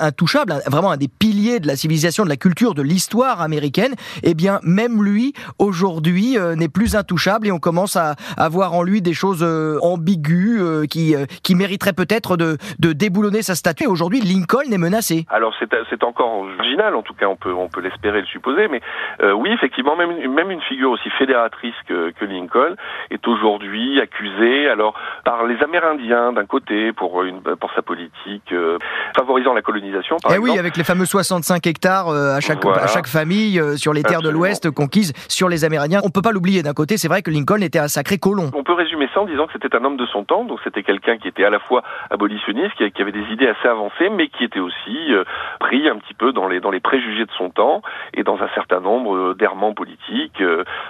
intouchable, 0.01 0.55
vraiment 0.67 0.91
un 0.91 0.97
des 0.97 1.09
piliers 1.09 1.61
de 1.61 1.67
la 1.67 1.77
civilisation, 1.77 2.25
de 2.25 2.29
la 2.29 2.37
culture, 2.37 2.75
de 2.75 2.83
l'histoire 2.83 3.41
américaine. 3.41 3.95
Eh 4.23 4.35
bien 4.35 4.61
même 4.63 5.03
lui 5.05 5.35
aujourd'hui 5.59 6.39
euh, 6.39 6.55
n'est 6.55 6.69
plus 6.69 6.97
intouchable 6.97 7.38
et 7.45 7.53
on 7.53 7.59
commence 7.59 7.97
à, 7.97 8.15
à 8.37 8.49
voir 8.49 8.75
en 8.75 8.83
lui 8.83 9.03
des 9.03 9.15
choses 9.15 9.43
euh, 9.43 9.79
ambiguës 9.83 10.61
euh, 10.61 10.87
qui, 10.87 11.15
euh, 11.15 11.27
qui 11.43 11.55
mériteraient 11.55 11.93
peut-être 11.93 12.37
de, 12.37 12.57
de 12.79 12.93
déboulonner 12.93 13.43
sa 13.43 13.55
statue. 13.55 13.87
Aujourd'hui, 13.87 14.21
Lincoln 14.21 14.71
est 14.73 14.79
menacé. 14.79 15.27
Alors 15.31 15.55
c'est 15.59 16.05
encore 16.05 16.45
original, 16.59 16.95
en 16.95 17.03
tout 17.03 17.15
cas 17.15 17.27
on 17.27 17.37
peut, 17.37 17.53
on 17.53 17.69
peut 17.69 17.81
l'espérer, 17.81 18.21
le 18.21 18.27
supposer, 18.27 18.69
mais 18.69 18.81
euh, 19.23 19.33
oui, 19.33 19.51
effectivement, 19.53 19.97
même, 19.97 20.33
même 20.33 20.51
une 20.51 20.61
figure 20.63 20.91
aussi 20.91 21.11
fédératrice 21.11 21.75
que, 21.87 22.11
que 22.11 22.25
Lincoln 22.25 22.75
est 23.11 23.27
aujourd'hui 23.27 24.01
accusée 24.01 24.69
alors 24.69 24.95
par 25.25 25.45
les 25.47 25.57
Amérindiens 25.63 26.33
d'un 26.33 26.47
côté 26.47 26.93
pour, 26.93 27.23
une, 27.23 27.41
pour 27.41 27.73
sa 27.75 27.83
politique 27.83 28.53
euh, 28.53 28.79
favorisant 29.17 29.55
la 29.55 29.63
colonisation. 29.63 30.17
Par 30.23 30.33
eh 30.33 30.35
exemple. 30.35 30.51
oui, 30.51 30.59
avec 30.59 30.77
les 30.77 30.85
fameux 30.85 31.05
65 31.07 31.67
hectares 31.67 32.09
à 32.09 32.41
chaque 32.41 32.65
à 32.65 32.87
chaque 32.87 33.07
famille 33.07 33.61
sur 33.77 33.93
les 33.93 34.03
terres 34.03 34.23
de 34.23 34.29
l'Ouest 34.29 34.71
conquises 34.71 35.13
sur 35.29 35.49
les 35.49 35.65
Amérindiens. 35.65 36.01
On 36.05 36.11
peut 36.11 36.23
pas 36.23 36.33
l'oublier 36.33 36.63
d'un 36.63 36.75
côté, 36.75 36.97
c'est 36.97 37.09
vrai 37.09 37.18
que 37.23 37.31
Lincoln 37.31 37.63
était 37.63 37.79
un 37.79 37.89
sacré 37.89 38.19
colon. 38.19 38.51
On 38.55 38.63
peut 38.63 38.73
résumer 38.73 39.09
ça 39.13 39.21
en 39.21 39.27
disant 39.27 39.47
que 39.47 39.53
c'était 39.53 39.75
un 39.75 39.85
homme 39.85 39.97
de 39.97 40.07
son 40.07 40.25
temps, 40.25 40.45
donc 40.45 40.61
c'était 40.65 40.83
quelqu'un 40.83 41.19
qui 41.19 41.29
était 41.29 41.45
à 41.45 41.51
la 41.51 41.59
fois 41.59 41.83
abolitionniste, 42.11 42.77
qui, 42.77 43.03
avait 43.03 43.13
des 43.13 43.33
idées 43.33 43.49
assez 43.49 43.69
avancées, 43.69 44.09
mais 44.11 44.29
qui 44.29 44.45
était 44.45 44.61
aussi 44.61 45.13
euh, 45.13 45.25
pris 45.61 45.89
un 45.89 45.97
petit 45.97 46.15
peu 46.15 46.33
dans 46.33 46.49
les, 46.49 46.61
dans 46.61 46.71
les 46.71 46.81
préjugés 46.81 47.25
de 47.25 47.33
son 47.33 47.51
temps 47.51 47.83
et 48.15 48.23
dans 48.23 48.41
un 48.43 48.49
certain 48.55 48.81
nombre 48.81 49.15
euh, 49.15 49.35
d'errements 49.35 49.75
politiques. 49.75 50.43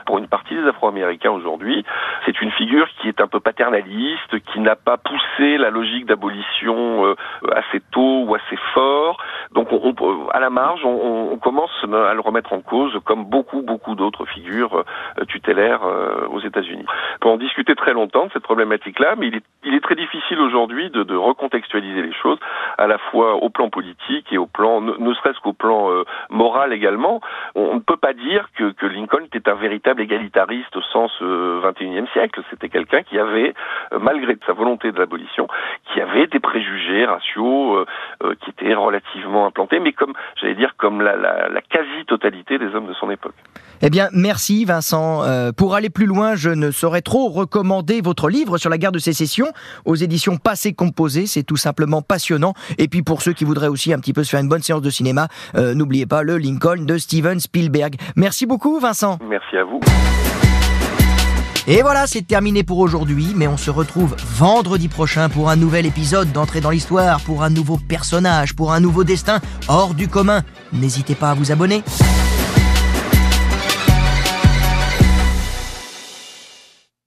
Pour 0.07 0.19
une 0.19 0.29
partie 0.29 0.55
des 0.55 0.67
Afro-Américains 0.69 1.31
aujourd'hui, 1.31 1.85
c'est 2.29 2.43
une 2.43 2.51
figure 2.51 2.87
qui 3.01 3.09
est 3.09 3.23
un 3.23 3.27
peu 3.27 3.41
paternaliste, 3.41 4.39
qui 4.53 4.61
n'a 4.61 4.77
pas 4.77 4.99
poussé 4.99 5.57
la 5.57 5.71
logique 5.71 6.05
d'abolition 6.05 7.17
assez 7.53 7.81
tôt 7.91 8.25
ou 8.27 8.35
assez 8.35 8.57
fort. 8.75 9.17
Donc 9.53 9.73
on, 9.73 10.29
à 10.31 10.41
la 10.41 10.51
marge, 10.51 10.85
on, 10.85 11.33
on, 11.33 11.39
commence 11.39 11.71
à 11.85 12.13
le 12.13 12.21
remettre 12.21 12.53
en 12.53 12.61
cause 12.61 12.93
comme 13.05 13.25
beaucoup, 13.25 13.63
beaucoup 13.63 13.95
d'autres 13.95 14.27
figures 14.27 14.85
euh, 15.19 15.25
tutélaires 15.27 15.85
euh, 15.85 16.27
aux 16.29 16.41
États-Unis. 16.41 16.85
On 17.17 17.19
peut 17.21 17.29
en 17.31 17.37
discuter 17.39 17.75
très 17.75 17.93
longtemps 17.93 18.27
de 18.27 18.33
cette 18.33 18.43
problématique-là, 18.43 19.15
mais 19.17 19.29
il 19.29 19.37
est, 19.37 19.45
il 19.65 19.75
est, 19.75 19.81
très 19.81 19.95
difficile 19.95 20.39
aujourd'hui 20.41 20.91
de, 20.91 21.03
de, 21.03 21.17
recontextualiser 21.17 22.03
les 22.03 22.13
choses, 22.13 22.39
à 22.77 22.87
la 22.87 22.99
fois 22.99 23.37
au 23.37 23.49
plan 23.49 23.71
politique 23.71 24.27
et 24.33 24.39
au 24.39 24.47
plan, 24.47 24.81
ne, 24.81 25.15
serait-ce 25.15 25.41
qu'au 25.41 25.55
plan 25.55 25.91
euh, 25.91 26.05
moral 26.29 26.73
également. 26.73 27.21
On, 27.55 27.77
ne 27.77 27.81
peut 27.81 27.97
pas 27.97 28.13
dire 28.13 28.49
que, 28.57 28.73
que, 28.73 28.87
Lincoln 28.87 29.25
était 29.25 29.49
un 29.49 29.55
véritable 29.55 30.03
égalitariste 30.03 30.77
au 30.77 30.83
sens 30.83 31.11
21e 31.23 32.11
siècle. 32.13 32.18
C'était 32.51 32.69
quelqu'un 32.69 33.03
qui 33.03 33.19
avait, 33.19 33.55
malgré 34.01 34.37
sa 34.47 34.53
volonté 34.53 34.93
de 34.93 34.99
l'abolition, 34.99 35.49
qui 35.93 36.01
avait 36.01 36.27
des 36.27 36.41
préjugés 36.41 37.05
raciaux 37.05 37.85
qui 38.41 38.51
étaient 38.51 38.75
relativement 38.75 39.47
implantés, 39.47 39.81
mais 39.81 39.93
comme, 39.93 40.13
j'allais 40.41 40.55
dire, 40.55 40.75
comme 40.77 41.01
la, 41.01 41.17
la, 41.17 41.49
la 41.49 41.61
quasi-totalité 41.61 42.59
des 42.59 42.75
hommes 42.75 42.87
de 42.87 42.95
son 42.95 43.11
époque. 43.11 43.35
Eh 43.81 43.91
bien, 43.91 44.09
merci 44.13 44.65
Vincent. 44.65 45.23
Euh, 45.23 45.53
pour 45.53 45.75
aller 45.75 45.91
plus 45.91 46.07
loin, 46.07 46.35
je 46.35 46.51
ne 46.51 46.71
saurais 46.71 47.01
trop 47.01 47.29
recommander 47.29 48.01
votre 48.01 48.29
livre 48.29 48.59
sur 48.59 48.71
la 48.71 48.79
guerre 48.79 48.93
de 48.93 48.99
sécession 48.99 49.47
aux 49.85 49.95
éditions 49.95 50.37
Passé 50.37 50.75
Composé. 50.75 51.27
C'est 51.27 51.45
tout 51.45 51.57
simplement 51.57 52.03
passionnant. 52.03 52.55
Et 52.79 52.89
puis 52.89 53.03
pour 53.03 53.23
ceux 53.23 53.33
qui 53.33 53.45
voudraient 53.45 53.69
aussi 53.69 53.93
un 53.93 53.99
petit 53.99 54.13
peu 54.13 54.25
se 54.25 54.31
faire 54.31 54.41
une 54.41 54.49
bonne 54.49 54.63
séance 54.63 54.83
de 54.83 54.91
cinéma, 54.91 55.29
euh, 55.55 55.75
n'oubliez 55.75 56.07
pas 56.07 56.23
le 56.23 56.39
Lincoln 56.39 56.85
de 56.85 56.99
Steven 56.99 57.39
Spielberg. 57.39 57.95
Merci 58.17 58.47
beaucoup 58.47 58.81
Vincent. 58.81 59.19
Merci 59.29 59.57
à 59.57 59.65
vous. 59.65 59.81
Et 61.71 61.83
voilà, 61.83 62.07
c'est 62.07 62.27
terminé 62.27 62.63
pour 62.63 62.79
aujourd'hui, 62.79 63.35
mais 63.37 63.47
on 63.47 63.59
se 63.59 63.71
retrouve 63.71 64.17
vendredi 64.19 64.89
prochain 64.89 65.29
pour 65.29 65.51
un 65.51 65.57
nouvel 65.57 65.85
épisode 65.85 66.33
d'entrée 66.33 66.63
dans 66.63 66.71
l'histoire, 66.71 67.21
pour 67.21 67.43
un 67.43 67.51
nouveau 67.51 67.77
personnage, 67.77 68.55
pour 68.55 68.73
un 68.73 68.81
nouveau 68.81 69.05
destin 69.05 69.41
hors 69.69 69.93
du 69.93 70.09
commun. 70.09 70.43
N'hésitez 70.73 71.15
pas 71.15 71.33
à 71.33 71.35
vous 71.35 71.53
abonner. 71.53 71.83